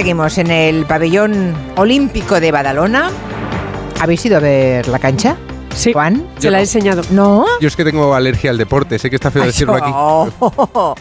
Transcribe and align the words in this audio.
seguimos 0.00 0.38
en 0.38 0.50
el 0.50 0.86
pabellón 0.86 1.54
olímpico 1.76 2.40
de 2.40 2.50
Badalona. 2.50 3.10
¿Habéis 4.00 4.24
ido 4.24 4.38
a 4.38 4.40
ver 4.40 4.88
la 4.88 4.98
cancha? 4.98 5.36
Sí. 5.74 5.92
Juan. 5.92 6.26
Se 6.38 6.50
la 6.50 6.58
he 6.58 6.62
enseñado. 6.62 7.02
¿No? 7.10 7.46
Yo 7.60 7.68
es 7.68 7.76
que 7.76 7.84
tengo 7.84 8.14
alergia 8.14 8.50
al 8.50 8.58
deporte, 8.58 8.98
sé 8.98 9.08
que 9.08 9.16
está 9.16 9.30
feo 9.30 9.42
Ay, 9.42 9.48
decirlo 9.48 9.74
aquí. 9.74 9.90
oh. 9.94 10.28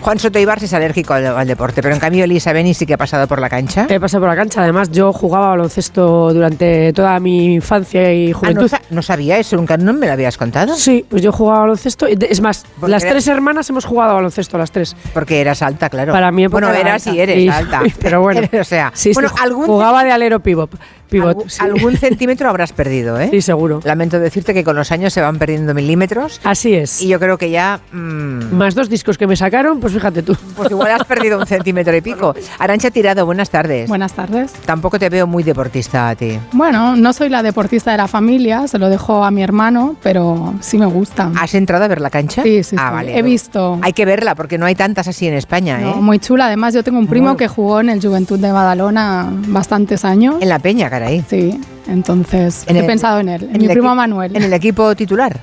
Juan 0.00 0.18
Soto 0.18 0.38
Ibarz 0.38 0.62
es 0.64 0.72
alérgico 0.74 1.14
al, 1.14 1.26
al 1.26 1.46
deporte, 1.46 1.82
pero 1.82 1.94
en 1.94 2.00
cambio 2.00 2.24
Elisa 2.24 2.52
Beni 2.52 2.74
sí 2.74 2.84
que 2.86 2.94
ha 2.94 2.98
pasado 2.98 3.26
por 3.28 3.40
la 3.40 3.48
cancha. 3.48 3.86
He 3.88 4.00
pasado 4.00 4.22
por 4.22 4.30
la 4.30 4.36
cancha. 4.36 4.62
Además, 4.62 4.90
yo 4.90 5.12
jugaba 5.12 5.48
baloncesto 5.48 6.32
durante 6.34 6.92
toda 6.92 7.18
mi 7.20 7.54
infancia 7.54 8.12
y 8.12 8.28
Ah, 8.28 8.32
no, 8.32 8.38
juventud. 8.38 8.68
sa- 8.68 8.82
no 8.90 9.02
sabía 9.02 9.38
eso, 9.38 9.56
nunca 9.56 9.76
no 9.76 9.92
me 9.92 10.06
lo 10.06 10.12
habías 10.12 10.36
contado. 10.36 10.74
Sí, 10.74 11.04
pues 11.08 11.22
yo 11.22 11.30
jugaba 11.32 11.60
baloncesto. 11.60 12.06
Es 12.06 12.40
más, 12.40 12.64
Porque 12.80 12.90
las 12.90 13.02
era- 13.02 13.12
tres 13.12 13.28
hermanas 13.28 13.68
hemos 13.70 13.84
jugado 13.84 14.14
baloncesto, 14.14 14.58
las 14.58 14.70
tres. 14.72 14.96
Porque 15.12 15.40
eras 15.40 15.62
alta, 15.62 15.88
claro. 15.88 16.12
Para 16.12 16.30
mí 16.32 16.46
Bueno, 16.48 16.68
era 16.70 16.80
eras 16.80 17.06
alta. 17.06 17.16
y 17.16 17.20
eres 17.20 17.38
Y- 17.38 17.48
alta. 17.48 17.82
Pero 18.00 18.20
bueno. 18.20 18.40
o 18.60 18.64
sea, 18.64 18.90
Sí, 18.94 19.12
bueno, 19.14 19.30
algún, 19.40 19.66
jugaba 19.66 20.02
de 20.04 20.10
alero 20.12 20.40
pivot. 20.40 20.70
Pivot 21.14 21.28
algún, 21.36 21.50
sí. 21.50 21.58
algún 21.62 21.96
centímetro 21.98 22.48
habrás 22.48 22.72
perdido, 22.72 23.18
¿eh? 23.20 23.28
Sí, 23.30 23.40
seguro. 23.42 23.80
Lamento 23.84 24.18
decirte 24.20 24.54
que 24.54 24.64
con 24.64 24.76
los 24.76 24.92
años 24.92 25.12
se 25.12 25.20
van 25.20 25.38
perdiendo 25.38 25.74
milímetros 25.74 26.40
Así 26.44 26.74
es. 26.74 27.00
y 27.02 27.08
yo 27.08 27.18
creo 27.18 27.38
que 27.38 27.50
ya... 27.50 27.80
mm, 27.92 28.54
Más 28.54 28.74
dos 28.74 28.88
discos 28.88 29.18
que 29.18 29.26
me 29.26 29.36
sacaron, 29.36 29.80
pues 29.80 29.92
fíjate 29.92 30.22
tú. 30.22 30.36
pues 30.56 30.70
igual 30.70 30.90
has 30.92 31.04
perdido 31.04 31.38
un 31.38 31.46
centímetro 31.54 31.96
y 31.96 32.00
pico. 32.00 32.34
Arancha 32.58 32.90
Tirado, 32.90 33.24
buenas 33.26 33.50
tardes. 33.50 33.88
Buenas 33.88 34.12
tardes. 34.12 34.52
Tampoco 34.66 34.98
te 34.98 35.08
veo 35.08 35.26
muy 35.26 35.42
deportista 35.42 36.08
a 36.10 36.14
ti. 36.14 36.38
Bueno, 36.52 36.96
no 36.96 37.12
soy 37.12 37.28
la 37.28 37.42
deportista 37.42 37.90
de 37.92 37.96
la 37.98 38.08
familia, 38.08 38.66
se 38.68 38.78
lo 38.78 38.88
dejo 38.88 39.24
a 39.24 39.30
mi 39.30 39.42
hermano, 39.42 39.96
pero 40.02 40.54
sí 40.60 40.78
me 40.78 40.86
gusta. 40.86 41.30
¿Has 41.38 41.54
entrado 41.54 41.84
a 41.84 41.88
ver 41.88 42.00
la 42.00 42.10
cancha? 42.10 42.42
Sí, 42.42 42.62
sí, 42.62 42.76
Ah, 42.78 42.88
sí. 42.90 42.94
vale. 42.94 43.18
He 43.18 43.22
visto. 43.22 43.78
Hay 43.82 43.92
que 43.92 44.04
verla 44.04 44.34
porque 44.34 44.58
no 44.58 44.66
hay 44.66 44.74
tantas 44.74 45.08
así 45.08 45.26
en 45.26 45.34
España, 45.34 45.78
No, 45.78 45.90
¿eh? 45.92 45.94
muy 46.00 46.18
chula. 46.18 46.46
Además, 46.46 46.74
yo 46.74 46.82
tengo 46.82 46.98
un 46.98 47.06
primo 47.06 47.28
Muy- 47.30 47.36
que 47.36 47.48
jugó 47.48 47.80
en 47.80 47.88
el 47.90 48.00
Juventud 48.00 48.38
de 48.38 48.50
Badalona 48.52 49.28
bastantes 49.48 50.04
años. 50.04 50.36
En 50.40 50.48
la 50.48 50.58
peña, 50.58 50.88
caray. 50.90 51.03
Sí, 51.28 51.60
entonces 51.88 52.64
En 52.66 52.76
he 52.76 52.80
el- 52.80 52.86
pensado 52.86 53.20
en 53.20 53.28
él, 53.28 53.42
en, 53.44 53.56
en 53.56 53.60
mi 53.62 53.68
primo 53.68 53.94
Manuel. 53.94 54.34
En 54.36 54.42
el 54.42 54.52
equipo 54.52 54.94
titular. 54.94 55.40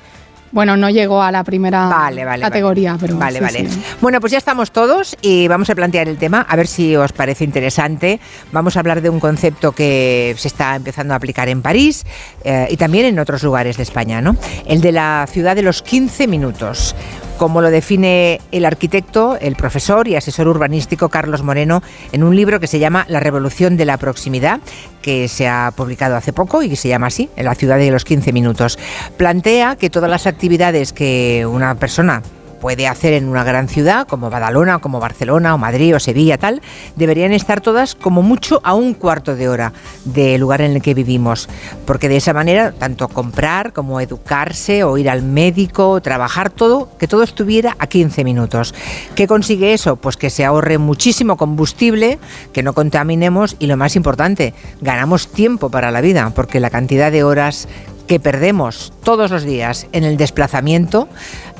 Bueno, 0.54 0.76
no 0.76 0.90
llegó 0.90 1.22
a 1.22 1.32
la 1.32 1.44
primera 1.44 1.86
Vale, 1.88 2.26
vale. 2.26 2.42
categoría, 2.42 2.92
vale. 2.92 3.00
pero 3.06 3.16
Vale, 3.18 3.38
sí, 3.38 3.42
vale. 3.44 3.70
sí. 3.70 3.82
Bueno, 4.02 4.20
pues 4.20 4.32
ya 4.32 4.36
estamos 4.38 4.70
todos 4.70 5.16
y 5.22 5.48
vamos 5.48 5.70
a 5.70 5.74
plantear 5.74 6.08
el 6.08 6.18
tema, 6.18 6.42
a 6.46 6.56
ver 6.56 6.66
si 6.66 6.94
os 6.94 7.10
parece 7.12 7.44
interesante. 7.44 8.20
Vamos 8.52 8.76
a 8.76 8.80
hablar 8.80 9.00
de 9.00 9.08
un 9.08 9.18
concepto 9.18 9.72
que 9.72 10.34
se 10.36 10.48
está 10.48 10.76
empezando 10.76 11.14
a 11.14 11.16
aplicar 11.16 11.48
en 11.48 11.62
París 11.62 12.04
eh, 12.44 12.66
y 12.70 12.76
también 12.76 13.06
en 13.06 13.18
otros 13.18 13.42
lugares 13.42 13.78
de 13.78 13.82
España, 13.82 14.20
¿no? 14.20 14.36
El 14.66 14.82
de 14.82 14.92
la 14.92 15.26
ciudad 15.26 15.56
de 15.56 15.62
los 15.62 15.80
15 15.80 16.26
minutos. 16.26 16.94
Como 17.42 17.60
lo 17.60 17.72
define 17.72 18.40
el 18.52 18.64
arquitecto, 18.64 19.36
el 19.36 19.56
profesor 19.56 20.06
y 20.06 20.14
asesor 20.14 20.46
urbanístico 20.46 21.08
Carlos 21.08 21.42
Moreno 21.42 21.82
en 22.12 22.22
un 22.22 22.36
libro 22.36 22.60
que 22.60 22.68
se 22.68 22.78
llama 22.78 23.04
La 23.08 23.18
revolución 23.18 23.76
de 23.76 23.84
la 23.84 23.96
proximidad, 23.96 24.60
que 25.02 25.26
se 25.26 25.48
ha 25.48 25.72
publicado 25.74 26.14
hace 26.14 26.32
poco 26.32 26.62
y 26.62 26.68
que 26.68 26.76
se 26.76 26.88
llama 26.88 27.08
así, 27.08 27.30
en 27.34 27.46
la 27.46 27.56
ciudad 27.56 27.78
de 27.78 27.90
los 27.90 28.04
15 28.04 28.32
minutos. 28.32 28.78
Plantea 29.16 29.74
que 29.74 29.90
todas 29.90 30.08
las 30.08 30.28
actividades 30.28 30.92
que 30.92 31.44
una 31.44 31.74
persona 31.74 32.22
puede 32.62 32.86
hacer 32.86 33.12
en 33.14 33.28
una 33.28 33.42
gran 33.42 33.66
ciudad 33.66 34.06
como 34.06 34.30
Badalona, 34.30 34.78
como 34.78 35.00
Barcelona 35.00 35.52
o 35.52 35.58
Madrid 35.58 35.96
o 35.96 35.98
Sevilla 35.98 36.38
tal, 36.38 36.62
deberían 36.94 37.32
estar 37.32 37.60
todas 37.60 37.96
como 37.96 38.22
mucho 38.22 38.60
a 38.62 38.72
un 38.74 38.94
cuarto 38.94 39.34
de 39.34 39.48
hora 39.48 39.72
del 40.04 40.40
lugar 40.40 40.60
en 40.60 40.70
el 40.70 40.80
que 40.80 40.94
vivimos, 40.94 41.48
porque 41.86 42.08
de 42.08 42.18
esa 42.18 42.32
manera 42.32 42.70
tanto 42.70 43.08
comprar 43.08 43.72
como 43.72 44.00
educarse 44.00 44.84
o 44.84 44.96
ir 44.96 45.10
al 45.10 45.24
médico, 45.24 46.00
trabajar 46.00 46.50
todo, 46.50 46.96
que 46.98 47.08
todo 47.08 47.24
estuviera 47.24 47.74
a 47.80 47.88
15 47.88 48.22
minutos. 48.22 48.76
¿Qué 49.16 49.26
consigue 49.26 49.72
eso? 49.72 49.96
Pues 49.96 50.16
que 50.16 50.30
se 50.30 50.44
ahorre 50.44 50.78
muchísimo 50.78 51.36
combustible, 51.36 52.20
que 52.52 52.62
no 52.62 52.74
contaminemos 52.74 53.56
y 53.58 53.66
lo 53.66 53.76
más 53.76 53.96
importante, 53.96 54.54
ganamos 54.80 55.26
tiempo 55.26 55.68
para 55.68 55.90
la 55.90 56.00
vida, 56.00 56.30
porque 56.32 56.60
la 56.60 56.70
cantidad 56.70 57.10
de 57.10 57.24
horas 57.24 57.66
que 58.06 58.20
perdemos 58.20 58.92
todos 59.04 59.30
los 59.30 59.44
días 59.44 59.86
en 59.92 60.04
el 60.04 60.16
desplazamiento, 60.16 61.08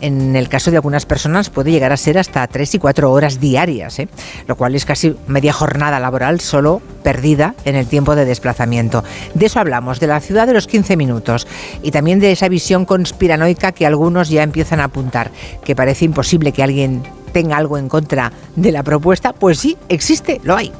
en 0.00 0.36
el 0.36 0.48
caso 0.48 0.70
de 0.70 0.76
algunas 0.78 1.06
personas 1.06 1.50
puede 1.50 1.70
llegar 1.70 1.92
a 1.92 1.96
ser 1.96 2.18
hasta 2.18 2.46
3 2.46 2.74
y 2.74 2.78
4 2.78 3.10
horas 3.10 3.40
diarias, 3.40 3.98
¿eh? 3.98 4.08
lo 4.46 4.56
cual 4.56 4.74
es 4.74 4.84
casi 4.84 5.16
media 5.26 5.52
jornada 5.52 6.00
laboral 6.00 6.40
solo 6.40 6.82
perdida 7.02 7.54
en 7.64 7.76
el 7.76 7.86
tiempo 7.86 8.14
de 8.14 8.24
desplazamiento. 8.24 9.04
De 9.34 9.46
eso 9.46 9.60
hablamos, 9.60 10.00
de 10.00 10.08
la 10.08 10.20
ciudad 10.20 10.46
de 10.46 10.54
los 10.54 10.66
15 10.66 10.96
minutos 10.96 11.46
y 11.82 11.90
también 11.90 12.20
de 12.20 12.32
esa 12.32 12.48
visión 12.48 12.84
conspiranoica 12.84 13.72
que 13.72 13.86
algunos 13.86 14.28
ya 14.28 14.42
empiezan 14.42 14.80
a 14.80 14.84
apuntar, 14.84 15.30
que 15.64 15.76
parece 15.76 16.04
imposible 16.04 16.52
que 16.52 16.62
alguien 16.62 17.02
tenga 17.32 17.56
algo 17.56 17.78
en 17.78 17.88
contra 17.88 18.32
de 18.56 18.72
la 18.72 18.82
propuesta, 18.82 19.32
pues 19.32 19.58
sí, 19.58 19.76
existe, 19.88 20.40
lo 20.44 20.56
hay. 20.56 20.72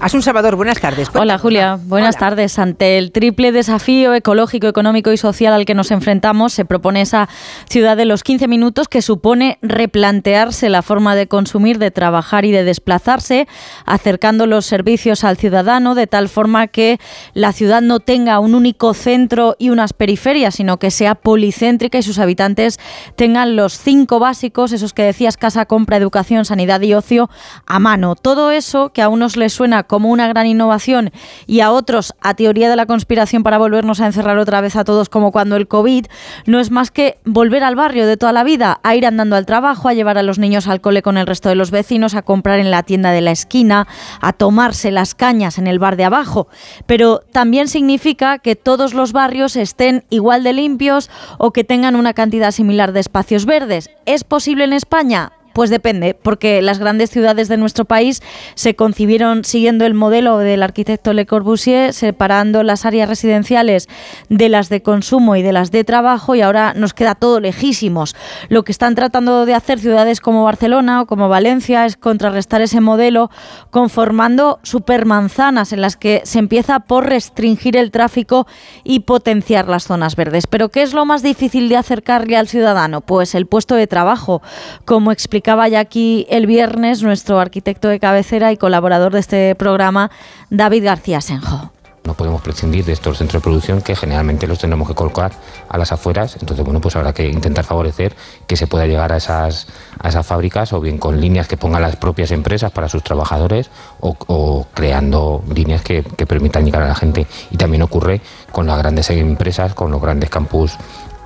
Asun 0.00 0.22
Salvador, 0.22 0.56
buenas 0.56 0.80
tardes. 0.80 1.08
Hola. 1.14 1.38
Julia, 1.38 1.78
buenas 1.82 2.16
Hola. 2.16 2.20
tardes. 2.20 2.58
Ante 2.58 2.98
el 2.98 3.12
triple 3.12 3.52
desafío 3.52 4.14
ecológico, 4.14 4.66
económico 4.66 5.12
y 5.12 5.16
social 5.16 5.52
al 5.52 5.64
que 5.64 5.74
nos 5.74 5.90
enfrentamos, 5.90 6.52
se 6.52 6.64
propone 6.64 7.00
esa 7.00 7.28
ciudad 7.68 7.96
de 7.96 8.04
los 8.04 8.22
15 8.22 8.48
minutos 8.48 8.88
que 8.88 9.02
supone 9.02 9.58
replantearse 9.62 10.68
la 10.68 10.82
forma 10.82 11.14
de 11.14 11.26
consumir, 11.26 11.78
de 11.78 11.90
trabajar 11.90 12.44
y 12.44 12.52
de 12.52 12.64
desplazarse, 12.64 13.48
acercando 13.84 14.46
los 14.46 14.66
servicios 14.66 15.24
al 15.24 15.36
ciudadano 15.36 15.94
de 15.94 16.06
tal 16.06 16.28
forma 16.28 16.66
que 16.68 16.98
la 17.34 17.52
ciudad 17.52 17.82
no 17.82 18.00
tenga 18.00 18.38
un 18.38 18.54
único 18.54 18.94
centro 18.94 19.56
y 19.58 19.70
unas 19.70 19.92
periferias, 19.92 20.54
sino 20.54 20.78
que 20.78 20.90
sea 20.90 21.14
policéntrica 21.14 21.98
y 21.98 22.02
sus 22.02 22.18
habitantes 22.18 22.78
tengan 23.16 23.56
los 23.56 23.78
cinco 23.78 24.18
básicos, 24.18 24.72
esos 24.72 24.92
que 24.92 25.02
decías, 25.02 25.36
casa, 25.36 25.66
compra, 25.66 25.95
educación, 25.96 26.44
sanidad 26.44 26.80
y 26.80 26.94
ocio, 26.94 27.30
a 27.66 27.78
mano. 27.78 28.14
Todo 28.14 28.50
eso 28.50 28.90
que 28.92 29.02
a 29.02 29.08
unos 29.08 29.36
les 29.36 29.52
suena 29.52 29.84
como 29.84 30.10
una 30.10 30.28
gran 30.28 30.46
innovación 30.46 31.10
y 31.46 31.60
a 31.60 31.70
otros 31.72 32.14
a 32.20 32.34
teoría 32.34 32.70
de 32.70 32.76
la 32.76 32.86
conspiración 32.86 33.42
para 33.42 33.58
volvernos 33.58 34.00
a 34.00 34.06
encerrar 34.06 34.38
otra 34.38 34.60
vez 34.60 34.76
a 34.76 34.84
todos 34.84 35.08
como 35.08 35.32
cuando 35.32 35.56
el 35.56 35.68
COVID, 35.68 36.06
no 36.46 36.60
es 36.60 36.70
más 36.70 36.90
que 36.90 37.18
volver 37.24 37.64
al 37.64 37.76
barrio 37.76 38.06
de 38.06 38.16
toda 38.16 38.32
la 38.32 38.44
vida, 38.44 38.80
a 38.82 38.94
ir 38.94 39.06
andando 39.06 39.36
al 39.36 39.46
trabajo, 39.46 39.88
a 39.88 39.94
llevar 39.94 40.18
a 40.18 40.22
los 40.22 40.38
niños 40.38 40.68
al 40.68 40.80
cole 40.80 41.02
con 41.02 41.18
el 41.18 41.26
resto 41.26 41.48
de 41.48 41.54
los 41.54 41.70
vecinos, 41.70 42.14
a 42.14 42.22
comprar 42.22 42.58
en 42.58 42.70
la 42.70 42.82
tienda 42.82 43.10
de 43.10 43.20
la 43.20 43.30
esquina, 43.30 43.86
a 44.20 44.32
tomarse 44.32 44.90
las 44.90 45.14
cañas 45.14 45.58
en 45.58 45.66
el 45.66 45.78
bar 45.78 45.96
de 45.96 46.04
abajo. 46.04 46.48
Pero 46.86 47.20
también 47.32 47.68
significa 47.68 48.38
que 48.38 48.56
todos 48.56 48.94
los 48.94 49.12
barrios 49.12 49.56
estén 49.56 50.04
igual 50.10 50.42
de 50.42 50.52
limpios 50.52 51.10
o 51.38 51.52
que 51.52 51.64
tengan 51.64 51.96
una 51.96 52.14
cantidad 52.14 52.50
similar 52.50 52.92
de 52.92 53.00
espacios 53.00 53.46
verdes. 53.46 53.90
¿Es 54.06 54.24
posible 54.24 54.64
en 54.64 54.72
España? 54.72 55.32
Pues 55.56 55.70
depende, 55.70 56.12
porque 56.12 56.60
las 56.60 56.78
grandes 56.78 57.08
ciudades 57.08 57.48
de 57.48 57.56
nuestro 57.56 57.86
país 57.86 58.20
se 58.56 58.76
concibieron 58.76 59.42
siguiendo 59.42 59.86
el 59.86 59.94
modelo 59.94 60.36
del 60.36 60.62
arquitecto 60.62 61.14
Le 61.14 61.24
Corbusier, 61.24 61.94
separando 61.94 62.62
las 62.62 62.84
áreas 62.84 63.08
residenciales 63.08 63.88
de 64.28 64.50
las 64.50 64.68
de 64.68 64.82
consumo 64.82 65.34
y 65.34 65.40
de 65.40 65.54
las 65.54 65.70
de 65.70 65.82
trabajo, 65.82 66.34
y 66.34 66.42
ahora 66.42 66.74
nos 66.74 66.92
queda 66.92 67.14
todo 67.14 67.40
lejísimos. 67.40 68.14
Lo 68.50 68.64
que 68.64 68.72
están 68.72 68.94
tratando 68.94 69.46
de 69.46 69.54
hacer 69.54 69.78
ciudades 69.78 70.20
como 70.20 70.44
Barcelona 70.44 71.00
o 71.00 71.06
como 71.06 71.30
Valencia 71.30 71.86
es 71.86 71.96
contrarrestar 71.96 72.60
ese 72.60 72.82
modelo 72.82 73.30
conformando 73.70 74.58
supermanzanas 74.62 75.72
en 75.72 75.80
las 75.80 75.96
que 75.96 76.20
se 76.24 76.38
empieza 76.38 76.80
por 76.80 77.06
restringir 77.06 77.78
el 77.78 77.92
tráfico 77.92 78.46
y 78.84 79.00
potenciar 79.00 79.68
las 79.68 79.84
zonas 79.84 80.16
verdes. 80.16 80.46
Pero 80.46 80.68
¿qué 80.68 80.82
es 80.82 80.92
lo 80.92 81.06
más 81.06 81.22
difícil 81.22 81.70
de 81.70 81.78
acercarle 81.78 82.36
al 82.36 82.46
ciudadano? 82.46 83.00
Pues 83.00 83.34
el 83.34 83.46
puesto 83.46 83.74
de 83.74 83.86
trabajo, 83.86 84.42
como 84.84 85.12
explicaba 85.12 85.45
ya 85.46 85.78
aquí 85.78 86.26
el 86.28 86.46
viernes 86.46 87.02
nuestro 87.02 87.38
arquitecto 87.38 87.88
de 87.88 88.00
cabecera 88.00 88.50
y 88.52 88.56
colaborador 88.56 89.12
de 89.12 89.20
este 89.20 89.54
programa, 89.54 90.10
David 90.50 90.84
García 90.84 91.20
Senjo. 91.20 91.70
No 92.04 92.14
podemos 92.14 92.40
prescindir 92.40 92.84
de 92.84 92.92
estos 92.92 93.18
centros 93.18 93.42
de 93.42 93.44
producción 93.44 93.80
que 93.80 93.96
generalmente 93.96 94.46
los 94.46 94.58
tendremos 94.58 94.86
que 94.86 94.94
colocar 94.94 95.32
a 95.68 95.76
las 95.78 95.90
afueras. 95.90 96.36
Entonces, 96.40 96.64
bueno, 96.64 96.80
pues 96.80 96.94
habrá 96.94 97.12
que 97.12 97.28
intentar 97.28 97.64
favorecer 97.64 98.14
que 98.46 98.56
se 98.56 98.66
pueda 98.66 98.86
llegar 98.86 99.12
a 99.12 99.16
esas, 99.16 99.66
a 99.98 100.08
esas 100.08 100.24
fábricas 100.24 100.72
o 100.72 100.80
bien 100.80 100.98
con 100.98 101.20
líneas 101.20 101.48
que 101.48 101.56
pongan 101.56 101.82
las 101.82 101.96
propias 101.96 102.30
empresas 102.30 102.70
para 102.70 102.88
sus 102.88 103.02
trabajadores 103.02 103.70
o, 104.00 104.16
o 104.28 104.66
creando 104.72 105.42
líneas 105.52 105.82
que, 105.82 106.04
que 106.04 106.26
permitan 106.26 106.64
llegar 106.64 106.82
a 106.82 106.88
la 106.88 106.94
gente. 106.94 107.26
Y 107.50 107.56
también 107.56 107.82
ocurre 107.82 108.20
con 108.52 108.66
las 108.66 108.78
grandes 108.78 109.10
empresas, 109.10 109.74
con 109.74 109.90
los 109.90 110.00
grandes 110.00 110.30
campus 110.30 110.76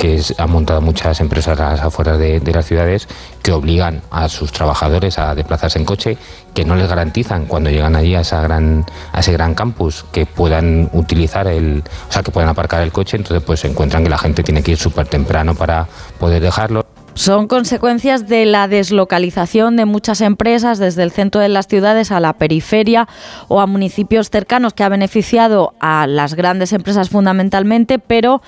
que 0.00 0.18
han 0.38 0.50
montado 0.50 0.80
muchas 0.80 1.20
empresas 1.20 1.60
a 1.60 1.74
afueras 1.74 2.18
de, 2.18 2.40
las 2.54 2.64
ciudades 2.64 3.06
que 3.42 3.52
obligan 3.52 4.00
a 4.10 4.30
sus 4.30 4.50
trabajadores 4.50 5.18
a 5.18 5.34
desplazarse 5.34 5.78
en 5.78 5.84
coche, 5.84 6.16
que 6.54 6.64
no 6.64 6.74
les 6.74 6.88
garantizan 6.88 7.44
cuando 7.44 7.68
llegan 7.68 7.94
allí 7.94 8.14
a, 8.14 8.22
ese 8.22 9.32
gran 9.32 9.54
campus 9.54 10.06
que 10.10 10.24
puedan 10.24 10.88
utilizar 10.94 11.46
el, 11.48 11.84
o 12.08 12.12
sea, 12.12 12.22
que 12.22 12.30
puedan 12.30 12.48
aparcar 12.48 12.80
el 12.80 12.92
coche, 12.92 13.18
entonces 13.18 13.44
pues 13.44 13.62
encuentran 13.66 14.02
que 14.02 14.08
la 14.08 14.16
gente 14.16 14.42
tiene 14.42 14.62
que 14.62 14.70
ir 14.70 14.78
súper 14.78 15.06
temprano 15.06 15.54
para 15.54 15.86
poder 16.18 16.40
dejarlo. 16.40 16.86
Son 17.14 17.48
consecuencias 17.48 18.28
de 18.28 18.46
la 18.46 18.68
deslocalización 18.68 19.76
de 19.76 19.84
muchas 19.84 20.20
empresas 20.20 20.78
desde 20.78 21.02
el 21.02 21.10
centro 21.10 21.40
de 21.40 21.48
las 21.48 21.66
ciudades 21.66 22.12
a 22.12 22.20
la 22.20 22.34
periferia 22.34 23.08
o 23.48 23.60
a 23.60 23.66
municipios 23.66 24.30
cercanos 24.30 24.72
que 24.72 24.84
ha 24.84 24.88
beneficiado 24.88 25.74
a 25.80 26.06
las 26.06 26.34
grandes 26.34 26.72
empresas 26.72 27.10
fundamentalmente, 27.10 27.98
pero 27.98 28.40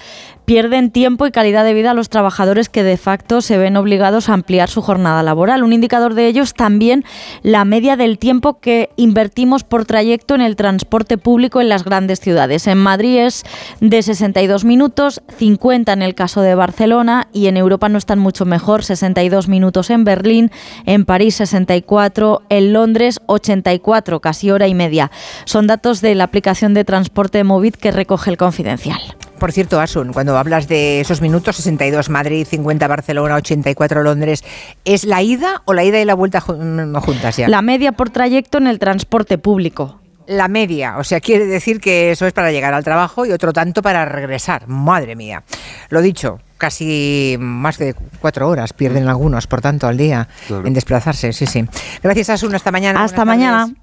pierden 0.44 0.90
tiempo 0.90 1.26
y 1.26 1.30
calidad 1.30 1.64
de 1.64 1.74
vida 1.74 1.92
a 1.92 1.94
los 1.94 2.08
trabajadores 2.08 2.68
que 2.68 2.82
de 2.82 2.96
facto 2.96 3.40
se 3.40 3.58
ven 3.58 3.76
obligados 3.76 4.28
a 4.28 4.34
ampliar 4.34 4.68
su 4.68 4.82
jornada 4.82 5.22
laboral. 5.22 5.62
Un 5.62 5.72
indicador 5.72 6.14
de 6.14 6.26
ello 6.26 6.42
es 6.42 6.54
también 6.54 7.04
la 7.42 7.64
media 7.64 7.96
del 7.96 8.18
tiempo 8.18 8.60
que 8.60 8.90
invertimos 8.96 9.64
por 9.64 9.84
trayecto 9.84 10.34
en 10.34 10.40
el 10.40 10.56
transporte 10.56 11.18
público 11.18 11.60
en 11.60 11.68
las 11.68 11.84
grandes 11.84 12.20
ciudades. 12.20 12.66
En 12.66 12.78
Madrid 12.78 13.18
es 13.18 13.44
de 13.80 14.02
62 14.02 14.64
minutos, 14.64 15.22
50 15.38 15.92
en 15.92 16.02
el 16.02 16.14
caso 16.14 16.40
de 16.40 16.54
Barcelona 16.54 17.28
y 17.32 17.46
en 17.46 17.56
Europa 17.56 17.88
no 17.88 17.98
están 17.98 18.18
mucho 18.18 18.44
mejor, 18.44 18.84
62 18.84 19.48
minutos 19.48 19.90
en 19.90 20.04
Berlín, 20.04 20.50
en 20.86 21.04
París 21.04 21.36
64, 21.36 22.42
en 22.48 22.72
Londres 22.72 23.20
84, 23.26 24.20
casi 24.20 24.50
hora 24.50 24.68
y 24.68 24.74
media. 24.74 25.10
Son 25.44 25.66
datos 25.66 26.00
de 26.00 26.14
la 26.14 26.24
aplicación 26.24 26.74
de 26.74 26.84
transporte 26.84 27.44
Movit 27.44 27.76
que 27.76 27.90
recoge 27.90 28.30
el 28.30 28.36
confidencial. 28.36 29.00
Por 29.42 29.50
cierto, 29.50 29.80
Asun, 29.80 30.12
cuando 30.12 30.38
hablas 30.38 30.68
de 30.68 31.00
esos 31.00 31.20
minutos, 31.20 31.56
62 31.56 32.10
Madrid, 32.10 32.46
50 32.48 32.86
Barcelona, 32.86 33.34
84 33.34 34.04
Londres, 34.04 34.44
¿es 34.84 35.02
la 35.02 35.20
ida 35.20 35.62
o 35.64 35.74
la 35.74 35.82
ida 35.82 36.00
y 36.00 36.04
la 36.04 36.14
vuelta 36.14 36.38
mm, 36.38 36.94
juntas 36.98 37.38
ya? 37.38 37.48
La 37.48 37.60
media 37.60 37.90
por 37.90 38.10
trayecto 38.10 38.58
en 38.58 38.68
el 38.68 38.78
transporte 38.78 39.38
público. 39.38 39.98
La 40.28 40.46
media, 40.46 40.96
o 40.96 41.02
sea, 41.02 41.18
quiere 41.18 41.46
decir 41.46 41.80
que 41.80 42.12
eso 42.12 42.24
es 42.24 42.32
para 42.32 42.52
llegar 42.52 42.72
al 42.72 42.84
trabajo 42.84 43.26
y 43.26 43.32
otro 43.32 43.52
tanto 43.52 43.82
para 43.82 44.04
regresar. 44.04 44.68
Madre 44.68 45.16
mía. 45.16 45.42
Lo 45.88 46.02
dicho, 46.02 46.38
casi 46.56 47.36
más 47.40 47.78
de 47.78 47.96
cuatro 48.20 48.48
horas 48.48 48.72
pierden 48.72 49.08
algunos, 49.08 49.48
por 49.48 49.60
tanto, 49.60 49.88
al 49.88 49.96
día 49.96 50.28
en 50.50 50.72
desplazarse. 50.72 51.32
Sí, 51.32 51.46
sí. 51.46 51.64
Gracias, 52.00 52.30
Asun. 52.30 52.54
Hasta 52.54 52.70
mañana. 52.70 53.02
Hasta 53.02 53.24
mañana. 53.24 53.74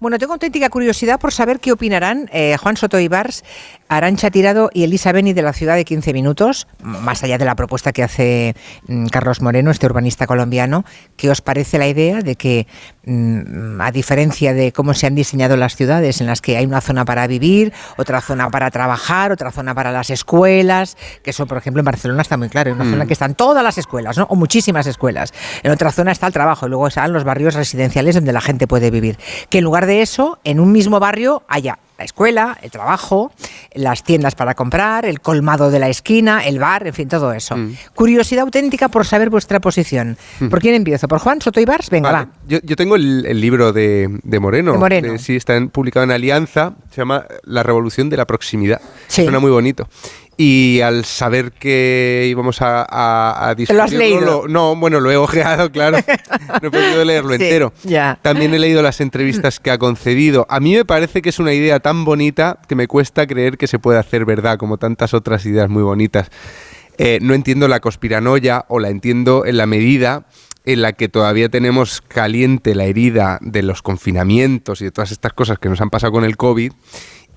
Bueno, 0.00 0.18
tengo 0.18 0.34
auténtica 0.34 0.68
curiosidad 0.68 1.18
por 1.20 1.32
saber 1.32 1.60
qué 1.60 1.72
opinarán 1.72 2.28
eh, 2.32 2.56
Juan 2.60 2.76
Soto 2.76 2.98
Ibars, 2.98 3.44
Arancha 3.96 4.30
Tirado 4.30 4.70
y 4.72 4.84
Elisa 4.84 5.12
Beni 5.12 5.32
de 5.32 5.42
la 5.42 5.52
ciudad 5.52 5.76
de 5.76 5.84
15 5.84 6.12
minutos, 6.12 6.66
más 6.82 7.22
allá 7.22 7.38
de 7.38 7.44
la 7.44 7.54
propuesta 7.54 7.92
que 7.92 8.02
hace 8.02 8.54
mm, 8.88 9.06
Carlos 9.06 9.40
Moreno, 9.40 9.70
este 9.70 9.86
urbanista 9.86 10.26
colombiano. 10.26 10.84
¿Qué 11.16 11.30
os 11.30 11.40
parece 11.40 11.78
la 11.78 11.86
idea 11.86 12.20
de 12.20 12.36
que, 12.36 12.66
mm, 13.04 13.80
a 13.80 13.90
diferencia 13.92 14.54
de 14.54 14.72
cómo 14.72 14.94
se 14.94 15.06
han 15.06 15.14
diseñado 15.14 15.56
las 15.56 15.76
ciudades, 15.76 16.20
en 16.20 16.26
las 16.26 16.40
que 16.40 16.56
hay 16.56 16.66
una 16.66 16.80
zona 16.80 17.04
para 17.04 17.26
vivir, 17.26 17.72
otra 17.96 18.20
zona 18.20 18.50
para 18.50 18.70
trabajar, 18.70 19.32
otra 19.32 19.50
zona 19.50 19.74
para 19.74 19.92
las 19.92 20.10
escuelas, 20.10 20.96
que 21.22 21.30
eso, 21.30 21.46
por 21.46 21.58
ejemplo, 21.58 21.80
en 21.80 21.84
Barcelona 21.86 22.22
está 22.22 22.36
muy 22.36 22.48
claro, 22.48 22.70
en 22.70 22.76
una 22.76 22.90
zona 22.90 23.04
Mm. 23.04 23.06
que 23.06 23.12
están 23.12 23.34
todas 23.34 23.62
las 23.62 23.78
escuelas, 23.78 24.18
¿no? 24.18 24.24
o 24.24 24.36
muchísimas 24.36 24.86
escuelas. 24.86 25.32
En 25.62 25.70
otra 25.70 25.92
zona 25.92 26.12
está 26.12 26.26
el 26.26 26.32
trabajo, 26.32 26.66
y 26.66 26.70
luego 26.70 26.88
están 26.88 27.12
los 27.12 27.24
barrios 27.24 27.54
residenciales 27.54 28.14
donde 28.14 28.32
la 28.32 28.40
gente 28.40 28.66
puede 28.66 28.90
vivir. 28.90 29.18
Que 29.48 29.58
en 29.58 29.64
lugar 29.64 29.86
de 29.86 30.02
eso, 30.02 30.38
en 30.44 30.60
un 30.60 30.72
mismo 30.72 31.00
barrio 31.00 31.42
haya 31.48 31.78
la 32.04 32.06
escuela, 32.06 32.58
el 32.60 32.70
trabajo, 32.70 33.32
las 33.72 34.04
tiendas 34.04 34.34
para 34.34 34.54
comprar, 34.54 35.06
el 35.06 35.20
colmado 35.20 35.70
de 35.70 35.78
la 35.78 35.88
esquina, 35.88 36.44
el 36.44 36.58
bar, 36.58 36.86
en 36.86 36.92
fin, 36.92 37.08
todo 37.08 37.32
eso. 37.32 37.56
Mm. 37.56 37.72
Curiosidad 37.94 38.42
auténtica 38.44 38.88
por 38.88 39.06
saber 39.06 39.30
vuestra 39.30 39.58
posición. 39.58 40.18
¿Por 40.50 40.60
quién 40.60 40.74
empiezo? 40.74 41.08
¿Por 41.08 41.18
Juan 41.18 41.40
Soto 41.40 41.60
Ibars? 41.60 41.88
Venga, 41.88 42.12
Vale. 42.12 42.26
va. 42.26 42.32
Yo, 42.46 42.58
yo 42.62 42.76
tengo 42.76 42.96
el, 42.96 43.24
el 43.24 43.40
libro 43.40 43.72
de, 43.72 44.20
de 44.22 44.38
Moreno. 44.38 44.72
De 44.72 44.78
Moreno. 44.78 45.16
sí, 45.18 45.36
está 45.36 45.56
en- 45.56 45.70
publicado 45.70 46.04
en 46.04 46.10
Alianza. 46.10 46.74
Se 46.90 46.96
llama 47.00 47.24
La 47.44 47.62
Revolución 47.62 48.10
de 48.10 48.18
la 48.18 48.26
Proximidad. 48.26 48.82
Sí. 49.08 49.22
Suena 49.22 49.38
muy 49.38 49.50
bonito. 49.50 49.88
Y 50.36 50.80
al 50.80 51.04
saber 51.04 51.52
que 51.52 52.26
íbamos 52.28 52.60
a, 52.60 52.82
a, 52.88 53.50
a 53.50 53.54
¿Te 53.54 53.72
lo 53.72 53.82
has 53.84 53.90
discutirlo, 53.90 53.98
leído? 54.20 54.42
lo- 54.42 54.48
no, 54.48 54.74
bueno, 54.76 54.98
lo 55.00 55.10
he 55.12 55.16
ojeado, 55.16 55.70
claro. 55.70 55.98
no 56.62 56.68
he 56.68 56.70
podido 56.70 57.04
leerlo 57.04 57.30
Sí, 57.36 57.42
entero. 57.42 57.72
ya. 57.84 58.18
También 58.20 58.52
he 58.52 58.58
leído 58.58 58.82
las 58.82 59.00
entrevistas 59.00 59.60
que 59.60 59.70
ha 59.70 59.78
concedido. 59.78 60.46
A 60.50 60.58
mí 60.58 60.74
me 60.74 60.84
parece 60.84 61.22
que 61.22 61.28
es 61.28 61.38
una 61.38 61.52
idea 61.52 61.78
tan 61.80 62.04
bonita 62.04 62.58
que 62.68 62.74
me 62.74 62.88
cuesta 62.88 63.26
creer 63.28 63.56
que 63.58 63.68
se 63.68 63.78
puede 63.78 63.98
hacer 63.98 64.24
verdad, 64.24 64.58
como 64.58 64.76
tantas 64.76 65.14
otras 65.14 65.46
ideas 65.46 65.68
muy 65.68 65.82
bonitas. 65.84 66.28
Eh, 66.98 67.18
no 67.22 67.34
entiendo 67.34 67.66
la 67.68 67.80
conspiranoia 67.80 68.64
o 68.68 68.78
la 68.80 68.88
entiendo 68.88 69.44
en 69.46 69.56
la 69.56 69.66
medida 69.66 70.26
en 70.64 70.80
la 70.80 70.94
que 70.94 71.08
todavía 71.08 71.48
tenemos 71.48 72.00
caliente 72.00 72.74
la 72.74 72.84
herida 72.86 73.38
de 73.42 73.62
los 73.62 73.82
confinamientos 73.82 74.80
y 74.80 74.84
de 74.86 74.90
todas 74.92 75.12
estas 75.12 75.32
cosas 75.32 75.58
que 75.58 75.68
nos 75.68 75.80
han 75.80 75.90
pasado 75.90 76.12
con 76.12 76.24
el 76.24 76.36
COVID. 76.36 76.72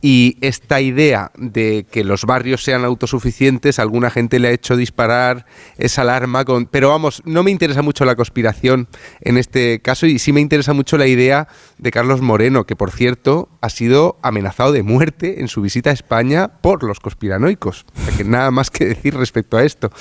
Y 0.02 0.38
esta 0.42 0.80
idea 0.80 1.32
de 1.38 1.86
que 1.92 2.04
los 2.04 2.26
barrios 2.26 2.64
sean 2.64 2.86
autosuficientes, 2.86 3.80
alguna 3.80 4.10
gente 4.12 4.38
le 4.40 4.50
ha 4.50 4.52
hecho 4.52 4.76
disparar 4.78 5.46
esa 5.78 6.02
alarma. 6.04 6.46
Con, 6.46 6.66
pero 6.68 6.90
vamos, 6.90 7.22
no 7.26 7.42
me 7.44 7.52
interesa 7.52 7.82
mucho 7.82 8.06
la 8.06 8.16
conspiración 8.16 8.88
en 9.22 9.38
este 9.38 9.80
caso 9.82 10.06
y 10.06 10.20
sí 10.20 10.32
me 10.34 10.42
interesa 10.42 10.74
mucho 10.74 10.98
la 10.98 11.08
idea 11.08 11.48
de 11.80 11.92
Carlos 11.92 12.22
Moreno, 12.22 12.66
que 12.66 12.76
por 12.76 12.92
cierto 12.92 13.50
ha 13.62 13.70
sido 13.70 14.20
amenazado 14.22 14.72
de 14.72 14.84
muerte 14.84 15.42
en 15.42 15.48
su 15.48 15.62
visita 15.62 15.90
a 15.90 15.94
España 15.94 16.48
por 16.62 16.84
los 16.84 17.00
conspiranoicos. 17.00 17.86
O 17.96 18.06
sea 18.06 18.18
que 18.18 18.24
nada 18.24 18.52
más 18.52 18.70
que 18.70 18.86
decir 18.86 19.16
respecto 19.16 19.58
a 19.58 19.64
esto. 19.64 19.92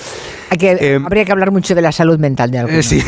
Hay 0.51 0.57
que, 0.57 0.71
Em, 0.79 1.05
habría 1.05 1.25
que 1.25 1.31
hablar 1.31 1.51
mucho 1.51 1.73
de 1.75 1.81
la 1.81 1.91
salud 1.91 2.19
mental 2.19 2.51
de 2.51 2.57
Eh, 2.57 2.61
algunos. 2.61 2.85
sí. 2.85 3.01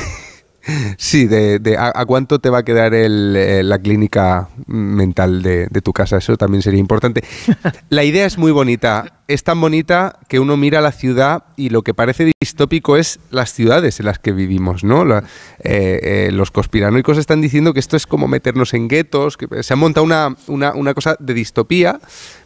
Sí, 0.98 1.28
de, 1.28 1.60
de 1.60 1.78
a, 1.78 2.06
cuánto 2.06 2.40
te 2.40 2.50
va 2.50 2.60
a 2.60 2.64
quedar 2.64 2.94
el, 2.94 3.36
eh, 3.36 3.64
la 3.64 3.80
clínica 3.80 4.50
mental 4.68 5.42
de, 5.42 5.68
de 5.68 5.82
tu 5.82 5.94
casa, 5.94 6.18
eso 6.18 6.38
también 6.38 6.62
sería 6.62 6.80
importante. 6.80 7.24
La 7.90 8.04
idea 8.04 8.26
es 8.26 8.38
muy 8.38 8.52
bonita, 8.52 9.19
es 9.30 9.44
tan 9.44 9.62
bonita 9.62 10.18
que 10.28 10.40
uno 10.40 10.58
mira 10.58 10.82
la 10.82 10.92
ciudad 10.92 11.44
y 11.56 11.70
lo 11.70 11.84
que 11.84 11.94
parece 11.94 12.32
distópico 12.42 12.98
es 12.98 13.20
las 13.30 13.54
ciudades 13.54 14.00
en 14.00 14.08
las 14.08 14.18
que 14.18 14.32
vivimos, 14.32 14.84
¿no? 14.84 15.06
La- 15.06 15.24
eh, 15.64 16.00
eh, 16.02 16.30
los 16.34 16.50
conspiranoicos 16.50 17.18
están 17.18 17.40
diciendo 17.40 17.74
que 17.74 17.80
esto 17.80 17.96
es 17.96 18.08
como 18.08 18.28
meternos 18.28 18.74
en 18.74 18.88
guetos, 18.88 19.38
que 19.38 19.62
se 19.62 19.74
ha 19.74 19.76
montado 19.76 20.04
una, 20.04 20.36
una, 20.48 20.74
una 20.74 20.94
cosa 20.96 21.16
de 21.20 21.36
distopía, 21.36 22.00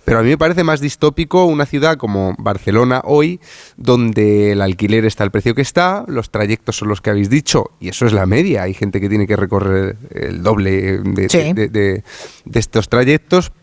pero 0.03 0.19
a 0.19 0.23
mí 0.23 0.29
me 0.29 0.37
parece 0.37 0.65
más 0.65 0.81
distópico 0.81 1.45
una 1.45 1.65
ciudad 1.65 1.95
como 1.95 2.35
Barcelona 2.37 3.01
hoy, 3.05 3.39
donde 3.77 4.51
el 4.51 4.61
alquiler 4.61 5.05
está 5.05 5.23
al 5.23 5.31
precio 5.31 5.55
que 5.55 5.61
está, 5.61 6.03
los 6.07 6.31
trayectos 6.31 6.75
son 6.75 6.89
los 6.89 6.99
que 6.99 7.09
habéis 7.11 7.29
dicho, 7.29 7.71
y 7.79 7.87
eso 7.87 8.05
es 8.05 8.11
la 8.11 8.25
media. 8.25 8.63
Hay 8.63 8.73
gente 8.73 8.99
que 8.99 9.07
tiene 9.07 9.25
que 9.25 9.37
recorrer 9.37 9.95
el 10.11 10.43
doble 10.43 10.99
de, 10.99 11.29
Sí. 11.29 11.53
de- 11.53 11.69
de- 11.69 12.03
de 12.43 12.59
estos 12.59 12.89
trayectos, 12.89 13.53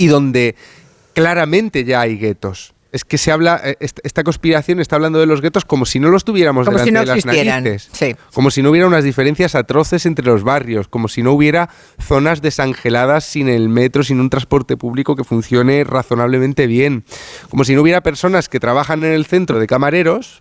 y 0.00 0.06
donde 0.06 0.54
claramente 1.18 1.84
ya 1.84 2.00
hay 2.00 2.16
guetos. 2.16 2.74
Es 2.90 3.04
que 3.04 3.18
se 3.18 3.30
habla, 3.30 3.60
eh, 3.62 3.76
esta 3.80 4.24
conspiración 4.24 4.80
está 4.80 4.96
hablando 4.96 5.18
de 5.20 5.26
los 5.26 5.42
guetos 5.42 5.66
como 5.66 5.84
si 5.84 6.00
no 6.00 6.08
los 6.08 6.24
tuviéramos 6.24 6.64
Como 6.66 6.78
si 6.78 6.86
delante 6.86 6.92
no 6.94 7.00
de 7.14 7.16
las 7.16 7.26
narices. 7.26 7.88
sí. 7.92 8.16
Como 8.32 8.50
si 8.50 8.62
no 8.62 8.70
hubiera 8.70 8.86
unas 8.86 9.04
diferencias 9.04 9.54
atroces 9.54 10.06
entre 10.06 10.24
los 10.24 10.42
barrios, 10.42 10.88
como 10.88 11.08
si 11.08 11.22
no 11.22 11.32
hubiera 11.32 11.68
zonas 12.00 12.40
desangeladas 12.40 13.24
sin 13.24 13.50
el 13.50 13.68
metro, 13.68 14.02
sin 14.04 14.20
un 14.20 14.30
transporte 14.30 14.78
público 14.78 15.16
que 15.16 15.24
funcione 15.24 15.84
razonablemente 15.84 16.66
bien, 16.66 17.04
como 17.50 17.64
si 17.64 17.74
no 17.74 17.82
hubiera 17.82 18.00
personas 18.02 18.48
que 18.48 18.58
trabajan 18.58 19.04
en 19.04 19.12
el 19.12 19.26
centro 19.26 19.58
de 19.60 19.66
camareros 19.66 20.40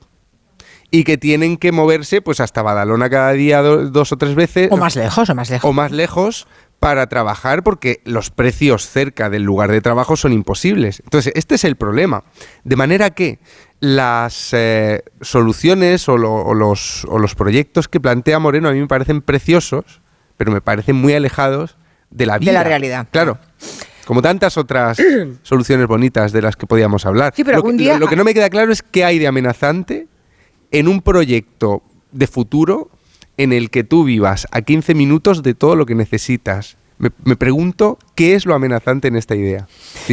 y 0.90 1.04
que 1.04 1.18
tienen 1.18 1.58
que 1.58 1.74
moverse 1.74 2.22
pues 2.22 2.40
hasta 2.40 2.62
Badalona 2.62 3.10
cada 3.10 3.34
día 3.34 3.62
do- 3.62 3.90
dos 3.90 4.14
o 4.14 4.18
tres 4.18 4.36
veces 4.36 4.70
O 4.72 4.78
más 4.78 4.96
lejos, 4.96 5.30
o 5.30 5.36
más 5.36 5.50
lejos. 5.50 5.70
o 5.70 5.74
más 5.74 5.92
lejos 5.92 6.48
para 6.80 7.08
trabajar 7.08 7.64
porque 7.64 8.02
los 8.06 8.30
precios 8.30 8.88
cerca 8.88 9.30
del 9.30 9.44
lugar 9.44 9.72
de 9.72 9.82
trabajo 9.82 10.16
son 10.16 10.32
imposibles. 10.32 11.02
Entonces, 11.04 11.34
este 11.36 11.56
es 11.56 11.64
el 11.64 11.76
problema. 11.76 12.24
De 12.64 12.76
manera 12.76 13.10
que 13.10 13.40
las 13.80 14.50
eh, 14.54 15.04
soluciones 15.22 16.08
o, 16.10 16.18
lo- 16.18 16.36
o 16.36 16.54
los, 16.54 17.06
o 17.06 17.18
los 17.20 17.36
proyectos 17.36 17.88
que 17.88 18.00
plantea 18.00 18.40
Moreno 18.40 18.70
a 18.70 18.72
mí 18.74 18.80
me 18.80 18.88
parecen 18.88 19.22
preciosos, 19.22 20.02
pero 20.38 20.52
me 20.52 20.62
parecen 20.62 20.96
muy 20.96 21.14
alejados 21.14 21.78
de 22.10 22.26
la 22.26 22.34
De 22.34 22.40
vida. 22.40 22.54
la 22.54 22.64
realidad. 22.64 23.08
Claro. 23.12 23.38
Como 24.06 24.22
tantas 24.22 24.58
otras 24.58 24.98
soluciones 25.44 25.88
bonitas 25.88 26.32
de 26.32 26.42
las 26.42 26.56
que 26.56 26.68
podíamos 26.68 27.06
hablar. 27.06 27.34
Sí, 27.36 27.44
pero 27.44 27.58
lo, 27.58 27.64
que, 27.64 27.68
algún 27.68 27.78
día- 27.78 27.94
lo- 27.94 28.00
lo 28.02 28.08
que 28.08 28.16
no 28.16 28.24
me 28.24 28.34
queda 28.34 28.50
claro 28.50 28.72
es 28.72 28.82
qué 28.84 29.04
hay 29.04 29.20
de 29.20 29.28
amenazante 29.28 30.08
en 30.72 30.88
un 30.88 31.02
proyecto 31.02 31.82
de 32.12 32.28
futuro 32.28 32.90
en 33.38 33.54
el 33.54 33.70
que 33.70 33.84
tú 33.84 34.04
vivas 34.04 34.48
a 34.52 34.62
15 34.62 34.96
minutos 34.96 35.44
de 35.44 35.54
todo 35.54 35.76
lo 35.76 35.86
que 35.86 35.96
necesitas. 35.96 36.78
Me, 37.00 37.36
pregunto 37.36 38.00
qué 38.16 38.34
es 38.34 38.48
lo 38.48 38.56
amenazante 38.56 39.08
en 39.08 39.16
esta 39.16 39.36
idea. 39.36 39.68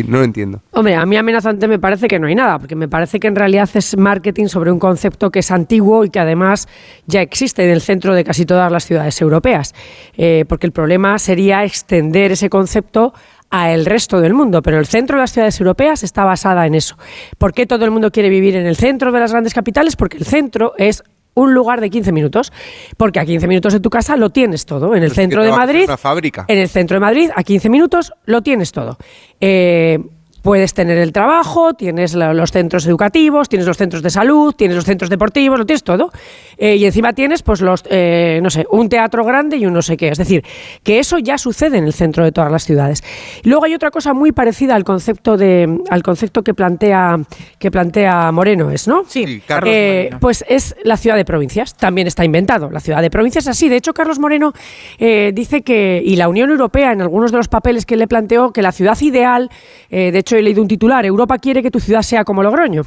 No 0.07 0.19
lo 0.19 0.25
entiendo. 0.25 0.61
Hombre, 0.73 0.95
a 0.95 1.07
mí 1.07 1.17
amenazante 1.17 1.67
me 1.67 1.79
parece 1.79 2.09
que 2.09 2.19
no 2.19 2.27
hay 2.27 2.35
nada, 2.35 2.59
porque 2.59 2.77
me 2.77 2.89
parece 2.89 3.19
que 3.19 3.27
en 3.27 3.37
realidad 3.37 3.71
es 3.73 3.97
marketing 3.97 4.49
sobre 4.49 4.71
un 4.71 4.79
concepto 4.79 5.31
que 5.31 5.39
es 5.39 5.51
antiguo 5.51 6.05
y 6.05 6.11
que 6.11 6.21
además 6.21 6.69
ya 7.07 7.23
existe 7.23 7.65
en 7.65 7.71
el 7.71 7.81
centro 7.81 8.15
de 8.15 8.23
casi 8.23 8.45
todas 8.45 8.71
las 8.71 8.85
ciudades 8.85 9.19
europeas. 9.23 9.75
Eh, 10.19 10.45
porque 10.47 10.67
el 10.67 10.73
problema 10.73 11.19
sería 11.19 11.65
extender 11.65 12.33
ese 12.33 12.51
concepto 12.51 13.15
al 13.49 13.87
resto 13.87 14.21
del 14.21 14.35
mundo, 14.35 14.61
pero 14.61 14.79
el 14.79 14.87
centro 14.87 15.17
de 15.17 15.23
las 15.23 15.33
ciudades 15.33 15.59
europeas 15.61 16.03
está 16.03 16.25
basada 16.25 16.67
en 16.67 16.75
eso. 16.75 16.99
¿Por 17.39 17.55
qué 17.55 17.67
todo 17.67 17.85
el 17.85 17.93
mundo 17.93 18.11
quiere 18.11 18.29
vivir 18.29 18.57
en 18.57 18.67
el 18.67 18.77
centro 18.77 19.11
de 19.11 19.21
las 19.21 19.31
grandes 19.31 19.55
capitales? 19.55 19.97
Porque 19.97 20.19
el 20.19 20.27
centro 20.27 20.75
es 20.77 21.03
un 21.35 21.53
lugar 21.55 21.81
de 21.81 21.91
15 21.91 22.13
minutos, 22.13 22.53
porque 22.97 23.21
a 23.21 23.25
15 23.25 23.47
minutos 23.49 23.73
de 23.73 23.81
tu 23.81 23.91
casa 23.91 24.17
lo 24.17 24.31
tienes 24.31 24.67
todo. 24.67 24.95
En 24.95 25.03
el 25.03 25.03
Pero 25.03 25.07
es 25.07 25.13
que 25.13 25.21
centro 25.23 25.43
de 25.43 25.49
en 25.51 25.55
Madrid, 25.57 25.85
una 25.85 25.97
fábrica. 25.97 26.45
en 26.49 26.59
el 26.59 26.69
centro 26.69 26.95
de 26.97 27.01
Madrid, 27.01 27.31
a 27.35 27.43
15 27.43 27.69
minutos, 27.69 28.13
lo 28.27 28.43
tienes 28.43 28.73
todo. 28.73 28.97
Eh, 29.41 29.99
puedes 30.45 30.75
tener 30.75 30.99
el 30.99 31.11
trabajo, 31.11 31.73
tienes 31.73 32.13
los 32.13 32.53
centros 32.53 32.87
educativos, 32.87 33.49
tienes 33.49 33.67
los 33.67 33.79
centros 33.79 34.03
de 34.03 34.11
salud, 34.11 34.55
tienes 34.55 34.77
los 34.77 34.85
centros 34.85 35.09
deportivos, 35.09 35.59
lo 35.59 35.65
tienes 35.65 35.83
todo. 35.83 36.13
Eh, 36.59 36.77
y 36.77 36.85
encima 36.85 37.15
tienes, 37.15 37.43
pues, 37.43 37.63
los, 37.63 37.83
eh, 37.89 38.41
no 38.43 38.51
sé, 38.51 38.67
un 38.71 38.91
teatro 38.91 39.25
grande 39.25 39.57
y 39.57 39.65
un 39.65 39.73
no 39.73 39.81
sé 39.81 39.97
qué. 39.97 40.09
Es 40.09 40.19
decir, 40.19 40.45
que 40.83 40.99
eso 40.99 41.17
ya 41.17 41.39
sucede 41.39 41.79
en 41.79 41.85
el 41.85 41.95
centro 41.95 42.25
de 42.25 42.31
todas 42.31 42.53
las 42.53 42.63
ciudades. 42.63 43.03
luego 43.43 43.65
hay 43.65 43.75
otra 43.75 43.91
cosa 43.91 44.13
muy 44.13 44.33
parecida 44.33 44.75
al 44.75 44.85
concepto 44.85 45.39
de, 45.39 45.81
al 45.89 46.03
concepto 46.03 46.43
que 46.43 46.53
plantea, 46.53 47.17
que 47.59 47.71
plantea 47.71 48.31
Moreno, 48.31 48.71
¿es, 48.71 48.87
no? 48.87 49.05
Sí, 49.09 49.41
Carlos 49.47 49.73
eh, 49.73 50.11
Pues 50.21 50.45
es 50.47 50.77
la 50.85 50.99
ciudad 50.99 51.17
de 51.17 51.25
provincias. 51.25 51.75
También 51.75 52.07
está 52.07 52.23
inventado. 52.23 52.69
La 52.69 52.81
ciudad 52.81 53.01
de 53.01 53.09
provincias 53.09 53.47
es 53.47 53.49
así. 53.49 53.71
De 53.71 53.77
hecho, 53.77 53.95
Carlos 53.95 54.19
Moreno 54.19 54.53
dice 54.99 55.63
que, 55.63 56.03
y 56.05 56.17
la 56.17 56.29
Unión 56.29 56.51
Europea, 56.51 56.93
en 56.93 57.01
algunos 57.01 57.33
de 57.33 57.39
los 57.39 57.49
papeles 57.49 57.87
que 57.87 57.97
le 57.97 58.07
planteó, 58.07 58.53
que 58.53 58.61
la 58.61 58.73
ciudad 58.73 59.01
ideal, 59.01 59.51
de 59.89 60.19
hecho, 60.19 60.34
he 60.37 60.43
leído 60.43 60.63
un 60.63 60.69
titular, 60.69 61.05
Europa 61.05 61.39
quiere 61.39 61.63
que 61.63 61.71
tu 61.71 61.81
ciudad 61.81 62.03
sea 62.03 62.25
como 62.25 62.43
Logroño. 62.43 62.83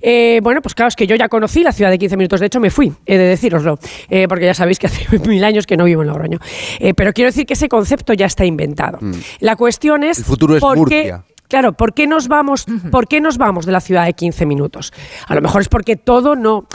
Eh, 0.00 0.40
bueno, 0.42 0.62
pues 0.62 0.74
claro, 0.74 0.88
es 0.88 0.96
que 0.96 1.06
yo 1.06 1.16
ya 1.16 1.28
conocí 1.28 1.62
la 1.62 1.72
ciudad 1.72 1.90
de 1.90 1.98
15 1.98 2.16
minutos, 2.16 2.40
de 2.40 2.46
hecho 2.46 2.60
me 2.60 2.70
fui, 2.70 2.92
he 3.06 3.18
de 3.18 3.24
deciroslo, 3.24 3.78
eh, 4.08 4.26
porque 4.28 4.46
ya 4.46 4.54
sabéis 4.54 4.78
que 4.78 4.86
hace 4.86 5.18
mil 5.28 5.42
años 5.44 5.66
que 5.66 5.76
no 5.76 5.84
vivo 5.84 6.02
en 6.02 6.08
Logroño. 6.08 6.38
Eh, 6.78 6.94
pero 6.94 7.12
quiero 7.12 7.28
decir 7.28 7.46
que 7.46 7.54
ese 7.54 7.68
concepto 7.68 8.12
ya 8.12 8.26
está 8.26 8.44
inventado. 8.44 8.98
Mm. 9.00 9.12
La 9.40 9.56
cuestión 9.56 10.04
es... 10.04 10.18
El 10.18 10.24
futuro 10.24 10.56
es 10.56 10.60
por 10.60 10.88
Qué, 10.88 11.14
Claro, 11.48 11.72
¿por 11.72 11.94
qué 11.94 12.06
nos 12.06 12.28
vamos, 12.28 12.66
¿por 12.90 13.08
qué 13.08 13.22
nos 13.22 13.38
vamos 13.38 13.64
de 13.64 13.72
la 13.72 13.80
ciudad 13.80 14.04
de 14.04 14.12
15 14.12 14.44
minutos? 14.44 14.92
A 15.26 15.34
lo 15.34 15.40
mejor 15.40 15.62
es 15.62 15.68
porque 15.68 15.96
todo 15.96 16.36
no 16.36 16.66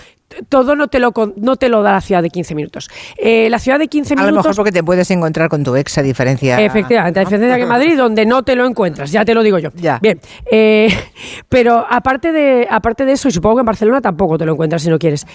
todo 0.50 0.76
no 0.76 0.88
te 0.88 1.00
lo 1.00 1.14
no 1.36 1.56
te 1.56 1.70
lo 1.70 1.82
da 1.82 1.92
la 1.94 2.02
ciudad 2.02 2.22
de 2.22 2.30
15 2.30 2.56
minutos. 2.56 2.90
Eh, 3.18 3.50
la 3.50 3.60
ciudad 3.60 3.80
de 3.80 3.88
15 3.88 4.16
minutos. 4.16 4.28
A 4.28 4.32
lo 4.32 4.38
mejor 4.38 4.56
porque 4.56 4.72
te 4.72 4.84
puedes 4.84 5.10
encontrar 5.12 5.50
con 5.50 5.64
tu 5.64 5.76
ex, 5.76 5.98
a 5.98 6.02
diferencia. 6.02 6.62
Efectivamente, 6.62 7.20
a 7.20 7.24
diferencia 7.24 7.58
que 7.58 7.66
Madrid, 7.66 7.98
donde 7.98 8.26
no 8.26 8.44
te 8.44 8.56
lo 8.56 8.66
encuentras, 8.66 9.12
ya 9.12 9.26
te 9.26 9.34
lo 9.34 9.44
digo 9.44 9.60
yo. 9.60 9.70
Ya. 9.76 10.00
Bien. 10.02 10.20
Eh, 10.52 10.90
pero 11.50 11.86
aparte 11.90 12.32
de, 12.32 12.68
aparte 12.70 13.06
de 13.06 13.14
eso, 13.14 13.28
y 13.28 13.32
supongo 13.32 13.58
que 13.58 13.62
en 13.62 13.66
Barcelona 13.66 14.02
tampoco 14.02 14.38
te 14.38 14.46
lo 14.46 14.54
encuentras 14.54 14.82
si 14.82 14.90
no 14.90 15.00
quieres. 15.00 15.26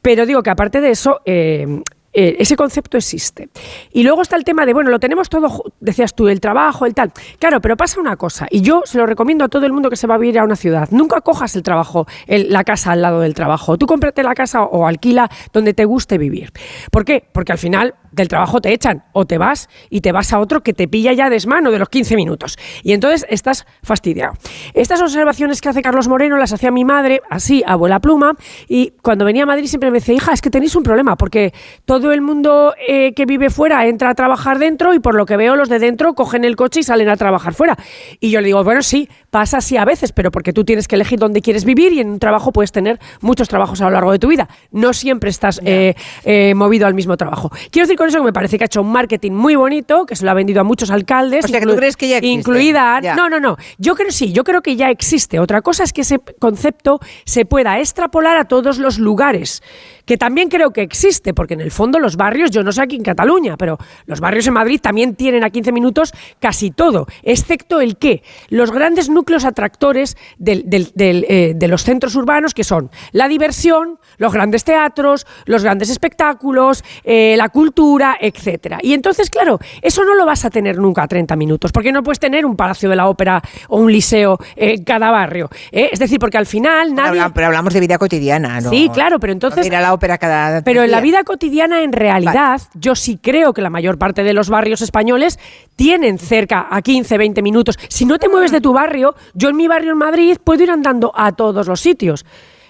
Pero 0.00 0.26
digo 0.26 0.42
que 0.42 0.50
aparte 0.50 0.80
de 0.80 0.90
eso, 0.90 1.20
eh, 1.24 1.82
eh, 2.14 2.36
ese 2.38 2.56
concepto 2.56 2.96
existe. 2.96 3.48
Y 3.92 4.04
luego 4.04 4.22
está 4.22 4.36
el 4.36 4.44
tema 4.44 4.64
de, 4.64 4.72
bueno, 4.72 4.90
lo 4.90 5.00
tenemos 5.00 5.28
todo, 5.28 5.64
decías 5.80 6.14
tú, 6.14 6.28
el 6.28 6.40
trabajo, 6.40 6.86
el 6.86 6.94
tal. 6.94 7.12
Claro, 7.38 7.60
pero 7.60 7.76
pasa 7.76 8.00
una 8.00 8.16
cosa, 8.16 8.46
y 8.50 8.60
yo 8.60 8.82
se 8.84 8.98
lo 8.98 9.06
recomiendo 9.06 9.44
a 9.44 9.48
todo 9.48 9.66
el 9.66 9.72
mundo 9.72 9.90
que 9.90 9.96
se 9.96 10.06
va 10.06 10.14
a 10.14 10.18
vivir 10.18 10.38
a 10.38 10.44
una 10.44 10.56
ciudad. 10.56 10.88
Nunca 10.90 11.20
cojas 11.20 11.56
el 11.56 11.62
trabajo, 11.62 12.06
la 12.26 12.64
casa 12.64 12.92
al 12.92 13.02
lado 13.02 13.20
del 13.20 13.34
trabajo. 13.34 13.76
Tú 13.76 13.86
cómprate 13.86 14.22
la 14.22 14.34
casa 14.34 14.62
o 14.62 14.86
alquila 14.86 15.28
donde 15.52 15.74
te 15.74 15.84
guste 15.84 16.18
vivir. 16.18 16.52
¿Por 16.90 17.04
qué? 17.04 17.24
Porque 17.32 17.52
al 17.52 17.58
final 17.58 17.94
del 18.14 18.28
trabajo 18.28 18.60
te 18.60 18.72
echan 18.72 19.04
o 19.12 19.24
te 19.26 19.38
vas 19.38 19.68
y 19.90 20.00
te 20.00 20.12
vas 20.12 20.32
a 20.32 20.38
otro 20.38 20.62
que 20.62 20.72
te 20.72 20.88
pilla 20.88 21.12
ya 21.12 21.30
desmano 21.30 21.70
de 21.70 21.78
los 21.78 21.88
15 21.88 22.16
minutos. 22.16 22.56
Y 22.82 22.92
entonces 22.92 23.26
estás 23.28 23.66
fastidiado. 23.82 24.34
Estas 24.74 25.00
observaciones 25.00 25.60
que 25.60 25.68
hace 25.68 25.82
Carlos 25.82 26.08
Moreno 26.08 26.36
las 26.36 26.52
hacía 26.52 26.70
mi 26.70 26.84
madre, 26.84 27.20
así, 27.30 27.62
abuela 27.66 28.00
pluma, 28.00 28.34
y 28.68 28.92
cuando 29.02 29.24
venía 29.24 29.42
a 29.42 29.46
Madrid 29.46 29.66
siempre 29.66 29.90
me 29.90 29.98
decía, 29.98 30.14
hija, 30.14 30.32
es 30.32 30.40
que 30.40 30.50
tenéis 30.50 30.74
un 30.76 30.82
problema, 30.82 31.16
porque 31.16 31.52
todo 31.84 32.12
el 32.12 32.20
mundo 32.20 32.74
eh, 32.88 33.12
que 33.14 33.26
vive 33.26 33.50
fuera 33.50 33.86
entra 33.86 34.10
a 34.10 34.14
trabajar 34.14 34.58
dentro 34.58 34.94
y 34.94 35.00
por 35.00 35.14
lo 35.14 35.26
que 35.26 35.36
veo 35.36 35.56
los 35.56 35.68
de 35.68 35.78
dentro 35.78 36.14
cogen 36.14 36.44
el 36.44 36.56
coche 36.56 36.80
y 36.80 36.82
salen 36.82 37.08
a 37.08 37.16
trabajar 37.16 37.54
fuera. 37.54 37.76
Y 38.20 38.30
yo 38.30 38.40
le 38.40 38.46
digo, 38.46 38.62
bueno, 38.64 38.82
sí, 38.82 39.08
pasa 39.30 39.58
así 39.58 39.76
a 39.76 39.84
veces, 39.84 40.12
pero 40.12 40.30
porque 40.30 40.52
tú 40.52 40.64
tienes 40.64 40.88
que 40.88 40.94
elegir 40.94 41.18
dónde 41.18 41.40
quieres 41.40 41.64
vivir 41.64 41.92
y 41.92 42.00
en 42.00 42.10
un 42.10 42.18
trabajo 42.18 42.52
puedes 42.52 42.72
tener 42.72 42.98
muchos 43.20 43.48
trabajos 43.48 43.80
a 43.80 43.84
lo 43.84 43.90
largo 43.90 44.12
de 44.12 44.18
tu 44.18 44.28
vida. 44.28 44.48
No 44.70 44.92
siempre 44.92 45.30
estás 45.30 45.60
eh, 45.64 45.94
eh, 46.24 46.54
movido 46.54 46.86
al 46.86 46.94
mismo 46.94 47.16
trabajo. 47.16 47.50
Quiero 47.70 47.86
decir 47.86 47.98
con 48.04 48.10
eso 48.10 48.18
que 48.18 48.24
me 48.24 48.32
parece 48.32 48.58
que 48.58 48.64
ha 48.64 48.66
hecho 48.66 48.82
un 48.82 48.92
marketing 48.92 49.32
muy 49.32 49.56
bonito, 49.56 50.04
que 50.04 50.14
se 50.14 50.24
lo 50.24 50.30
ha 50.30 50.34
vendido 50.34 50.60
a 50.60 50.64
muchos 50.64 50.90
alcaldes. 50.90 51.46
O 51.46 51.48
sea, 51.48 51.60
que 51.60 51.66
tú 51.66 51.76
crees 51.76 51.96
que 51.96 52.08
ya 52.08 52.18
existe. 52.18 52.38
Incluida... 52.38 53.00
No, 53.00 53.30
no, 53.30 53.40
no. 53.40 53.56
Yo 53.78 53.94
creo 53.94 54.10
sí, 54.10 54.32
yo 54.32 54.44
creo 54.44 54.60
que 54.60 54.76
ya 54.76 54.90
existe. 54.90 55.40
Otra 55.40 55.62
cosa 55.62 55.84
es 55.84 55.92
que 55.92 56.02
ese 56.02 56.18
concepto 56.38 57.00
se 57.24 57.46
pueda 57.46 57.78
extrapolar 57.78 58.36
a 58.36 58.44
todos 58.44 58.78
los 58.78 58.98
lugares 58.98 59.62
que 60.04 60.16
también 60.16 60.48
creo 60.48 60.70
que 60.70 60.82
existe, 60.82 61.34
porque 61.34 61.54
en 61.54 61.60
el 61.60 61.70
fondo 61.70 61.98
los 61.98 62.16
barrios, 62.16 62.50
yo 62.50 62.62
no 62.62 62.72
sé 62.72 62.82
aquí 62.82 62.96
en 62.96 63.02
Cataluña, 63.02 63.56
pero 63.56 63.78
los 64.06 64.20
barrios 64.20 64.46
en 64.46 64.54
Madrid 64.54 64.80
también 64.80 65.14
tienen 65.14 65.44
a 65.44 65.50
15 65.50 65.72
minutos 65.72 66.12
casi 66.40 66.70
todo, 66.70 67.06
excepto 67.22 67.80
el 67.80 67.96
qué, 67.96 68.22
los 68.48 68.70
grandes 68.70 69.08
núcleos 69.08 69.44
atractores 69.44 70.16
eh, 70.44 71.52
de 71.56 71.68
los 71.68 71.84
centros 71.84 72.14
urbanos, 72.14 72.54
que 72.54 72.64
son 72.64 72.90
la 73.12 73.28
diversión, 73.28 73.98
los 74.18 74.32
grandes 74.32 74.64
teatros, 74.64 75.26
los 75.46 75.62
grandes 75.62 75.90
espectáculos, 75.90 76.84
eh, 77.04 77.34
la 77.36 77.48
cultura, 77.48 78.16
etcétera. 78.20 78.78
Y 78.82 78.92
entonces, 78.92 79.30
claro, 79.30 79.58
eso 79.82 80.04
no 80.04 80.14
lo 80.14 80.26
vas 80.26 80.44
a 80.44 80.50
tener 80.50 80.78
nunca 80.78 81.02
a 81.02 81.08
30 81.08 81.36
minutos, 81.36 81.72
porque 81.72 81.92
no 81.92 82.02
puedes 82.02 82.20
tener 82.20 82.46
un 82.46 82.56
palacio 82.56 82.88
de 82.88 82.96
la 82.96 83.08
ópera 83.08 83.42
o 83.68 83.78
un 83.78 83.92
liceo 83.92 84.38
en 84.56 84.84
cada 84.84 85.10
barrio. 85.10 85.48
¿eh? 85.72 85.90
Es 85.92 85.98
decir, 85.98 86.18
porque 86.18 86.38
al 86.38 86.46
final 86.46 86.94
nadie... 86.94 87.22
Pero 87.34 87.46
hablamos 87.46 87.72
de 87.74 87.80
vida 87.80 87.98
cotidiana, 87.98 88.60
¿no? 88.60 88.70
Sí, 88.70 88.90
claro, 88.92 89.18
pero 89.18 89.32
entonces... 89.32 89.64
ópera 89.94 90.18
cada... 90.18 90.62
Pero 90.62 90.82
en 90.82 90.90
la 90.90 91.00
vida 91.00 91.24
cotidiana, 91.24 91.82
en 91.82 91.92
realidad, 91.92 92.60
yo 92.74 92.94
sí 92.94 93.18
creo 93.20 93.52
que 93.52 93.62
la 93.62 93.70
mayor 93.70 93.98
parte 93.98 94.22
de 94.22 94.34
los 94.34 94.50
barrios 94.50 94.82
españoles 94.82 95.38
tienen 95.76 96.18
cerca 96.18 96.66
a 96.70 96.82
15, 96.82 97.16
20 97.16 97.42
minutos. 97.42 97.78
Si 97.88 98.04
no 98.04 98.18
te 98.18 98.28
mueves 98.28 98.52
de 98.52 98.60
tu 98.60 98.72
barrio, 98.72 99.14
yo 99.34 99.48
en 99.48 99.56
mi 99.56 99.68
barrio 99.68 99.92
en 99.92 99.98
Madrid 99.98 100.36
puedo 100.42 100.62
ir 100.62 100.70
andando 100.70 101.12
a 101.14 101.32
todos 101.32 101.66
los 101.66 101.80
sitios. 101.80 102.24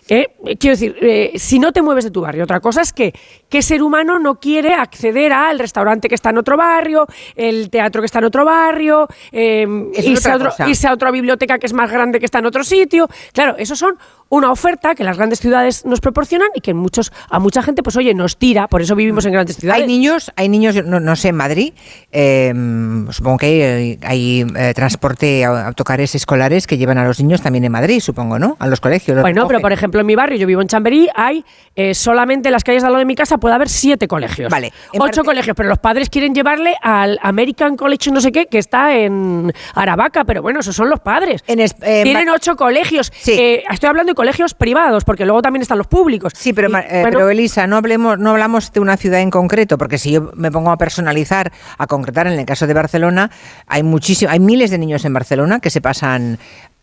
Eh, 0.08 0.36
quiero 0.58 0.76
decir, 0.76 0.96
eh, 1.00 1.32
si 1.36 1.58
no 1.58 1.72
te 1.72 1.80
mueves 1.80 2.04
de 2.04 2.10
tu 2.10 2.20
barrio, 2.20 2.44
otra 2.44 2.60
cosa 2.60 2.82
es 2.82 2.92
que 2.92 3.14
qué 3.54 3.62
ser 3.62 3.84
humano 3.84 4.18
no 4.18 4.40
quiere 4.40 4.74
acceder 4.74 5.32
al 5.32 5.60
restaurante 5.60 6.08
que 6.08 6.16
está 6.16 6.30
en 6.30 6.38
otro 6.38 6.56
barrio, 6.56 7.06
el 7.36 7.70
teatro 7.70 8.02
que 8.02 8.06
está 8.06 8.18
en 8.18 8.24
otro 8.24 8.44
barrio, 8.44 9.06
eh, 9.30 9.64
irse, 9.94 10.88
a 10.88 10.92
otra 10.92 11.12
biblioteca 11.12 11.60
que 11.60 11.66
es 11.66 11.72
más 11.72 11.88
grande 11.88 12.18
que 12.18 12.24
está 12.24 12.40
en 12.40 12.46
otro 12.46 12.64
sitio. 12.64 13.08
Claro, 13.32 13.54
esos 13.56 13.78
son 13.78 13.96
una 14.28 14.50
oferta 14.50 14.96
que 14.96 15.04
las 15.04 15.16
grandes 15.16 15.38
ciudades 15.38 15.84
nos 15.84 16.00
proporcionan 16.00 16.48
y 16.56 16.60
que 16.62 16.74
muchos, 16.74 17.12
a 17.30 17.38
mucha 17.38 17.62
gente, 17.62 17.84
pues 17.84 17.94
oye, 17.96 18.12
nos 18.14 18.36
tira, 18.36 18.66
por 18.66 18.82
eso 18.82 18.96
vivimos 18.96 19.24
en 19.26 19.32
grandes 19.32 19.56
ciudades. 19.56 19.82
Hay 19.82 19.86
niños, 19.86 20.32
hay 20.34 20.48
niños, 20.48 20.74
no, 20.84 21.14
sé, 21.14 21.28
en 21.28 21.36
Madrid, 21.36 21.72
em, 22.10 23.08
supongo 23.12 23.38
que 23.38 23.98
hay, 24.02 24.44
eh, 24.56 24.72
transporte, 24.74 25.44
autocares 25.44 26.16
escolares 26.16 26.66
que 26.66 26.76
llevan 26.76 26.98
a 26.98 27.04
los 27.04 27.20
niños 27.20 27.40
también 27.40 27.64
en 27.64 27.70
Madrid, 27.70 28.00
supongo, 28.00 28.40
¿no? 28.40 28.56
A 28.58 28.66
los 28.66 28.80
colegios. 28.80 29.20
bueno, 29.20 29.46
pero 29.46 29.60
por 29.60 29.72
ejemplo 29.72 30.00
en 30.00 30.06
mi 30.06 30.16
barrio, 30.16 30.38
yo 30.38 30.48
vivo 30.48 30.60
en 30.60 30.66
Chamberí, 30.66 31.08
hay 31.14 31.44
eh, 31.76 31.94
solamente 31.94 32.48
en 32.48 32.52
las 32.52 32.64
calles 32.64 32.82
de 32.82 32.88
al 32.88 32.92
lado 32.92 33.00
de 33.00 33.06
mi 33.06 33.14
casa 33.14 33.38
puede 33.44 33.56
haber 33.56 33.68
siete 33.68 34.08
colegios. 34.08 34.50
Vale. 34.50 34.72
Ocho 34.98 35.22
colegios, 35.22 35.54
pero 35.54 35.68
los 35.68 35.78
padres 35.78 36.08
quieren 36.08 36.34
llevarle 36.34 36.76
al 36.80 37.18
American 37.20 37.76
College 37.76 38.10
no 38.10 38.22
sé 38.22 38.32
qué, 38.32 38.46
que 38.46 38.56
está 38.56 38.96
en 38.96 39.52
Aravaca, 39.74 40.24
pero 40.24 40.40
bueno, 40.40 40.60
esos 40.60 40.74
son 40.74 40.88
los 40.88 41.00
padres. 41.00 41.42
Tienen 41.42 42.30
ocho 42.30 42.56
colegios. 42.56 43.12
Sí. 43.14 43.32
Eh, 43.32 43.64
estoy 43.70 43.90
hablando 43.90 44.12
de 44.12 44.14
colegios 44.14 44.54
privados, 44.54 45.04
porque 45.04 45.26
luego 45.26 45.42
también 45.42 45.60
están 45.60 45.76
los 45.76 45.88
públicos. 45.88 46.32
Sí, 46.34 46.54
pero, 46.54 46.74
eh, 46.74 47.02
pero 47.04 47.28
Elisa, 47.28 47.66
no 47.66 47.76
hablemos, 47.76 48.18
no 48.18 48.30
hablamos 48.30 48.72
de 48.72 48.80
una 48.80 48.96
ciudad 48.96 49.20
en 49.20 49.30
concreto, 49.30 49.76
porque 49.76 49.98
si 49.98 50.12
yo 50.12 50.30
me 50.34 50.50
pongo 50.50 50.70
a 50.70 50.78
personalizar, 50.78 51.52
a 51.76 51.86
concretar, 51.86 52.26
en 52.26 52.38
el 52.38 52.46
caso 52.46 52.66
de 52.66 52.72
Barcelona, 52.72 53.30
hay 53.66 53.82
muchísimo, 53.82 54.30
hay 54.30 54.40
miles 54.40 54.70
de 54.70 54.78
niños 54.78 55.04
en 55.04 55.12
Barcelona 55.12 55.60
que 55.60 55.68
se 55.68 55.82
pasan 55.82 56.38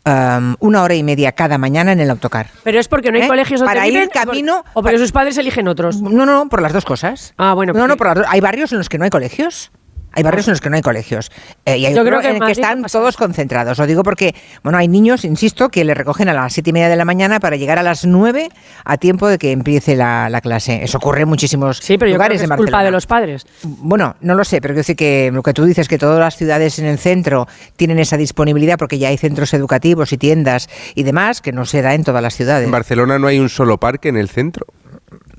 um, 0.05 0.55
una 0.59 0.83
hora 0.83 0.95
y 0.95 1.03
media 1.03 1.31
cada 1.31 1.57
mañana 1.57 1.91
en 1.91 1.99
el 1.99 2.09
autocar. 2.09 2.47
Pero 2.63 2.79
es 2.79 2.87
porque 2.87 3.11
no 3.11 3.17
hay 3.17 3.23
¿Eh? 3.23 3.27
colegios 3.27 3.59
donde 3.59 3.73
para 3.73 3.87
ir 3.87 4.09
camino 4.09 4.63
o 4.73 4.81
porque 4.81 4.97
sus 4.97 5.11
padres 5.11 5.37
eligen 5.37 5.67
otros. 5.67 6.01
No, 6.01 6.25
no, 6.25 6.49
por 6.49 6.61
las 6.61 6.73
dos 6.73 6.85
cosas. 6.85 7.33
Ah, 7.37 7.53
bueno. 7.53 7.73
No, 7.73 7.87
no, 7.87 7.97
por 7.97 8.17
las 8.17 8.27
Hay 8.27 8.41
barrios 8.41 8.71
en 8.71 8.77
los 8.77 8.89
que 8.89 8.97
no 8.97 9.03
hay 9.03 9.09
colegios. 9.09 9.71
Hay 10.13 10.23
barrios 10.23 10.47
en 10.47 10.51
los 10.51 10.61
que 10.61 10.69
no 10.69 10.75
hay 10.75 10.81
colegios. 10.81 11.31
Eh, 11.65 11.77
y 11.77 11.85
hay 11.85 11.95
Yo 11.95 12.03
creo 12.03 12.19
que, 12.19 12.29
en 12.29 12.39
que 12.39 12.51
están 12.51 12.83
todos 12.83 13.15
concentrados. 13.15 13.77
Lo 13.77 13.87
digo 13.87 14.03
porque, 14.03 14.35
bueno, 14.63 14.77
hay 14.77 14.87
niños, 14.87 15.23
insisto, 15.23 15.69
que 15.69 15.85
le 15.85 15.93
recogen 15.93 16.27
a 16.27 16.33
las 16.33 16.53
siete 16.53 16.71
y 16.71 16.73
media 16.73 16.89
de 16.89 16.95
la 16.95 17.05
mañana 17.05 17.39
para 17.39 17.55
llegar 17.55 17.79
a 17.79 17.83
las 17.83 18.05
nueve 18.05 18.49
a 18.83 18.97
tiempo 18.97 19.27
de 19.27 19.37
que 19.37 19.51
empiece 19.51 19.95
la, 19.95 20.39
clase. 20.41 20.83
Eso 20.83 20.97
ocurre 20.97 21.21
en 21.21 21.29
muchísimos 21.29 21.77
sí, 21.77 21.97
pero 21.97 22.11
lugares 22.11 22.41
yo 22.41 22.47
creo 22.47 22.57
que 22.57 22.63
es 22.63 22.65
culpa 22.65 22.83
de 22.83 22.91
los 22.91 23.05
padres. 23.05 23.45
Bueno, 23.63 24.15
no 24.21 24.35
lo 24.35 24.43
sé, 24.43 24.59
pero 24.59 24.73
quiero 24.73 24.81
decir 24.81 24.95
que 24.95 25.29
lo 25.31 25.43
que 25.43 25.53
tú 25.53 25.65
dices, 25.65 25.87
que 25.87 25.97
todas 25.97 26.19
las 26.19 26.35
ciudades 26.35 26.79
en 26.79 26.85
el 26.85 26.97
centro 26.97 27.47
tienen 27.75 27.99
esa 27.99 28.17
disponibilidad 28.17 28.77
porque 28.77 28.97
ya 28.97 29.09
hay 29.09 29.17
centros 29.17 29.53
educativos 29.53 30.11
y 30.11 30.17
tiendas 30.17 30.67
y 30.95 31.03
demás, 31.03 31.41
que 31.41 31.51
no 31.51 31.65
se 31.65 31.81
da 31.81 31.93
en 31.93 32.03
todas 32.03 32.21
las 32.21 32.35
ciudades. 32.35 32.65
En 32.65 32.71
Barcelona 32.71 33.19
no 33.19 33.27
hay 33.27 33.39
un 33.39 33.49
solo 33.49 33.77
parque 33.77 34.09
en 34.09 34.17
el 34.17 34.29
centro. 34.29 34.65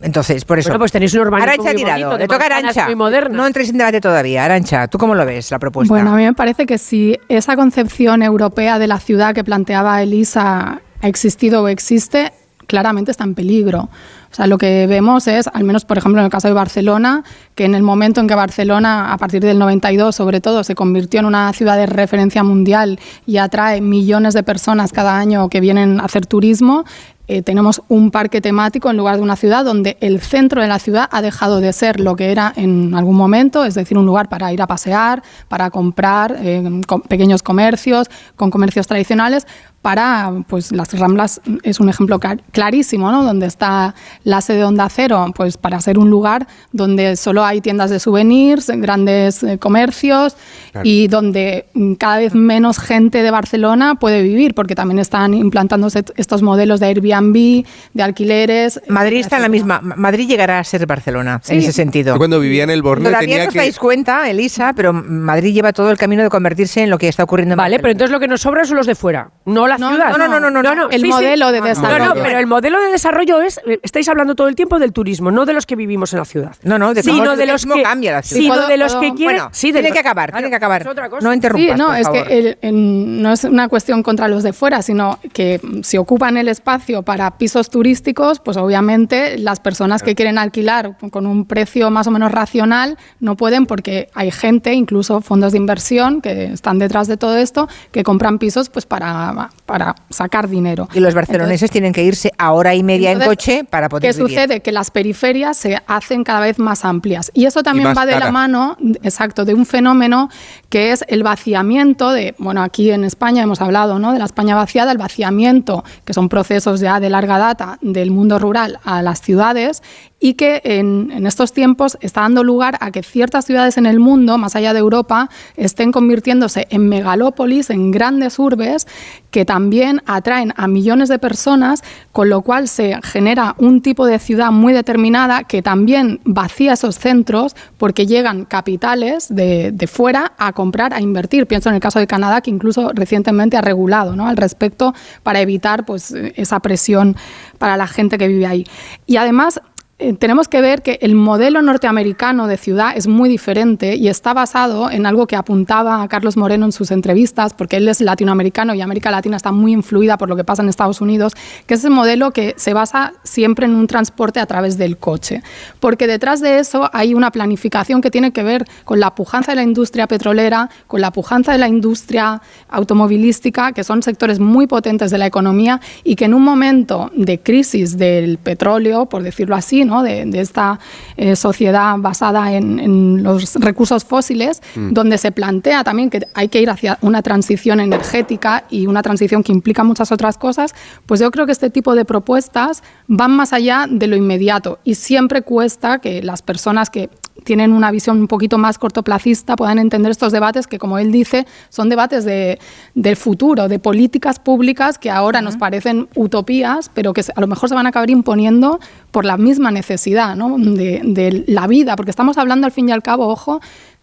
Entonces, 0.03 0.45
por 0.45 0.59
eso. 0.59 0.69
Bueno, 0.69 0.81
pues 0.81 0.93
tenéis 0.93 1.15
un 1.15 1.21
urbanismo 1.21 1.51
Arancha 1.51 1.63
muy 1.73 1.77
tirado. 1.77 2.05
bonito, 2.07 2.19
Le 2.19 2.29
toca 2.29 2.47
Arancha. 2.47 2.85
Muy 2.87 2.95
moderno. 2.97 3.37
No 3.37 3.47
entréis 3.47 3.71
en 3.71 3.79
debate 3.79 4.01
todavía. 4.01 4.45
Arancha, 4.45 4.89
¿tú 4.89 4.99
cómo 4.99 5.15
lo 5.15 5.25
ves, 5.25 5.51
la 5.51 5.59
propuesta? 5.59 5.93
Bueno, 5.93 6.13
a 6.13 6.17
mí 6.17 6.25
me 6.25 6.35
parece 6.35 6.67
que 6.67 6.79
si 6.79 7.19
esa 7.29 7.57
concepción 7.57 8.23
europea 8.23 8.79
de 8.79 8.87
la 8.87 8.99
ciudad 8.99 9.35
que 9.35 9.45
planteaba 9.45 10.03
Elisa 10.03 10.81
ha 11.01 11.09
existido 11.09 11.63
o 11.63 11.69
existe, 11.69 12.33
claramente 12.67 13.11
está 13.11 13.25
en 13.25 13.35
peligro 13.35 13.89
O 14.33 14.35
sea, 14.35 14.47
lo 14.47 14.59
que 14.59 14.87
vemos 14.87 15.29
es, 15.29 15.47
al 15.53 15.65
menos 15.65 15.85
por 15.85 15.99
ejemplo 15.99 16.21
en 16.21 16.25
el 16.25 16.31
caso 16.31 16.49
de 16.49 16.55
Barcelona, 16.55 17.23
que 17.55 17.65
en 17.65 17.75
el 17.75 17.83
momento 17.83 18.21
en 18.21 18.29
que 18.29 18.35
Barcelona, 18.35 19.13
a 19.13 19.19
partir 19.19 19.43
del 19.43 19.59
92 19.59 20.17
sobre 20.17 20.41
todo, 20.41 20.65
se 20.65 20.75
convirtió 20.75 21.21
en 21.21 21.27
una 21.27 21.53
ciudad 21.53 21.77
de 21.77 21.87
referencia 21.87 22.43
mundial 22.43 22.99
y 23.27 23.37
atrae 23.37 23.81
millones 23.81 24.35
de 24.35 24.43
personas 24.43 24.93
cada 24.93 25.19
año 25.19 25.49
que 25.49 25.61
vienen 25.61 26.01
a 26.01 26.05
hacer 26.05 26.27
turismo, 26.27 26.85
eh, 27.29 27.41
tenemos 27.41 27.81
un 27.89 28.11
parque 28.11 28.41
temático 28.41 28.91
en 28.91 28.97
lugar 28.97 29.17
de 29.17 29.23
una 29.23 29.37
ciudad 29.37 29.65
donde 29.65 29.97
el 30.01 30.21
centro 30.21 30.61
de 30.61 30.67
la 30.67 30.79
ciudad 30.79 31.09
ha 31.11 31.23
dejado 31.23 31.61
de 31.61 31.73
ser 31.73 32.01
lo 32.01 32.17
que 32.17 32.33
era 32.33 32.53
en 32.57 32.95
algún 32.95 33.17
momento, 33.17 33.65
es 33.65 33.75
decir, 33.75 33.97
un 33.97 34.05
lugar 34.05 34.29
para 34.29 34.53
ir 34.53 34.61
a 34.61 34.67
pasear, 34.67 35.23
para 35.49 35.71
comprar, 35.71 36.37
eh, 36.41 36.83
pequeños 37.09 37.43
comercios, 37.43 38.11
con 38.37 38.51
comercios 38.51 38.89
tradicionales, 38.89 39.47
para, 39.83 40.33
pues 40.47 40.71
las 40.71 40.93
Ramblas 40.93 41.41
es 41.65 41.81
un 41.81 41.89
ejemplo 41.89 42.21
clarísimo, 42.53 43.11
¿no? 43.11 43.25
Donde 43.25 43.47
está 43.47 43.95
la 44.23 44.41
sede 44.41 44.59
de 44.59 44.65
Onda 44.65 44.89
Cero, 44.89 45.27
pues 45.35 45.57
para 45.57 45.81
ser 45.81 45.99
un 45.99 46.09
lugar 46.09 46.47
donde 46.71 47.17
solo 47.17 47.45
hay 47.45 47.61
tiendas 47.61 47.91
de 47.91 47.99
souvenirs, 47.99 48.71
grandes 48.77 49.43
eh, 49.43 49.59
comercios 49.59 50.37
y 50.85 51.09
donde 51.09 51.67
mm, 51.75 51.95
cada 51.95 52.19
vez 52.19 52.35
menos 52.35 52.79
gente 52.79 53.23
de 53.23 53.31
Barcelona 53.33 53.97
puede 53.97 54.23
vivir, 54.23 54.55
porque 54.55 54.77
también 54.77 55.01
están 55.01 55.35
implantándose 55.35 56.05
estos 56.17 56.43
modelos 56.43 56.79
de 56.79 56.87
Airbnb, 56.87 57.65
de 57.93 58.03
alquileres. 58.03 58.81
Madrid 58.89 59.19
está 59.19 59.37
en 59.37 59.43
la 59.43 59.49
misma, 59.49 59.81
Madrid 59.83 60.29
llegará 60.29 60.61
a 60.61 60.65
ser 60.65 60.87
Barcelona 60.87 61.43
en 61.49 61.59
ese 61.59 61.73
sentido. 61.73 62.15
Yo 62.15 62.19
cuando 62.19 62.39
vivía 62.39 62.63
en 62.63 62.71
el 62.71 62.83
Borne 62.83 63.07
Todavía 63.07 63.21
tenía 63.21 63.43
no 63.43 63.49
os 63.49 63.53
que... 63.53 63.59
dais 63.59 63.79
cuenta, 63.79 64.31
Elisa, 64.31 64.75
pero 64.75 64.93
Madrid 64.93 65.53
lleva 65.53 65.73
todo 65.73 65.91
el 65.91 65.99
camino 65.99 66.23
de 66.23 66.31
convertirse 66.31 66.85
en 66.85 66.91
lo 66.91 66.99
que 66.99 67.09
está 67.09 67.25
ocurriendo 67.25 67.55
en 67.55 67.59
Vale, 67.59 67.79
pero 67.81 67.91
entonces 67.91 68.13
lo 68.13 68.21
que 68.21 68.29
nos 68.29 68.43
sobra 68.43 68.65
son 68.65 68.77
los 68.77 68.87
de 68.87 68.95
fuera, 68.95 69.31
no 69.45 69.67
la 69.73 69.79
No, 69.79 69.91
ciudad. 69.91 70.11
no, 70.11 70.19
no, 70.19 70.41
no, 70.41 70.51
no, 70.63 70.75
no, 70.75 70.91
el 70.91 71.01
sí, 71.01 71.07
sí. 71.07 71.13
modelo 71.13 71.53
de 71.53 71.61
No, 71.61 71.67
desarrollo. 71.67 71.99
No, 72.07 72.15
no, 72.15 72.23
pero 72.23 72.39
el 72.39 72.47
modelo 72.47 72.81
de 72.81 72.91
desarrollo 72.93 73.41
es, 73.43 73.61
eh, 73.67 73.81
estáis 73.83 74.09
hablando 74.09 74.35
todo 74.35 74.49
el 74.49 74.55
tiempo 74.55 74.79
del 74.79 74.93
turismo, 74.93 75.31
no 75.31 75.45
de 75.47 75.53
los 75.53 75.67
que 75.67 75.77
vivimos 75.77 76.13
en 76.13 76.19
la 76.19 76.25
ciudad. 76.25 76.55
No, 76.63 76.79
no, 76.79 76.95
de 76.95 77.03
sino 77.03 77.37
de 77.37 77.43
el 77.45 77.51
los 77.51 77.63
turismo 77.63 77.75
que 77.77 77.83
cambia 77.83 78.13
la 78.13 78.23
ciudad. 78.23 78.41
sino 78.43 78.55
¿Puedo- 78.55 78.69
de 78.69 78.77
los 78.77 78.93
puedo- 78.95 79.01
que 79.13 79.17
quieren, 79.17 79.37
Bueno, 79.39 79.51
sí, 79.53 79.69
de 79.69 79.73
tiene 79.81 79.89
los- 79.89 79.95
que 79.95 80.01
acabar, 80.01 80.33
tiene 80.33 80.51
que 80.51 80.57
acabar. 80.57 80.83
es 80.83 80.89
otra 80.89 81.09
cosa. 81.09 81.27
No 81.27 81.35
interrumpas, 81.35 81.73
Sí, 81.73 81.79
no, 81.79 81.87
por 81.89 81.97
es 81.97 82.03
favor. 82.07 82.27
que 82.27 82.39
el- 82.39 82.59
en- 82.63 83.23
no 83.23 83.33
es 83.33 83.45
una 83.45 83.69
cuestión 83.69 84.03
contra 84.03 84.29
los 84.29 84.43
de 84.43 84.53
fuera, 84.53 84.83
sino 84.83 85.19
que 85.33 85.61
si 85.83 85.99
ocupan 85.99 86.37
el 86.37 86.49
espacio 86.49 87.03
para 87.03 87.39
pisos 87.39 87.71
turísticos, 87.71 88.41
pues 88.41 88.57
obviamente 88.57 89.39
las 89.39 89.61
personas 89.61 90.03
que 90.03 90.15
quieren 90.15 90.39
alquilar 90.39 90.97
con 91.11 91.27
un 91.27 91.45
precio 91.47 91.91
más 91.91 92.07
o 92.07 92.11
menos 92.11 92.33
racional 92.33 92.99
no 93.21 93.37
pueden 93.37 93.67
porque 93.67 94.09
hay 94.15 94.31
gente, 94.31 94.73
incluso 94.75 95.21
fondos 95.21 95.53
de 95.53 95.59
inversión 95.59 96.21
que 96.21 96.53
están 96.53 96.79
detrás 96.79 97.09
de 97.09 97.17
todo 97.17 97.37
esto, 97.37 97.69
que 97.91 98.03
compran 98.03 98.39
pisos 98.39 98.69
pues 98.69 98.87
para, 98.87 99.51
para 99.67 99.95
sacar 100.11 100.49
dinero. 100.49 100.89
Y 100.93 101.01
los 101.01 101.15
barceloneses 101.15 101.71
tienen 101.71 101.93
que 101.93 102.03
irse 102.03 102.33
a 102.39 102.53
hora 102.53 102.75
y 102.75 102.83
media 102.83 103.13
en 103.13 103.21
coche 103.21 103.65
para 103.65 103.89
poder 103.89 104.03
¿Qué 104.03 104.19
vivir. 104.19 104.37
sucede? 104.37 104.61
Que 104.61 104.73
las 104.73 104.91
periferias 104.91 105.57
se 105.57 105.79
hacen 105.87 106.25
cada 106.25 106.41
vez 106.41 106.59
más 106.59 106.85
amplias. 106.85 107.31
Y 107.35 107.47
eso 107.47 107.63
también 107.63 107.95
va 107.97 108.07
de 108.07 108.19
la 108.19 108.31
mano, 108.31 108.77
exacto, 109.03 109.45
de 109.45 109.55
un 109.55 109.67
fenómeno 109.67 110.29
que 110.69 110.93
es 110.93 111.05
el 111.09 111.23
vaciamiento 111.23 112.11
de, 112.11 112.35
bueno, 112.39 112.63
aquí 112.63 112.91
en 112.91 113.05
España 113.05 113.43
hemos 113.43 113.61
hablado 113.61 113.99
¿no? 113.99 114.13
de 114.13 114.19
la 114.19 114.25
España 114.25 114.55
vaciada, 114.55 114.93
el 114.93 114.99
vaciamiento, 114.99 115.85
que 116.05 116.13
son 116.13 116.29
procesos 116.29 116.81
ya 116.81 117.01
de 117.01 117.11
larga 117.11 117.39
data 117.39 117.79
del 117.81 118.11
mundo 118.11 118.39
rural 118.39 118.79
a 118.85 119.03
las 119.03 119.21
ciudades 119.21 119.83
y 120.23 120.35
que 120.35 120.63
en, 120.65 121.27
estos 121.27 121.53
tiempos 121.53 121.99
está 122.01 122.21
dando 122.21 122.45
lugar 122.45 122.79
a 122.81 122.93
que 122.93 123.03
ciertas 123.03 123.45
ciudades 123.45 123.77
en 123.77 123.87
el 123.87 123.99
mundo, 123.99 124.39
más 124.39 124.55
allá 124.55 124.73
de 124.73 124.79
Europa, 124.79 125.29
estén 125.57 125.91
convirtiéndose 125.91 126.69
en 126.71 126.89
megalópolis, 126.89 127.71
en 127.71 127.91
grandes 127.91 128.39
urbes, 128.39 128.87
que 129.33 129.45
también 129.45 130.01
atraen 130.07 130.55
a 130.57 130.69
millones 130.69 131.09
de 131.09 131.19
personas, 131.19 131.83
con 132.13 132.29
lo 132.29 132.43
cual 132.43 132.69
se 132.69 133.01
genera 133.03 133.57
un 133.59 133.83
tipo 133.83 134.07
de 134.07 134.21
ciudad 134.21 134.53
muy 134.53 134.73
determinada 134.73 135.43
que 135.43 135.61
también 135.61 136.21
vacía 136.25 136.75
esos 136.75 137.01
centros 137.01 137.57
porque 137.77 138.07
llegan 138.07 138.45
capitales 138.45 139.27
de, 139.29 139.73
de 139.73 139.87
fuera 139.89 140.35
a 140.39 140.53
comprar, 140.53 140.95
a 140.95 141.01
invertir. 141.01 141.49
Pienso 141.49 141.69
en 141.69 141.75
el 141.75 141.81
caso 141.81 141.99
de 141.99 142.07
Canadá, 142.07 142.43
que 142.43 142.51
incluso 142.51 142.93
recientemente 142.95 143.57
ha 143.57 143.61
regulado 143.61 144.15
¿no? 144.15 144.29
al 144.29 144.37
respecto 144.37 144.95
para 145.25 145.41
evitar 145.41 145.85
pues, 145.85 146.15
esa 146.37 146.61
presión 146.61 147.17
para 147.59 147.77
la 147.77 147.89
gente 147.89 148.19
que 148.19 148.29
vive 148.29 148.47
ahí. 148.47 148.67
Y 149.07 149.17
además, 149.17 149.61
eh, 149.99 150.15
tenemos 150.15 150.49
que 150.49 150.61
ver 150.61 150.83
que 150.83 150.99
el 151.03 151.15
modelo 151.15 151.63
norteamericano 151.63 152.47
de 152.47 152.57
ciudad 152.57 152.93
es 152.97 153.07
muy 153.07 153.29
diferente 153.29 153.95
y 153.95 154.09
está 154.09 154.33
basado 154.33 154.91
en 154.91 155.07
algo 155.07 155.27
que 155.27 155.37
apuntaba 155.37 156.09
Carlos 156.09 156.37
Moreno 156.37 156.65
en 156.65 156.73
sus 156.73 156.91
entrevistas, 156.91 157.55
porque 157.55 157.77
él 157.77 157.87
es 157.89 158.01
latinoamericano 158.01 158.75
y 158.75 158.81
América 158.81 159.11
Latina 159.11 159.37
está 159.37 159.53
muy 159.53 159.73
influida 159.73 160.17
por 160.17 160.29
lo 160.29 160.35
que 160.35 160.45
pasa 160.45 160.63
en 160.63 160.71
Estados 160.71 161.01
Unidos, 161.01 161.35
que 161.67 161.75
es 161.75 161.85
el 161.85 161.93
modelo 161.93 162.33
que 162.33 162.55
se 162.57 162.73
basa 162.73 163.13
siempre 163.23 163.67
en 163.67 163.77
un 163.77 163.87
transporte 163.87 164.41
a 164.41 164.47
través 164.47 164.77
del 164.77 164.97
coche. 164.97 165.43
Porque 165.79 166.07
detrás 166.07 166.41
de 166.41 166.59
eso 166.59 166.91
hay 166.93 167.15
una 167.15 167.31
planificación 167.31 168.01
que 168.01 168.11
tiene 168.11 168.33
que 168.33 168.43
ver 168.43 168.65
con 168.85 168.99
la 168.99 169.15
pujanza 169.15 169.53
de 169.53 169.57
la 169.57 169.63
industria 169.63 170.09
petrolera, 170.09 170.69
con 170.89 171.01
la 171.01 171.13
pujanza 171.13 171.53
de 171.53 171.59
la 171.59 171.69
industria 171.69 172.41
automovilística, 172.69 173.73
que 173.73 173.85
son 173.85 174.03
sectores 174.03 174.41
muy 174.41 174.67
potentes 174.67 175.11
de 175.11 175.19
la 175.19 175.27
economía 175.27 175.81
y 176.03 176.17
que 176.17 176.25
en 176.25 176.35
un 176.35 176.43
momento 176.43 177.11
de 177.15 177.39
crisis 177.39 177.99
del 177.99 178.39
petróleo, 178.39 179.07
por 179.07 179.23
decirlo 179.23 179.55
así. 179.55 179.85
De, 180.01 180.25
de 180.25 180.41
esta 180.41 180.79
eh, 181.19 181.37
sociedad 181.37 181.97
basada 181.99 182.53
en, 182.53 182.79
en 182.79 183.23
los 183.23 183.57
recursos 183.57 184.05
fósiles, 184.05 184.63
donde 184.75 185.19
se 185.19 185.33
plantea 185.33 185.85
también 185.85 186.09
que 186.09 186.27
hay 186.35 186.49
que 186.49 186.63
ir 186.63 186.71
hacia 186.71 186.99
una 187.03 187.21
transición 187.21 187.81
energética 187.81 188.65
y 188.71 188.87
una 188.87 189.03
transición 189.03 189.43
que 189.43 189.53
implica 189.53 189.85
muchas 189.85 190.13
otras 190.13 190.39
cosas, 190.39 190.75
pues 191.05 191.21
yo 191.21 191.31
creo 191.31 191.47
que 191.47 191.53
este 191.53 191.69
tipo 191.69 191.95
de 191.95 192.05
propuestas 192.05 192.83
van 193.09 193.33
más 193.33 193.53
allá 193.53 193.87
de 193.91 194.07
lo 194.07 194.17
inmediato 194.17 194.79
y 194.85 194.95
siempre 194.95 195.43
cuesta 195.43 195.99
que 195.99 196.23
las 196.23 196.43
personas 196.43 196.89
que 196.89 197.11
tienen 197.45 197.73
una 197.73 197.91
visión 197.91 198.21
un 198.21 198.29
poquito 198.29 198.59
más 198.59 198.79
cortoplacista 198.79 199.57
puedan 199.57 199.79
entender 199.79 200.11
estos 200.11 200.33
debates 200.33 200.67
que, 200.67 200.79
como 200.79 200.99
él 200.99 201.13
dice, 201.13 201.47
son 201.69 201.89
debates 201.89 202.25
de, 202.25 202.59
del 202.95 203.17
futuro, 203.17 203.69
de 203.69 203.79
políticas 203.79 204.39
públicas 204.39 204.99
que 204.99 205.11
ahora 205.11 205.43
nos 205.43 205.57
parecen 205.57 206.09
utopías, 206.15 206.91
pero 206.95 207.13
que 207.13 207.23
a 207.35 207.41
lo 207.41 207.47
mejor 207.47 207.69
se 207.69 207.75
van 207.75 207.87
a 207.87 207.89
acabar 207.89 208.11
imponiendo 208.11 208.81
por 209.11 209.25
la 209.25 209.37
misma 209.37 209.71
necesidad 209.71 210.37
¿no? 210.37 210.57
de, 210.59 211.01
de 211.05 211.45
la 211.49 211.67
vida, 211.67 211.97
porque 211.97 212.11
estamos 212.11 212.39
hablando 212.39 212.67
al 212.67 212.73
fin 212.73 212.89
y 212.89 212.93
al 212.93 213.03
cabo, 213.03 213.29
ojo, 213.29 213.61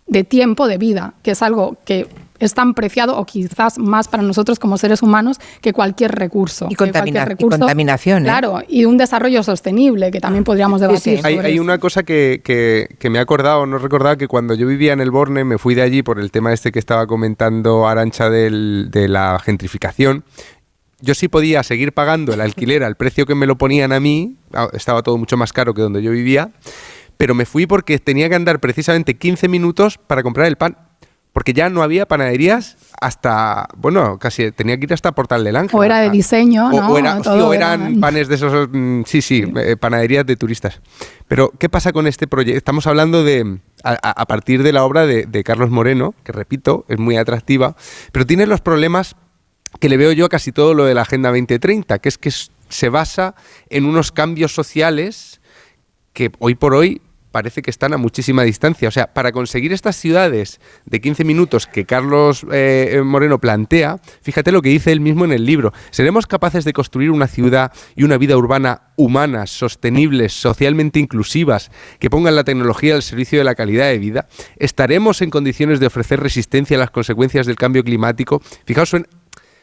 de 0.07 0.23
tiempo 0.23 0.67
de 0.67 0.77
vida, 0.77 1.13
que 1.23 1.31
es 1.31 1.41
algo 1.41 1.77
que 1.85 2.07
es 2.39 2.53
tan 2.53 2.73
preciado 2.73 3.17
o 3.17 3.25
quizás 3.25 3.77
más 3.77 4.07
para 4.07 4.23
nosotros 4.23 4.59
como 4.59 4.77
seres 4.77 5.01
humanos 5.01 5.37
que 5.61 5.73
cualquier 5.73 6.11
recurso. 6.13 6.65
Y 6.69 6.75
que 6.75 6.85
contamina- 6.85 7.25
cualquier 7.25 7.47
y 7.47 7.49
contaminación, 7.49 8.21
¿eh? 8.23 8.25
Claro, 8.25 8.61
y 8.67 8.85
un 8.85 8.97
desarrollo 8.97 9.43
sostenible 9.43 10.11
que 10.11 10.19
también 10.19 10.43
podríamos 10.43 10.81
debatir. 10.81 11.19
sí. 11.19 11.21
Hay, 11.23 11.35
sobre 11.35 11.47
hay 11.47 11.53
eso. 11.55 11.63
una 11.63 11.77
cosa 11.77 12.03
que, 12.03 12.41
que- 12.43 12.95
que 12.97 13.09
me 13.09 13.19
he 13.19 13.21
acordado, 13.21 13.65
no 13.65 13.77
recordaba 13.77 14.15
que 14.17 14.27
cuando 14.27 14.53
yo 14.53 14.67
vivía 14.67 14.93
en 14.93 15.01
el 15.01 15.11
Borne, 15.11 15.43
me 15.43 15.57
fui 15.57 15.75
de 15.75 15.81
allí 15.81 16.01
por 16.03 16.19
el 16.19 16.31
tema 16.31 16.53
este 16.53 16.71
que 16.71 16.79
estaba 16.79 17.07
comentando 17.07 17.87
Arancha 17.87 18.29
del- 18.29 18.89
de 18.91 19.07
la 19.07 19.39
gentrificación. 19.39 20.23
Yo 21.01 21.13
sí 21.15 21.27
podía 21.29 21.63
seguir 21.63 21.93
pagando 21.93 22.33
el 22.33 22.41
alquiler 22.41 22.83
al 22.83 22.95
precio 22.95 23.25
que 23.25 23.33
me 23.35 23.45
lo 23.47 23.57
ponían 23.57 23.93
a 23.93 23.99
mí, 23.99 24.35
ah, 24.53 24.67
estaba 24.73 25.01
todo 25.01 25.17
mucho 25.17 25.37
más 25.37 25.53
caro 25.53 25.73
que 25.73 25.81
donde 25.81 26.01
yo 26.01 26.11
vivía, 26.11 26.49
pero 27.15 27.33
me 27.35 27.45
fui 27.45 27.65
porque 27.67 27.99
tenía 27.99 28.27
que 28.29 28.35
andar 28.35 28.59
precisamente 28.59 29.15
15 29.15 29.47
minutos 29.47 29.97
para 29.97 30.23
comprar 30.23 30.47
el 30.47 30.57
pan. 30.57 30.77
Porque 31.31 31.53
ya 31.53 31.69
no 31.69 31.83
había 31.83 32.07
panaderías 32.07 32.75
hasta, 32.99 33.67
bueno, 33.77 34.17
casi 34.17 34.51
tenía 34.51 34.77
que 34.77 34.85
ir 34.85 34.93
hasta 34.93 35.11
Portal 35.13 35.43
del 35.43 35.55
Ángel. 35.57 35.79
O 35.79 35.83
era 35.83 35.99
de 35.99 36.07
Ah, 36.07 36.11
diseño, 36.11 36.67
o, 36.67 36.71
¿no? 36.71 36.87
o 36.89 36.97
era- 36.97 37.21
sí, 37.23 37.29
o 37.29 37.53
era- 37.53 37.75
eran 37.75 37.99
panes 37.99 38.27
de 38.27 38.35
esos, 38.35 38.67
mm, 38.71 39.03
sí, 39.05 39.21
sí, 39.21 39.43
eh, 39.57 39.77
panaderías 39.77 40.25
de 40.25 40.35
turistas. 40.35 40.81
Pero, 41.27 41.51
¿qué 41.59 41.69
pasa 41.69 41.93
con 41.93 42.07
este 42.07 42.27
proyecto? 42.27 42.57
Estamos 42.57 42.87
hablando 42.87 43.23
de, 43.23 43.59
a, 43.83 44.25
partir 44.25 44.63
de 44.63 44.73
la 44.73 44.83
obra 44.83 45.05
de, 45.05 45.27
de 45.27 45.43
Carlos 45.43 45.69
Moreno, 45.69 46.15
que 46.23 46.31
repito, 46.31 46.83
es 46.89 46.97
muy 46.97 47.15
atractiva, 47.15 47.75
pero 48.11 48.25
tiene 48.25 48.47
los 48.47 48.61
problemas 48.61 49.15
que 49.79 49.87
le 49.87 49.97
veo 49.97 50.11
yo 50.13 50.25
a 50.25 50.29
casi 50.29 50.51
todo 50.51 50.73
lo 50.73 50.85
de 50.85 50.95
la 50.95 51.03
Agenda 51.03 51.29
2030, 51.29 51.99
que 51.99 52.09
es 52.09 52.17
que 52.17 52.31
se 52.31 52.89
basa 52.89 53.35
en 53.69 53.85
unos 53.85 54.11
cambios 54.11 54.51
sociales 54.53 55.41
que 56.13 56.31
hoy 56.39 56.55
por 56.55 56.73
hoy 56.73 57.01
parece 57.31 57.61
que 57.61 57.69
están 57.69 57.93
a 57.93 57.97
muchísima 57.97 58.43
distancia. 58.43 58.87
O 58.87 58.91
sea, 58.91 59.13
para 59.13 59.31
conseguir 59.31 59.73
estas 59.73 59.95
ciudades 59.95 60.59
de 60.85 61.01
15 61.01 61.23
minutos 61.23 61.67
que 61.67 61.85
Carlos 61.85 62.45
eh, 62.51 63.01
Moreno 63.03 63.39
plantea, 63.39 63.99
fíjate 64.21 64.51
lo 64.51 64.61
que 64.61 64.69
dice 64.69 64.91
él 64.91 65.01
mismo 65.01 65.25
en 65.25 65.31
el 65.31 65.45
libro, 65.45 65.73
¿seremos 65.91 66.27
capaces 66.27 66.65
de 66.65 66.73
construir 66.73 67.11
una 67.11 67.27
ciudad 67.27 67.71
y 67.95 68.03
una 68.03 68.17
vida 68.17 68.37
urbana 68.37 68.81
humanas, 68.95 69.49
sostenibles, 69.49 70.33
socialmente 70.33 70.99
inclusivas, 70.99 71.71
que 71.99 72.09
pongan 72.09 72.35
la 72.35 72.43
tecnología 72.43 72.95
al 72.95 73.03
servicio 73.03 73.39
de 73.39 73.45
la 73.45 73.55
calidad 73.55 73.87
de 73.87 73.97
vida? 73.97 74.27
¿Estaremos 74.57 75.21
en 75.21 75.29
condiciones 75.29 75.79
de 75.79 75.87
ofrecer 75.87 76.19
resistencia 76.19 76.77
a 76.77 76.79
las 76.79 76.91
consecuencias 76.91 77.45
del 77.45 77.55
cambio 77.55 77.83
climático? 77.83 78.41
Fijaos, 78.65 78.89
son, 78.89 79.07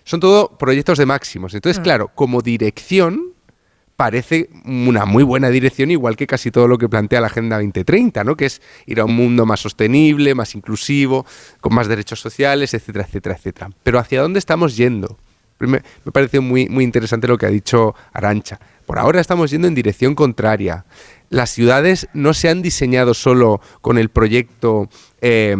son 0.05 0.21
todo 0.21 0.57
proyectos 0.59 0.99
de 0.99 1.07
máximos. 1.07 1.55
Entonces, 1.55 1.81
claro, 1.81 2.11
como 2.15 2.43
dirección 2.43 3.36
parece 3.97 4.51
una 4.65 5.07
muy 5.07 5.25
buena 5.25 5.49
dirección, 5.49 5.91
igual 5.91 6.17
que 6.17 6.27
casi 6.27 6.51
todo 6.51 6.69
lo 6.69 6.79
que 6.79 6.89
plantea 6.89 7.21
la 7.21 7.29
Agenda 7.29 7.57
2030, 7.57 8.25
¿no? 8.25 8.37
que 8.37 8.47
es 8.47 8.63
ir 8.87 9.01
a 9.01 9.05
un 9.05 9.17
mundo 9.17 9.47
más 9.47 9.61
sostenible, 9.61 10.35
más 10.35 10.55
inclusivo, 10.55 11.27
con 11.61 11.75
más 11.75 11.89
derechos 11.89 12.21
sociales, 12.21 12.75
etcétera, 12.75 13.07
etcétera, 13.07 13.37
etcétera. 13.37 13.71
Pero 13.83 13.99
¿hacia 13.99 14.21
dónde 14.21 14.39
estamos 14.39 14.77
yendo? 14.77 15.19
Me, 15.59 15.81
me 16.05 16.13
parece 16.13 16.41
muy, 16.41 16.69
muy 16.69 16.85
interesante 16.85 17.27
lo 17.27 17.39
que 17.39 17.47
ha 17.47 17.51
dicho 17.51 17.95
Arancha. 18.13 18.61
Por 18.85 18.99
ahora 18.99 19.21
estamos 19.21 19.51
yendo 19.51 19.67
en 19.67 19.75
dirección 19.75 20.15
contraria. 20.15 20.85
Las 21.31 21.51
ciudades 21.51 22.09
no 22.13 22.35
se 22.35 22.51
han 22.51 22.63
diseñado 22.63 23.15
solo 23.15 23.61
con 23.81 23.99
el 23.99 24.11
proyecto 24.11 24.89
eh, 25.21 25.57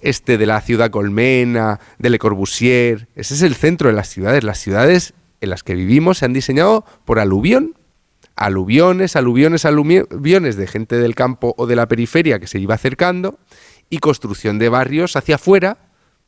este 0.00 0.38
de 0.38 0.46
la 0.46 0.60
ciudad 0.60 0.90
colmena, 0.90 1.80
de 1.98 2.10
Le 2.10 2.18
Corbusier. 2.18 3.08
Ese 3.16 3.34
es 3.34 3.42
el 3.42 3.54
centro 3.54 3.88
de 3.88 3.94
las 3.94 4.08
ciudades. 4.08 4.44
Las 4.44 4.58
ciudades 4.60 5.12
en 5.40 5.50
las 5.50 5.62
que 5.62 5.74
vivimos 5.74 6.18
se 6.18 6.24
han 6.24 6.32
diseñado 6.32 6.84
por 7.04 7.18
aluvión 7.18 7.74
aluviones, 8.40 9.16
aluviones, 9.16 9.66
aluviones 9.66 10.56
de 10.56 10.66
gente 10.66 10.96
del 10.96 11.14
campo 11.14 11.54
o 11.58 11.66
de 11.66 11.76
la 11.76 11.86
periferia 11.86 12.40
que 12.40 12.46
se 12.46 12.58
iba 12.58 12.74
acercando 12.74 13.38
y 13.90 13.98
construcción 13.98 14.58
de 14.58 14.70
barrios 14.70 15.14
hacia 15.14 15.34
afuera, 15.34 15.76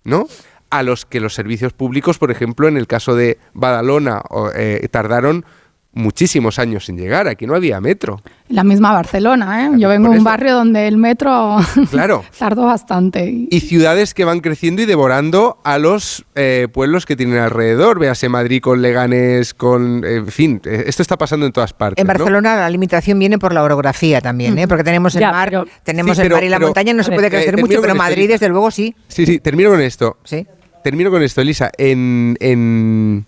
¿no? 0.04 0.28
A 0.68 0.82
los 0.82 1.06
que 1.06 1.20
los 1.20 1.32
servicios 1.32 1.72
públicos, 1.72 2.18
por 2.18 2.30
ejemplo, 2.30 2.68
en 2.68 2.76
el 2.76 2.86
caso 2.86 3.14
de 3.14 3.38
Badalona, 3.54 4.20
eh, 4.54 4.86
tardaron 4.90 5.46
muchísimos 5.94 6.58
años 6.58 6.86
sin 6.86 6.96
llegar. 6.96 7.28
Aquí 7.28 7.46
no 7.46 7.54
había 7.54 7.80
metro. 7.80 8.22
La 8.48 8.64
misma 8.64 8.92
Barcelona, 8.92 9.66
¿eh? 9.66 9.70
Yo 9.78 9.88
vengo 9.88 10.10
de 10.10 10.18
un 10.18 10.24
barrio 10.24 10.54
donde 10.54 10.88
el 10.88 10.96
metro 10.96 11.58
claro. 11.90 12.24
tardó 12.38 12.66
bastante. 12.66 13.46
Y 13.50 13.60
ciudades 13.60 14.14
que 14.14 14.24
van 14.24 14.40
creciendo 14.40 14.82
y 14.82 14.86
devorando 14.86 15.58
a 15.64 15.78
los 15.78 16.24
eh, 16.34 16.68
pueblos 16.72 17.06
que 17.06 17.16
tienen 17.16 17.38
alrededor. 17.38 17.98
Véase 17.98 18.28
Madrid 18.28 18.60
con 18.60 18.82
Leganés, 18.82 19.54
con... 19.54 20.04
En 20.04 20.26
fin, 20.28 20.60
eh, 20.64 20.84
esto 20.86 21.02
está 21.02 21.16
pasando 21.16 21.46
en 21.46 21.52
todas 21.52 21.72
partes. 21.72 22.00
En 22.00 22.06
Barcelona 22.06 22.56
la 22.56 22.70
limitación 22.70 23.18
viene 23.18 23.38
por 23.38 23.52
la 23.52 23.62
orografía 23.62 24.20
también, 24.20 24.58
¿eh? 24.58 24.68
porque 24.68 24.84
tenemos 24.84 25.14
el 25.14 25.22
mar, 25.22 25.66
tenemos 25.82 26.18
el 26.18 26.30
mar 26.30 26.44
y 26.44 26.48
la 26.48 26.58
montaña, 26.58 26.92
no 26.92 27.02
se 27.02 27.12
puede 27.12 27.30
crecer 27.30 27.58
mucho, 27.58 27.80
pero 27.80 27.94
Madrid 27.94 28.28
desde 28.28 28.48
luego 28.48 28.70
sí. 28.70 28.94
Sí, 29.08 29.26
sí, 29.26 29.38
termino 29.40 29.70
con 29.70 29.80
esto. 29.80 30.18
Sí. 30.24 30.46
Termino 30.82 31.10
con 31.10 31.22
esto, 31.22 31.40
Elisa. 31.40 31.70
En, 31.78 32.36
en, 32.40 33.24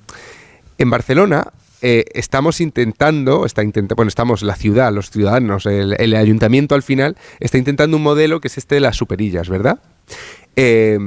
en 0.77 0.90
Barcelona 0.90 1.46
eh, 1.87 2.07
estamos 2.14 2.62
intentando, 2.62 3.44
está 3.44 3.62
bueno, 3.94 4.09
estamos 4.09 4.42
la 4.42 4.57
ciudad, 4.57 4.90
los 4.90 5.11
ciudadanos, 5.11 5.66
el, 5.66 6.14
ayuntamiento 6.16 6.75
al 6.75 6.83
final, 6.83 7.14
está 7.40 7.59
intentando 7.59 7.99
un 7.99 8.03
modelo 8.03 8.40
que 8.40 8.49
es 8.49 8.57
este 8.57 8.77
de 8.77 8.81
las 8.81 8.97
superillas, 8.97 9.51
¿verdad? 9.51 9.83
Eh, 10.57 10.99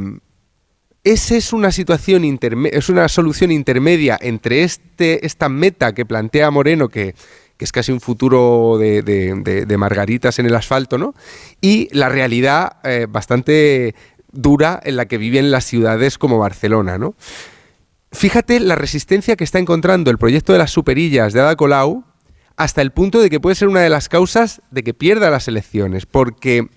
esa 1.04 1.36
es 1.36 1.52
una 1.52 1.72
situación 1.72 2.24
es 2.72 2.90
una 2.90 3.10
solución 3.10 3.50
intermedia 3.52 4.20
entre 4.22 4.62
este, 4.62 5.26
esta 5.26 5.50
meta 5.50 5.96
que 5.96 6.06
plantea 6.06 6.52
Moreno, 6.52 6.90
que, 6.90 7.16
es 7.58 7.72
casi 7.72 7.92
un 7.92 8.00
futuro 8.00 8.78
de, 8.78 9.76
margaritas 9.80 10.38
en 10.38 10.46
el 10.46 10.54
asfalto, 10.54 11.00
¿no? 11.00 11.16
Y 11.60 11.90
la 11.92 12.08
realidad 12.08 12.74
eh, 12.84 13.08
bastante 13.10 13.96
dura 14.32 14.80
en 14.84 14.96
la 14.96 15.08
que 15.08 15.18
viven 15.18 15.50
las 15.50 15.66
ciudades 15.66 16.20
como 16.20 16.38
Barcelona, 16.38 17.00
¿no? 17.00 17.16
Fíjate 18.12 18.60
la 18.60 18.76
resistencia 18.76 19.36
que 19.36 19.43
está 19.43 19.60
encontrando 19.60 20.10
el 20.10 20.17
proyecto 20.17 20.54
de 20.54 20.60
las 20.60 20.72
superillas 20.72 21.34
de 21.34 21.41
Ada 21.41 21.56
Colau 21.56 22.06
hasta 22.56 22.82
el 22.82 22.91
punto 22.91 23.20
de 23.20 23.30
que 23.30 23.39
puede 23.39 23.56
ser 23.56 23.67
una 23.67 23.82
de 23.82 23.89
las 23.89 24.10
causas 24.10 24.62
de 24.72 24.84
que 24.84 24.93
pierda 24.93 25.30
las 25.30 25.48
elecciones, 25.48 26.06
porque 26.06 26.67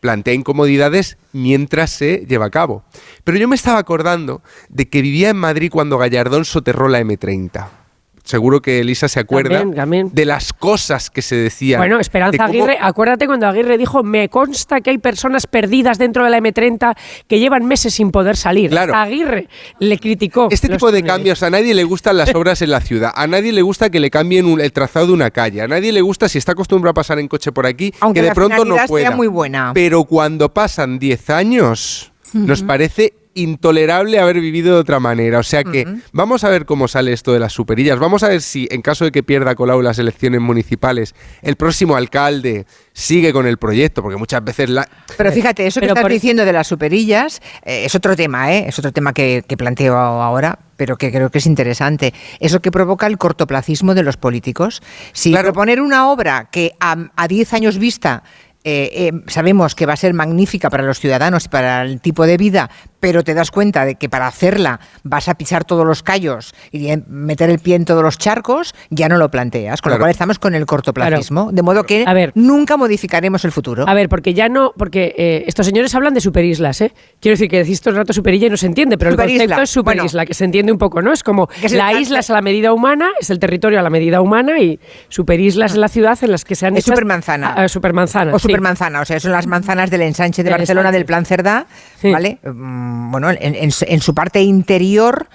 plantea 0.00 0.34
incomodidades 0.34 1.16
mientras 1.32 1.90
se 1.90 2.26
lleva 2.28 2.46
a 2.46 2.50
cabo. 2.50 2.84
Pero 3.24 3.38
yo 3.38 3.48
me 3.48 3.56
estaba 3.56 3.78
acordando 3.78 4.42
de 4.68 4.88
que 4.88 5.02
vivía 5.02 5.30
en 5.30 5.36
Madrid 5.36 5.70
cuando 5.72 5.98
Gallardón 5.98 6.44
soterró 6.44 6.88
la 6.88 7.00
M30 7.00 7.83
seguro 8.24 8.62
que 8.62 8.80
Elisa 8.80 9.06
se 9.06 9.20
acuerda 9.20 9.64
de 9.64 10.24
las 10.24 10.52
cosas 10.52 11.10
que 11.10 11.22
se 11.22 11.36
decían. 11.36 11.78
Bueno, 11.78 12.00
Esperanza 12.00 12.44
Aguirre, 12.44 12.78
acuérdate 12.80 13.26
cuando 13.26 13.46
Aguirre 13.46 13.78
dijo, 13.78 14.02
me 14.02 14.28
consta 14.28 14.80
que 14.80 14.90
hay 14.90 14.98
personas 14.98 15.46
perdidas 15.46 15.98
dentro 15.98 16.24
de 16.24 16.30
la 16.30 16.38
M30 16.38 16.96
que 17.28 17.38
llevan 17.38 17.66
meses 17.66 17.94
sin 17.94 18.10
poder 18.10 18.36
salir. 18.36 18.70
Claro. 18.70 18.94
Aguirre 18.94 19.48
le 19.78 19.98
criticó. 19.98 20.48
Este 20.50 20.68
tipo 20.68 20.90
de 20.90 21.02
cambios, 21.02 21.42
a 21.42 21.50
nadie 21.50 21.74
le 21.74 21.84
gustan 21.84 22.16
las 22.16 22.34
obras 22.34 22.62
en 22.62 22.70
la 22.70 22.80
ciudad, 22.80 23.12
a 23.14 23.26
nadie 23.26 23.52
le 23.52 23.62
gusta 23.62 23.90
que 23.90 24.00
le 24.00 24.10
cambien 24.10 24.58
el 24.58 24.72
trazado 24.72 25.08
de 25.08 25.12
una 25.12 25.30
calle, 25.30 25.60
a 25.60 25.68
nadie 25.68 25.92
le 25.92 26.00
gusta 26.00 26.28
si 26.28 26.38
está 26.38 26.52
acostumbrado 26.52 26.92
a 26.92 26.94
pasar 26.94 27.18
en 27.18 27.28
coche 27.28 27.52
por 27.52 27.66
aquí, 27.66 27.92
Aunque 28.00 28.20
que 28.20 28.28
de 28.28 28.34
pronto 28.34 28.64
no 28.64 28.76
pueda. 28.86 29.10
muy 29.10 29.26
buena. 29.26 29.72
Pero 29.74 30.04
cuando 30.04 30.52
pasan 30.52 30.98
10 30.98 31.30
años, 31.30 32.12
nos 32.32 32.62
parece 32.62 33.12
intolerable 33.34 34.18
haber 34.18 34.40
vivido 34.40 34.74
de 34.74 34.80
otra 34.80 35.00
manera. 35.00 35.38
O 35.38 35.42
sea 35.42 35.64
que 35.64 35.86
vamos 36.12 36.44
a 36.44 36.48
ver 36.48 36.64
cómo 36.64 36.88
sale 36.88 37.12
esto 37.12 37.32
de 37.32 37.40
las 37.40 37.52
superillas. 37.52 37.98
Vamos 37.98 38.22
a 38.22 38.28
ver 38.28 38.42
si, 38.42 38.68
en 38.70 38.82
caso 38.82 39.04
de 39.04 39.12
que 39.12 39.22
pierda 39.22 39.54
Colau 39.54 39.82
las 39.82 39.98
elecciones 39.98 40.40
municipales, 40.40 41.14
el 41.42 41.56
próximo 41.56 41.96
alcalde 41.96 42.66
sigue 42.92 43.32
con 43.32 43.46
el 43.46 43.58
proyecto, 43.58 44.02
porque 44.02 44.16
muchas 44.16 44.42
veces 44.44 44.70
la... 44.70 44.88
Pero 45.16 45.32
fíjate, 45.32 45.66
eso 45.66 45.80
que 45.80 45.86
estás 45.86 46.08
diciendo 46.08 46.44
de 46.44 46.52
las 46.52 46.66
superillas 46.66 47.40
eh, 47.64 47.84
es 47.84 47.94
otro 47.94 48.16
tema, 48.16 48.52
¿eh? 48.52 48.66
Es 48.68 48.78
otro 48.78 48.92
tema 48.92 49.12
que, 49.12 49.44
planteo 49.58 49.96
ahora, 49.96 50.58
pero 50.76 50.96
que 50.96 51.10
creo 51.10 51.30
que 51.30 51.38
es 51.38 51.46
interesante. 51.46 52.12
Eso 52.40 52.60
que 52.60 52.70
provoca 52.70 53.06
el 53.06 53.18
cortoplacismo 53.18 53.94
de 53.94 54.02
los 54.02 54.16
políticos. 54.16 54.82
Si 55.12 55.34
proponer 55.34 55.80
una 55.80 56.10
obra 56.10 56.48
que 56.50 56.74
a 56.80 57.28
10 57.28 57.54
años 57.54 57.78
vista 57.78 58.22
eh, 58.66 59.10
eh, 59.12 59.12
sabemos 59.26 59.74
que 59.74 59.84
va 59.84 59.92
a 59.92 59.96
ser 59.96 60.14
magnífica 60.14 60.70
para 60.70 60.82
los 60.82 60.98
ciudadanos 60.98 61.44
y 61.44 61.48
para 61.50 61.82
el 61.82 62.00
tipo 62.00 62.26
de 62.26 62.38
vida, 62.38 62.70
pero 63.04 63.22
te 63.22 63.34
das 63.34 63.50
cuenta 63.50 63.84
de 63.84 63.96
que 63.96 64.08
para 64.08 64.26
hacerla 64.26 64.80
vas 65.02 65.28
a 65.28 65.34
pisar 65.34 65.64
todos 65.64 65.86
los 65.86 66.02
callos 66.02 66.54
y 66.72 66.88
meter 67.06 67.50
el 67.50 67.58
pie 67.58 67.76
en 67.76 67.84
todos 67.84 68.02
los 68.02 68.16
charcos, 68.16 68.74
ya 68.88 69.10
no 69.10 69.18
lo 69.18 69.30
planteas. 69.30 69.82
Con 69.82 69.92
lo 69.92 69.98
cual 69.98 70.10
estamos 70.10 70.38
con 70.38 70.54
el 70.54 70.64
cortoplacismo, 70.64 71.52
de 71.52 71.60
modo 71.60 71.84
que 71.84 72.06
nunca 72.34 72.78
modificaremos 72.78 73.44
el 73.44 73.52
futuro. 73.52 73.84
A 73.86 73.92
ver, 73.92 74.08
porque 74.08 74.32
ya 74.32 74.48
no, 74.48 74.72
porque 74.78 75.14
eh, 75.18 75.44
estos 75.46 75.66
señores 75.66 75.94
hablan 75.94 76.14
de 76.14 76.22
superislas, 76.22 76.80
¿eh? 76.80 76.94
Quiero 77.20 77.34
decir 77.34 77.50
que 77.50 77.58
decís 77.58 77.82
todo 77.82 77.90
el 77.90 77.98
rato 77.98 78.14
superilla 78.14 78.46
y 78.46 78.50
no 78.50 78.56
se 78.56 78.66
entiende, 78.66 78.96
pero 78.96 79.10
el 79.10 79.16
concepto 79.18 79.60
es 79.60 79.68
superisla, 79.68 80.24
que 80.24 80.32
se 80.32 80.46
entiende 80.46 80.72
un 80.72 80.78
poco, 80.78 81.02
¿no? 81.02 81.12
Es 81.12 81.22
como 81.22 81.50
la 81.72 81.92
isla 82.00 82.20
es 82.20 82.30
a 82.30 82.32
la 82.32 82.40
medida 82.40 82.72
humana, 82.72 83.10
es 83.20 83.28
el 83.28 83.38
territorio 83.38 83.80
a 83.80 83.82
la 83.82 83.90
medida 83.90 84.22
humana 84.22 84.58
y 84.58 84.80
superislas 85.10 85.72
es 85.72 85.78
la 85.78 85.88
ciudad 85.88 86.18
en 86.22 86.30
las 86.30 86.46
que 86.46 86.54
se 86.54 86.66
han 86.66 86.78
es 86.78 86.84
supermanzana. 86.84 87.68
supermanzana. 87.68 88.34
O 88.34 88.38
supermanzana, 88.38 89.02
o 89.02 89.04
sea, 89.04 89.20
son 89.20 89.32
las 89.32 89.46
manzanas 89.46 89.90
del 89.90 90.00
ensanche 90.00 90.42
de 90.42 90.50
Barcelona 90.50 90.90
del 90.90 91.04
Plan 91.04 91.26
Cerdá, 91.26 91.66
¿vale? 92.02 92.38
Mm, 92.42 92.93
bueno, 93.10 93.30
en, 93.30 94.00
su 94.00 94.14
parte 94.14 94.42
interior 94.42 95.28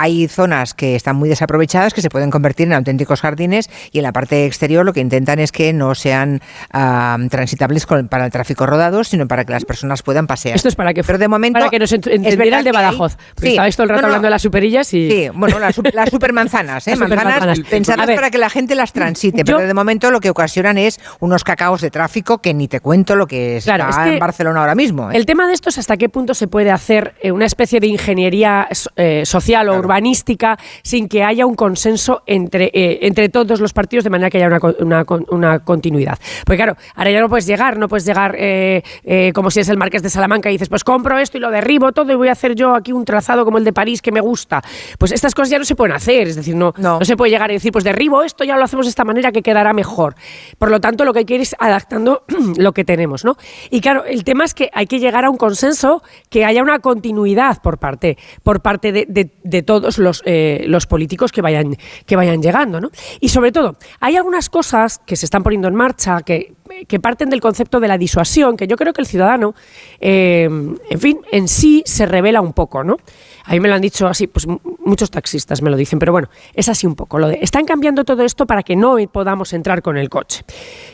hay 0.00 0.28
zonas 0.28 0.72
que 0.72 0.96
están 0.96 1.16
muy 1.16 1.28
desaprovechadas 1.28 1.92
que 1.92 2.00
se 2.00 2.08
pueden 2.08 2.30
convertir 2.30 2.66
en 2.66 2.72
auténticos 2.72 3.20
jardines 3.20 3.68
y 3.92 3.98
en 3.98 4.04
la 4.04 4.12
parte 4.12 4.46
exterior 4.46 4.86
lo 4.86 4.94
que 4.94 5.00
intentan 5.00 5.38
es 5.38 5.52
que 5.52 5.74
no 5.74 5.94
sean 5.94 6.40
transitables 6.70 7.86
para 8.08 8.24
el 8.24 8.30
tráfico 8.32 8.64
rodado, 8.64 9.04
sino 9.04 9.28
para 9.28 9.44
que 9.44 9.52
las 9.52 9.66
personas 9.66 10.02
puedan 10.02 10.26
pasear. 10.26 10.56
Esto 10.56 10.68
es 10.68 10.74
para 10.74 10.94
que, 10.94 11.04
Pero 11.04 11.18
de 11.18 11.28
momento, 11.28 11.58
para 11.58 11.68
que 11.68 11.78
nos 11.78 11.92
entendiera 11.92 12.60
el 12.60 12.64
de 12.64 12.72
Badajoz. 12.72 13.18
Sí, 13.38 13.48
estabais 13.48 13.76
todo 13.76 13.84
el 13.84 13.90
rato 13.90 14.06
hablando 14.06 14.26
de 14.26 14.30
las 14.30 14.42
superillas 14.42 14.92
y... 14.94 15.10
Sí, 15.10 15.28
bueno, 15.34 15.58
las, 15.58 15.74
supermanzanas, 16.10 16.88
¿eh? 16.88 16.96
manzanas 16.96 17.60
pensadas 17.68 18.06
para 18.06 18.30
que 18.30 18.38
la 18.38 18.48
gente 18.48 18.74
las 18.74 18.94
transite, 18.94 19.44
pero 19.44 19.58
de 19.58 19.74
momento 19.74 20.10
lo 20.10 20.20
que 20.20 20.30
ocasionan 20.30 20.78
es 20.78 20.98
unos 21.20 21.44
cacaos 21.44 21.82
de 21.82 21.90
tráfico 21.90 22.38
que 22.38 22.54
ni 22.54 22.68
te 22.68 22.80
cuento 22.80 23.16
lo 23.16 23.26
que 23.26 23.58
es 23.58 23.66
en 23.68 24.18
Barcelona 24.18 24.60
ahora 24.60 24.74
mismo. 24.74 25.10
¿eh? 25.10 25.16
El 25.16 25.26
tema 25.26 25.46
de 25.46 25.52
esto 25.52 25.68
es 25.68 25.76
hasta 25.76 25.98
qué 25.98 26.08
punto 26.08 26.32
se 26.32 26.48
puede 26.48 26.70
hacer 26.70 27.14
eh, 27.20 27.32
una 27.32 27.44
especie 27.44 27.80
de 27.80 27.88
ingeniería 27.88 28.66
eh, 28.96 29.26
social 29.26 29.68
o 29.68 29.78
urbana 29.78 29.89
urbanística 29.90 30.56
sin 30.82 31.08
que 31.08 31.24
haya 31.24 31.46
un 31.46 31.56
consenso 31.56 32.22
entre, 32.26 32.70
eh, 32.72 33.00
entre 33.02 33.28
todos 33.28 33.60
los 33.60 33.72
partidos 33.72 34.04
de 34.04 34.10
manera 34.10 34.30
que 34.30 34.38
haya 34.38 34.48
una, 34.78 35.04
una, 35.30 35.58
continuidad. 35.58 36.18
Porque 36.44 36.56
claro, 36.56 36.76
ahora 36.94 37.10
ya 37.10 37.20
no 37.20 37.28
puedes 37.28 37.46
llegar, 37.46 37.76
no 37.76 37.88
puedes 37.88 38.06
llegar 38.06 38.36
eh, 38.38 38.82
eh, 39.04 39.32
como 39.34 39.50
si 39.50 39.60
es 39.60 39.68
el 39.68 39.76
Marqués 39.76 40.02
de 40.02 40.10
Salamanca 40.10 40.48
y 40.48 40.52
dices, 40.52 40.68
pues 40.68 40.84
compro 40.84 41.18
esto 41.18 41.38
y 41.38 41.40
lo 41.40 41.50
derribo 41.50 41.92
todo 41.92 42.12
y 42.12 42.14
voy 42.14 42.28
a 42.28 42.32
hacer 42.32 42.54
yo 42.54 42.74
aquí 42.74 42.92
un 42.92 43.04
trazado 43.04 43.44
como 43.44 43.58
el 43.58 43.64
de 43.64 43.72
París 43.72 44.00
que 44.00 44.12
me 44.12 44.20
gusta. 44.20 44.62
Pues 44.98 45.10
estas 45.10 45.34
cosas 45.34 45.50
ya 45.50 45.58
no 45.58 45.64
se 45.64 45.74
pueden 45.74 45.94
hacer, 45.94 46.28
es 46.28 46.36
decir, 46.36 46.54
no, 46.54 46.72
no. 46.78 47.04
se 47.04 47.16
puede 47.16 47.32
llegar 47.32 47.50
y 47.50 47.54
decir, 47.54 47.72
pues 47.72 47.84
derribo 47.84 48.22
esto, 48.22 48.44
ya 48.44 48.56
lo 48.56 48.64
hacemos 48.64 48.86
de 48.86 48.90
esta 48.90 49.04
manera 49.04 49.32
que 49.32 49.42
quedará 49.42 49.72
mejor. 49.72 50.14
Por 50.58 50.70
lo 50.70 50.80
tanto, 50.80 51.04
lo 51.04 51.12
que 51.12 51.20
hay 51.20 51.24
que 51.24 51.34
ir 51.34 51.40
es 51.40 51.56
adaptando 51.58 52.22
lo 52.56 52.72
que 52.72 52.84
tenemos, 52.84 53.24
¿no? 53.24 53.36
Y 53.70 53.80
claro, 53.80 54.04
el 54.04 54.22
tema 54.22 54.44
es 54.44 54.54
que 54.54 54.70
hay 54.72 54.86
que 54.86 55.00
llegar 55.00 55.24
a 55.24 55.30
un 55.30 55.36
consenso, 55.36 56.02
que 56.28 56.44
haya 56.44 56.62
una 56.62 56.78
continuidad 56.78 57.60
por 57.60 57.78
parte, 57.78 58.18
por 58.42 58.60
parte 58.60 58.92
de, 58.92 59.06
de, 59.08 59.32
de 59.42 59.62
todos 59.70 59.98
los, 59.98 60.20
eh, 60.26 60.64
los 60.66 60.88
políticos 60.88 61.30
que 61.30 61.42
vayan, 61.42 61.76
que 62.04 62.16
vayan 62.16 62.42
llegando. 62.42 62.80
¿no? 62.80 62.90
Y 63.20 63.28
sobre 63.28 63.52
todo, 63.52 63.76
hay 64.00 64.16
algunas 64.16 64.50
cosas 64.50 64.98
que 65.06 65.14
se 65.14 65.26
están 65.26 65.44
poniendo 65.44 65.68
en 65.68 65.76
marcha 65.76 66.22
que, 66.22 66.54
que 66.86 67.00
parten 67.00 67.30
del 67.30 67.40
concepto 67.40 67.80
de 67.80 67.88
la 67.88 67.98
disuasión, 67.98 68.56
que 68.56 68.66
yo 68.66 68.76
creo 68.76 68.92
que 68.92 69.00
el 69.00 69.06
ciudadano, 69.06 69.54
eh, 70.00 70.44
en 70.44 71.00
fin, 71.00 71.20
en 71.32 71.48
sí 71.48 71.82
se 71.86 72.06
revela 72.06 72.40
un 72.40 72.52
poco, 72.52 72.84
¿no? 72.84 72.96
A 73.44 73.52
mí 73.52 73.60
me 73.60 73.68
lo 73.68 73.74
han 73.74 73.80
dicho 73.80 74.06
así, 74.06 74.26
pues 74.26 74.46
muchos 74.78 75.10
taxistas 75.10 75.62
me 75.62 75.70
lo 75.70 75.76
dicen, 75.76 75.98
pero 75.98 76.12
bueno, 76.12 76.28
es 76.54 76.68
así 76.68 76.86
un 76.86 76.94
poco. 76.94 77.18
Lo 77.18 77.28
de, 77.28 77.38
están 77.42 77.64
cambiando 77.64 78.04
todo 78.04 78.22
esto 78.22 78.46
para 78.46 78.62
que 78.62 78.76
no 78.76 78.96
podamos 79.12 79.52
entrar 79.52 79.82
con 79.82 79.96
el 79.96 80.08
coche. 80.08 80.44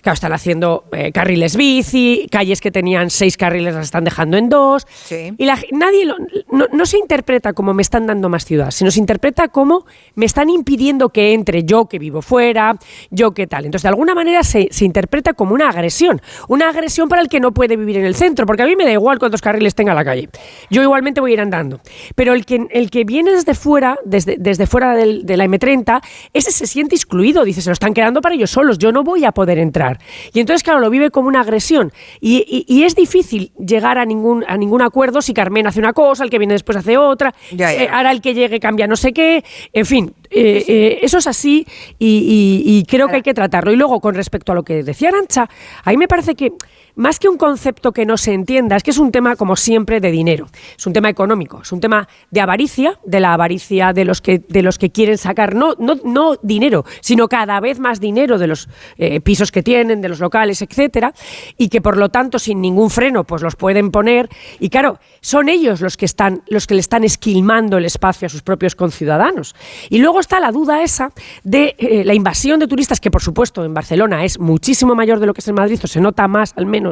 Claro, 0.03 0.15
están 0.15 0.33
haciendo 0.33 0.85
eh, 0.93 1.13
carriles 1.13 1.57
bici, 1.57 2.27
calles 2.31 2.61
que 2.61 2.71
tenían 2.71 3.11
seis 3.11 3.37
carriles 3.37 3.75
las 3.75 3.85
están 3.85 4.05
dejando 4.05 4.37
en 4.37 4.49
dos. 4.49 4.87
Y 5.11 5.45
la, 5.45 5.59
nadie 5.73 6.07
no, 6.51 6.87
se 6.87 6.99
interpreta 6.99 7.53
como 7.53 7.75
me 7.75 7.83
están 7.83 8.07
dando 8.07 8.29
más 8.29 8.45
ciudad, 8.45 8.71
sino 8.71 8.91
se 8.91 9.01
interpreta 9.01 9.49
como 9.49 9.85
me 10.15 10.27
están 10.27 10.49
impidiendo 10.49 11.11
que 11.11 11.33
entre 11.33 11.65
yo 11.65 11.87
que 11.87 11.99
vivo 11.99 12.23
fuera, 12.23 12.79
yo 13.11 13.33
que 13.33 13.47
tal. 13.47 13.65
Entonces, 13.67 13.83
de 13.83 13.89
alguna 13.89 14.15
manera 14.15 14.43
se, 14.43 14.69
se 14.71 14.85
interpreta 14.85 15.35
como 15.35 15.55
una 15.55 15.66
una 15.67 15.71
agresión. 15.71 16.23
Una 16.49 16.69
agresión 16.69 17.09
para 17.09 17.23
el 17.23 17.29
que 17.29 17.41
no 17.41 17.53
puede 17.53 17.77
vivir 17.77 17.99
en 17.99 18.05
el 18.05 18.15
centro, 18.15 18.47
porque 18.47 18.63
a 18.63 18.67
mí 18.67 18.77
me 18.77 18.85
da 18.85 18.93
igual 18.93 19.19
cuántos 19.19 19.41
carriles 19.41 19.75
tenga 19.75 19.95
la 19.95 20.05
calle. 20.05 20.29
Yo 20.71 20.83
igualmente 20.83 21.21
voy 21.21 21.33
a 21.33 21.35
ir 21.35 21.41
andando. 21.41 21.81
Pero 22.15 22.35
el 22.35 22.45
que, 22.45 22.67
el 22.71 22.91
que 22.91 23.05
viene 23.05 23.33
desde 23.33 23.55
fuera, 23.55 23.99
desde, 24.05 24.37
desde 24.39 24.67
fuera 24.67 24.95
de 24.95 25.37
la 25.37 25.45
M30, 25.45 26.01
ese 26.33 26.53
se 26.53 26.67
siente 26.67 26.95
excluido. 26.95 27.45
Dice, 27.45 27.63
se 27.63 27.71
lo 27.71 27.73
están 27.73 27.95
quedando 27.95 28.21
para 28.21 28.35
ellos 28.35 28.51
solos, 28.51 28.79
yo 28.79 28.93
no 28.93 29.03
voy 29.03 29.25
a 29.25 29.33
poder 29.33 29.59
entrar. 29.59 29.99
Y 30.33 30.41
entonces, 30.41 30.63
claro, 30.63 30.81
lo 30.81 30.91
vive 30.91 31.11
como 31.11 31.29
una 31.29 31.41
agresión. 31.41 31.93
Y, 32.21 32.65
y, 32.69 32.85
es 32.85 32.95
difícil 32.95 33.53
llegar 33.59 33.99
a 33.99 34.05
ningún, 34.05 34.45
a 34.47 34.57
ningún 34.57 34.83
acuerdo 34.83 35.21
si 35.21 35.35
Carmen 35.35 35.67
hace 35.67 35.81
una 35.81 35.93
cosa, 35.93 36.23
el 36.23 36.31
que 36.31 36.39
viene 36.39 36.55
después 36.55 36.77
hace 36.77 36.97
otra, 36.97 37.35
eh, 37.51 37.89
ahora 37.91 38.13
el 38.13 38.21
que 38.21 38.35
llegue 38.35 38.61
cambia 38.61 38.87
no 38.87 38.97
sé 38.97 39.13
qué. 39.13 39.45
En 39.73 39.87
fin, 39.87 40.15
eh, 40.31 40.65
eh, 40.67 40.99
eso 41.03 41.19
es 41.19 41.27
así 41.27 41.67
y, 41.99 42.85
creo 42.89 43.09
que 43.09 43.17
hay 43.17 43.23
que 43.23 43.35
tratarlo. 43.35 43.73
Y 43.73 43.77
luego, 43.77 44.01
con 44.01 44.15
respecto 44.15 44.53
a 44.53 44.55
lo 44.55 44.63
que 44.63 44.83
decía 44.83 45.09
Arancha, 45.09 45.49
a 45.85 45.91
mí 45.91 45.97
me 45.97 46.09
parece 46.09 46.35
que 46.35 46.53
más 46.97 47.19
que 47.19 47.29
un 47.29 47.37
concepto 47.37 47.93
que 47.93 48.07
no 48.07 48.17
se 48.17 48.33
entienda, 48.33 48.77
es 48.77 48.83
que 48.83 48.91
es 48.91 48.99
un 48.99 49.13
tema, 49.13 49.37
como 49.37 49.55
siempre, 49.55 50.01
de 50.01 50.11
dinero. 50.11 50.47
Es 50.77 50.87
un 50.87 50.95
tema 50.95 51.11
económico, 51.11 51.61
es 51.63 51.71
un 51.71 51.81
tema 51.81 52.09
de 52.31 52.41
avaricia, 52.41 52.99
de 53.05 53.21
la 53.21 53.35
avaricia 53.35 53.93
de 53.93 54.05
los 54.07 54.23
que, 54.23 54.39
de 54.39 54.63
los 54.63 54.79
que 54.79 54.91
quieren 54.91 55.19
sacar, 55.19 55.55
no, 55.55 55.75
no, 55.79 55.97
no 56.05 56.37
dinero, 56.43 56.85
sino 57.01 57.29
cada 57.29 57.61
vez 57.61 57.79
más 57.79 58.01
dinero 58.01 58.39
de 58.39 58.47
los 58.47 58.69
eh, 58.97 59.21
pisos 59.21 59.53
que 59.53 59.63
tienen, 59.63 60.01
de 60.01 60.09
los 60.09 60.21
locales, 60.21 60.63
etcétera, 60.63 61.13
y 61.59 61.69
que 61.69 61.83
por 61.83 61.99
lo 61.99 62.09
tanto, 62.09 62.39
sin 62.39 62.63
ningún 62.63 62.89
freno, 62.89 63.25
pues 63.25 63.43
los 63.43 63.57
pueden 63.57 63.91
poner. 63.91 64.31
Y 64.59 64.71
claro, 64.71 64.99
son 65.21 65.51
ellos 65.51 65.83
los 65.83 65.99
que 65.99 66.07
están, 66.07 66.43
los 66.49 66.67
que 66.67 66.75
le 66.75 66.81
están 66.81 67.05
esquilmando 67.05 67.77
el 67.77 67.85
espacio 67.85 68.27
a 68.27 68.29
sus 68.31 68.41
propios 68.41 68.75
conciudadanos. 68.75 69.55
Y 69.91 69.99
luego 69.99 70.21
está 70.21 70.41
la 70.41 70.51
duda 70.51 70.83
esa 70.83 71.11
de 71.45 71.75
eh, 71.79 72.05
la 72.05 72.15
invasión 72.15 72.59
de 72.59 72.67
turistas, 72.67 73.01
que 73.01 73.11
por 73.11 73.23
supuesto 73.23 73.65
en 73.67 73.75
Barcelona 73.75 74.25
es 74.25 74.39
muchísimo 74.39 74.95
mayor 74.95 75.21
de 75.21 75.27
lo 75.27 75.35
que 75.35 75.43
es 75.43 75.49
en 75.49 75.57
Madrid, 75.57 75.79
o 75.85 75.87
se 75.87 76.01
nota 76.01 76.27
más 76.27 76.55
al 76.57 76.65
menos 76.65 76.86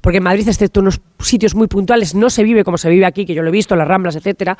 porque 0.00 0.18
en 0.18 0.24
Madrid, 0.24 0.48
excepto 0.48 0.80
unos 0.80 1.00
sitios 1.18 1.54
muy 1.54 1.68
puntuales, 1.68 2.14
no 2.14 2.30
se 2.30 2.42
vive 2.42 2.64
como 2.64 2.78
se 2.78 2.88
vive 2.88 3.06
aquí, 3.06 3.24
que 3.26 3.34
yo 3.34 3.42
lo 3.42 3.48
he 3.48 3.52
visto, 3.52 3.76
las 3.76 3.88
Ramblas, 3.88 4.16
etcétera. 4.16 4.56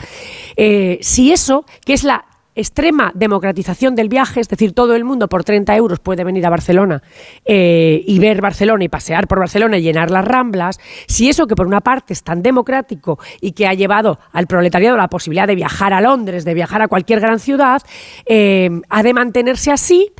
Eh, 0.57 0.99
si 1.01 1.33
eso, 1.33 1.65
que 1.85 1.93
es 1.93 2.05
la 2.05 2.25
extrema 2.55 3.11
democratización 3.15 3.95
del 3.95 4.09
viaje, 4.09 4.41
es 4.41 4.49
decir, 4.49 4.73
todo 4.73 4.95
el 4.95 5.05
mundo 5.05 5.29
por 5.29 5.45
30 5.45 5.75
euros 5.77 5.99
puede 5.99 6.25
venir 6.25 6.47
a 6.47 6.51
Barcelona 6.51 7.03
eh, 7.45 8.03
y 8.07 8.19
ver 8.19 8.41
Barcelona 8.41 8.85
y 8.85 8.89
pasear 8.89 9.27
por 9.27 9.41
Barcelona 9.41 9.79
y 9.79 9.83
llenar 9.83 10.11
las 10.11 10.25
ramblas, 10.25 10.79
si 11.07 11.29
eso 11.29 11.47
que 11.47 11.57
por 11.57 11.67
una 11.67 11.81
parte 11.81 12.13
es 12.13 12.23
tan 12.23 12.43
democrático 12.43 13.19
y 13.41 13.53
que 13.53 13.67
ha 13.67 13.75
llevado 13.75 14.19
al 14.33 14.47
proletariado 14.47 14.97
la 14.97 15.09
posibilidad 15.09 15.47
de 15.47 15.57
viajar 15.57 15.93
a 15.93 16.01
Londres, 16.01 16.45
de 16.45 16.55
viajar 16.55 16.83
a 16.83 16.89
cualquier 16.89 17.21
gran 17.21 17.41
ciudad, 17.41 17.83
eh, 18.27 18.71
ha 18.89 19.03
de 19.03 19.15
mantenerse 19.15 19.73
así 19.73 20.13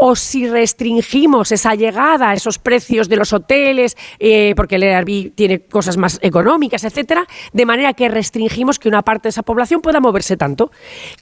o 0.00 0.16
si 0.16 0.48
restringimos 0.48 1.52
esa 1.52 1.74
llegada, 1.74 2.32
esos 2.32 2.58
precios 2.58 3.08
de 3.08 3.16
los 3.16 3.32
hoteles, 3.32 3.96
eh, 4.18 4.54
porque 4.56 4.76
el 4.76 4.84
Airbnb 4.84 5.34
tiene 5.34 5.60
cosas 5.60 5.96
más 5.96 6.18
económicas, 6.22 6.84
etcétera, 6.84 7.26
de 7.52 7.66
manera 7.66 7.92
que 7.94 8.08
restringimos 8.08 8.78
que 8.78 8.88
una 8.88 9.02
parte 9.02 9.24
de 9.24 9.30
esa 9.30 9.42
población 9.42 9.80
pueda 9.80 10.00
moverse 10.00 10.36
tanto. 10.36 10.70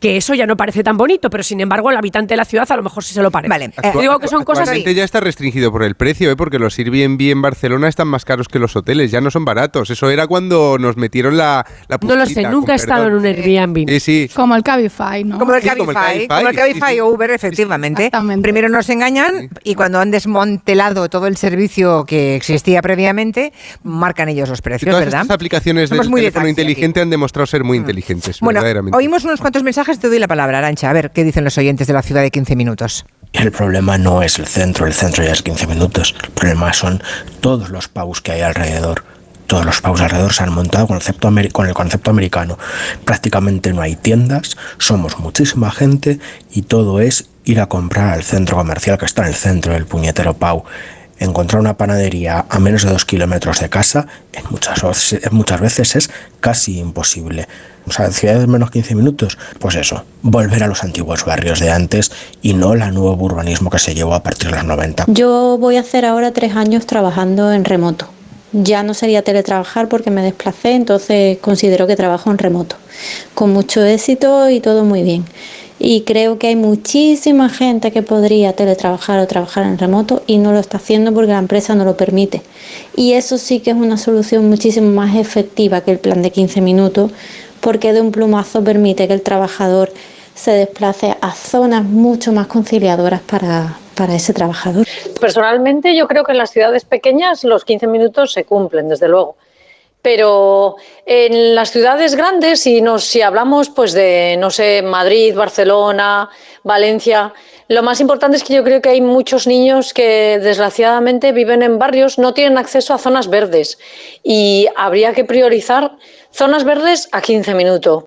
Que 0.01 0.17
eso 0.17 0.35
ya 0.35 0.47
no 0.47 0.57
parece 0.57 0.83
tan 0.83 0.97
bonito, 0.97 1.31
pero 1.31 1.43
sin 1.43 1.61
embargo 1.61 1.91
el 1.91 1.97
habitante 1.97 2.35
de 2.35 2.37
la 2.37 2.45
ciudad 2.45 2.71
a 2.71 2.77
lo 2.77 2.83
mejor 2.83 3.05
sí 3.05 3.15
se 3.15 3.23
lo 3.23 3.31
parece. 3.31 3.49
Vale. 3.49 3.73
digo 4.01 4.19
que 4.19 4.29
son 4.29 4.45
cosas 4.45 4.69
así. 4.69 4.95
ya 4.95 5.05
está 5.05 5.21
restringido 5.21 5.73
por 5.73 5.83
el 5.83 5.95
precio, 5.95 6.31
¿eh? 6.31 6.37
porque 6.37 6.59
los 6.59 6.79
Airbnb 6.79 7.21
en 7.21 7.43
Barcelona 7.43 7.89
están 7.89 8.09
más 8.09 8.25
caros 8.25 8.49
que 8.49 8.59
los 8.59 8.77
hoteles, 8.77 9.11
ya 9.11 9.21
no 9.21 9.31
son 9.31 9.45
baratos. 9.45 9.91
Eso 9.91 10.11
era 10.11 10.27
cuando 10.27 10.79
nos 10.79 10.97
metieron 10.97 11.37
la, 11.37 11.67
la 11.89 11.99
No 12.03 12.17
lo 12.17 12.27
sé, 12.27 12.43
nunca 12.49 12.73
he 12.73 12.77
estado 12.77 13.07
en 13.09 13.15
un 13.15 13.25
Airbnb. 13.25 13.89
Sí, 13.89 14.01
sí. 14.01 14.31
Como 14.35 14.55
el 14.55 14.63
Cabify, 14.63 15.25
¿no? 15.25 15.39
Como 15.39 15.55
el 15.55 15.63
Cabify, 15.63 16.27
como 16.29 16.49
el 16.49 16.57
Cabify, 16.57 17.01
o 17.01 17.09
Uber, 17.09 17.31
efectivamente. 17.31 18.11
Primero 18.43 18.66
nos 18.69 18.89
engañan 18.89 19.51
y 19.65 19.75
cuando 19.75 19.99
han 20.01 20.11
desmontelado 20.11 21.09
todo 21.09 21.27
el 21.27 21.37
servicio 21.37 22.05
que 22.05 22.37
existía 22.37 22.83
previamente, 22.83 23.53
marcan 23.83 24.29
ellos 24.29 24.49
los 24.49 24.63
precios, 24.63 24.91
todas 24.91 25.05
¿verdad? 25.05 25.23
Estas 25.23 25.35
aplicaciones 25.35 25.91
de 25.91 25.99
teléfono 25.99 26.49
inteligente 26.49 27.01
han 27.01 27.11
demostrado 27.11 27.47
ser 27.47 27.65
muy 27.65 27.79
mm. 27.79 27.83
inteligentes, 27.83 28.41
bueno, 28.41 28.63
Oímos 28.93 29.25
unos 29.25 29.41
cuantos 29.41 29.63
mensajes, 29.63 29.99
te 29.99 30.09
doy 30.09 30.19
la 30.19 30.29
palabra, 30.29 30.59
Arancha. 30.59 30.91
A 30.91 30.93
ver, 30.93 31.11
¿qué 31.11 31.25
dicen 31.25 31.45
los 31.45 31.57
oyentes 31.59 31.87
de 31.87 31.93
la 31.93 32.03
ciudad 32.03 32.23
de 32.23 32.31
15 32.31 32.57
minutos? 32.57 33.07
El 33.33 33.53
problema 33.53 33.99
no 33.99 34.23
es 34.23 34.39
el 34.39 34.47
centro, 34.47 34.87
el 34.87 34.95
centro 34.95 35.25
ya 35.25 35.33
es 35.33 35.43
15 35.43 35.67
minutos. 35.67 36.15
El 36.23 36.31
problema 36.31 36.73
son 36.73 37.03
todos 37.41 37.71
los 37.71 37.89
paus 37.89 38.21
que 38.21 38.33
hay 38.33 38.41
alrededor 38.43 39.05
todos 39.47 39.65
los 39.65 39.81
paus 39.81 40.01
alrededor 40.01 40.33
se 40.33 40.43
han 40.43 40.53
montado 40.53 40.89
con 40.89 40.97
el, 40.97 41.03
concepto 41.03 41.31
con 41.53 41.67
el 41.69 41.75
concepto 41.75 42.11
americano. 42.11 42.59
Prácticamente 43.05 43.73
no 43.73 43.81
hay 43.81 43.95
tiendas, 43.95 44.57
somos 44.79 45.21
muchísima 45.21 45.71
gente 45.71 46.19
y 46.51 46.63
todo 46.63 47.01
es 47.01 47.29
ir 47.47 47.61
a 47.61 47.67
comprar 47.67 48.13
al 48.13 48.23
centro 48.23 48.57
comercial 48.57 48.99
que 48.99 49.07
está 49.07 49.23
en 49.23 49.29
el 49.29 49.35
centro 49.35 49.73
del 49.73 49.87
puñetero 49.87 50.35
Pau. 50.35 50.65
Encontrar 51.19 51.61
una 51.61 51.79
panadería 51.79 52.45
a 52.51 52.59
menos 52.59 52.83
de 52.83 52.91
dos 52.91 53.07
kilómetros 53.07 53.61
de 53.61 53.71
casa 53.71 54.07
en 54.35 54.45
muchas, 54.51 55.61
veces 55.61 55.97
es 55.97 56.11
casi 56.41 56.79
imposible. 56.79 57.49
O 57.87 57.93
sea, 57.93 58.07
en 58.07 58.13
ciudades 58.13 58.47
menos 58.49 58.71
15 58.71 58.95
minutos, 58.97 59.39
pues 59.59 59.77
eso, 59.77 60.05
volver 60.21 60.63
a 60.65 60.67
los 60.67 60.83
antiguos 60.83 61.25
barrios 61.25 61.61
de 61.61 61.71
antes 61.71 62.11
y 62.43 62.53
no 62.53 62.75
el 62.75 62.81
nuevo 62.93 63.15
urbanismo 63.25 63.71
que 63.71 63.79
se 63.79 63.95
llevó 63.95 64.13
a 64.15 64.23
partir 64.23 64.51
de 64.51 64.57
los 64.57 64.65
90. 64.65 65.05
Yo 65.07 65.57
voy 65.59 65.77
a 65.77 65.81
hacer 65.81 66.05
ahora 66.05 66.33
tres 66.33 66.55
años 66.55 66.85
trabajando 66.85 67.51
en 67.53 67.65
remoto. 67.65 68.09
Ya 68.53 68.83
no 68.83 68.93
sería 68.93 69.23
teletrabajar 69.23 69.89
porque 69.89 70.11
me 70.11 70.23
desplacé, 70.23 70.75
entonces 70.75 71.39
considero 71.39 71.87
que 71.87 71.97
trabajo 71.97 72.31
en 72.31 72.39
remoto. 72.39 72.77
Con 73.35 73.53
mucho 73.53 73.85
éxito 73.85 74.51
y 74.51 74.61
todo 74.61 74.85
muy 74.85 75.03
bien 75.03 75.25
y 75.79 76.03
creo 76.03 76.39
que 76.39 76.49
hay 76.49 76.57
muchísima 76.57 77.49
gente 77.49 77.93
que 77.93 78.03
podría 78.03 78.55
teletrabajar 78.55 79.19
o 79.19 79.27
trabajar 79.27 79.65
en 79.65 79.79
remoto 79.79 80.23
y 80.27 80.39
no 80.39 80.53
lo 80.53 80.59
está 80.59 80.79
haciendo 80.79 81.13
porque 81.13 81.33
la 81.33 81.39
empresa 81.39 81.75
no 81.75 81.85
lo 81.85 81.97
permite. 81.97 82.43
Y 82.95 83.13
eso 83.13 83.39
sí 83.39 83.61
que 83.61 83.71
es 83.71 83.77
una 83.77 83.99
solución 83.99 84.49
muchísimo 84.49 84.91
más 84.91 85.17
efectiva 85.17 85.83
que 85.83 85.93
el 85.93 85.99
plan 85.99 86.23
de 86.23 86.31
15 86.31 86.61
minutos 86.61 87.11
porque 87.61 87.93
de 87.93 88.01
un 88.01 88.13
plumazo 88.13 88.63
permite 88.63 89.07
que 89.07 89.15
el 89.15 89.23
trabajador 89.23 89.93
se 90.35 90.53
desplace 90.53 91.17
a 91.21 91.33
zonas 91.33 91.85
mucho 91.85 92.33
más 92.33 92.47
conciliadoras 92.47 93.21
para, 93.21 93.79
para 93.95 94.15
ese 94.15 94.33
trabajador. 94.33 94.87
Personalmente 95.21 95.97
yo 95.97 96.07
creo 96.07 96.25
que 96.25 96.33
en 96.33 96.39
las 96.39 96.51
ciudades 96.51 96.85
pequeñas 96.85 97.43
los 97.43 97.65
15 97.65 97.87
minutos 97.87 98.33
se 98.33 98.45
cumplen, 98.45 98.89
desde 98.89 99.09
luego 99.09 99.37
pero 100.07 100.77
en 101.05 101.57
las 101.57 101.73
ciudades 101.73 102.15
grandes, 102.15 102.61
si, 102.61 102.81
nos, 102.81 103.03
si 103.03 103.23
hablamos 103.23 103.71
pues 103.71 103.93
de, 103.93 104.37
no 104.39 104.51
sé, 104.51 104.81
Madrid, 104.81 105.35
Barcelona, 105.35 106.31
Valencia, 106.63 107.33
lo 107.67 107.83
más 107.83 108.01
importante 108.01 108.37
es 108.37 108.45
que 108.45 108.55
yo 108.55 108.63
creo 108.63 108.81
que 108.81 108.91
hay 108.91 109.01
muchos 109.01 109.49
niños 109.49 109.93
que 109.93 110.39
desgraciadamente 110.41 111.33
viven 111.33 111.63
en 111.63 111.81
barrios, 111.81 112.21
no 112.21 112.35
tienen 112.35 112.57
acceso 112.57 112.95
a 112.95 112.99
zonas 112.99 113.29
verdes 113.29 113.79
y 114.23 114.69
habría 114.77 115.13
que 115.13 115.25
priorizar 115.25 115.97
zonas 116.31 116.63
verdes 116.63 117.09
a 117.11 117.21
15 117.21 117.55
minutos. 117.55 118.05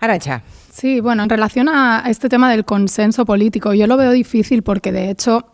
Aracha. 0.00 0.42
Sí, 0.72 1.00
bueno, 1.00 1.22
en 1.22 1.28
relación 1.28 1.68
a 1.68 2.04
este 2.08 2.30
tema 2.30 2.50
del 2.50 2.64
consenso 2.64 3.26
político, 3.26 3.74
yo 3.74 3.86
lo 3.86 3.98
veo 3.98 4.12
difícil 4.12 4.62
porque 4.62 4.92
de 4.92 5.10
hecho 5.10 5.52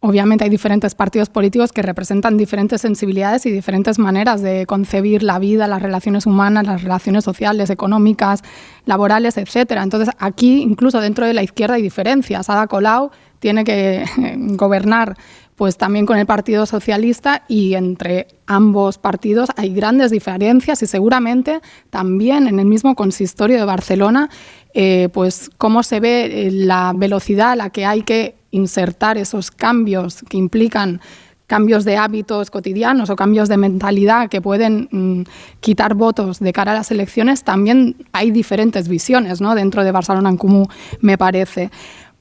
Obviamente 0.00 0.44
hay 0.44 0.50
diferentes 0.50 0.94
partidos 0.94 1.28
políticos 1.28 1.72
que 1.72 1.82
representan 1.82 2.36
diferentes 2.36 2.80
sensibilidades 2.80 3.46
y 3.46 3.50
diferentes 3.50 3.98
maneras 3.98 4.42
de 4.42 4.64
concebir 4.64 5.24
la 5.24 5.40
vida, 5.40 5.66
las 5.66 5.82
relaciones 5.82 6.24
humanas, 6.24 6.64
las 6.64 6.84
relaciones 6.84 7.24
sociales, 7.24 7.68
económicas, 7.68 8.44
laborales, 8.86 9.36
etcétera. 9.38 9.82
Entonces, 9.82 10.14
aquí 10.20 10.62
incluso 10.62 11.00
dentro 11.00 11.26
de 11.26 11.34
la 11.34 11.42
izquierda 11.42 11.74
hay 11.74 11.82
diferencias. 11.82 12.48
Ada 12.48 12.68
Colau 12.68 13.10
tiene 13.40 13.64
que 13.64 14.04
gobernar 14.56 15.16
pues 15.56 15.76
también 15.76 16.06
con 16.06 16.16
el 16.16 16.26
Partido 16.26 16.66
Socialista 16.66 17.42
y 17.48 17.74
entre 17.74 18.28
ambos 18.46 18.96
partidos 18.98 19.48
hay 19.56 19.74
grandes 19.74 20.12
diferencias 20.12 20.80
y 20.84 20.86
seguramente 20.86 21.60
también 21.90 22.46
en 22.46 22.60
el 22.60 22.66
mismo 22.66 22.94
consistorio 22.94 23.56
de 23.56 23.64
Barcelona, 23.64 24.30
eh, 24.74 25.08
pues 25.12 25.50
cómo 25.58 25.82
se 25.82 25.98
ve 25.98 26.46
eh, 26.46 26.50
la 26.52 26.92
velocidad 26.94 27.50
a 27.50 27.56
la 27.56 27.70
que 27.70 27.84
hay 27.84 28.02
que 28.02 28.37
insertar 28.50 29.18
esos 29.18 29.50
cambios 29.50 30.22
que 30.28 30.36
implican 30.36 31.00
cambios 31.48 31.84
de 31.84 31.96
hábitos 31.96 32.50
cotidianos 32.50 33.10
o 33.10 33.16
cambios 33.16 33.48
de 33.48 33.56
mentalidad 33.56 34.28
que 34.28 34.40
pueden 34.40 34.88
mm, 34.92 35.22
quitar 35.60 35.94
votos 35.94 36.38
de 36.38 36.52
cara 36.52 36.72
a 36.72 36.74
las 36.74 36.90
elecciones, 36.90 37.42
también 37.42 37.96
hay 38.12 38.30
diferentes 38.30 38.86
visiones 38.86 39.40
¿no? 39.40 39.54
dentro 39.54 39.82
de 39.82 39.90
Barcelona 39.90 40.28
en 40.28 40.36
Comú, 40.36 40.66
me 41.00 41.16
parece. 41.16 41.70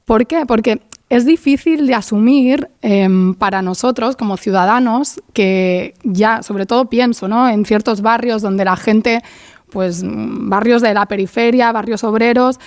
¿Por 0.06 0.26
qué? 0.26 0.46
Porque 0.46 0.82
es 1.10 1.26
difícil 1.26 1.88
de 1.88 1.96
asumir 1.96 2.70
em, 2.82 3.34
para 3.34 3.62
nosotros 3.62 4.16
como 4.16 4.38
ciudadanos 4.38 5.22
que 5.34 5.94
ya, 6.04 6.42
sobre 6.42 6.66
todo 6.66 6.90
pienso, 6.90 7.28
¿no? 7.28 7.50
en 7.50 7.66
ciertos 7.66 8.02
barrios 8.02 8.42
donde 8.42 8.64
la 8.64 8.78
gente 8.78 9.22
pues 9.70 10.04
mm, 10.04 10.50
barrios 10.50 10.82
de 10.82 10.94
la 10.94 11.06
periferia, 11.06 11.72
barrios 11.72 12.04
obreros, 12.04 12.60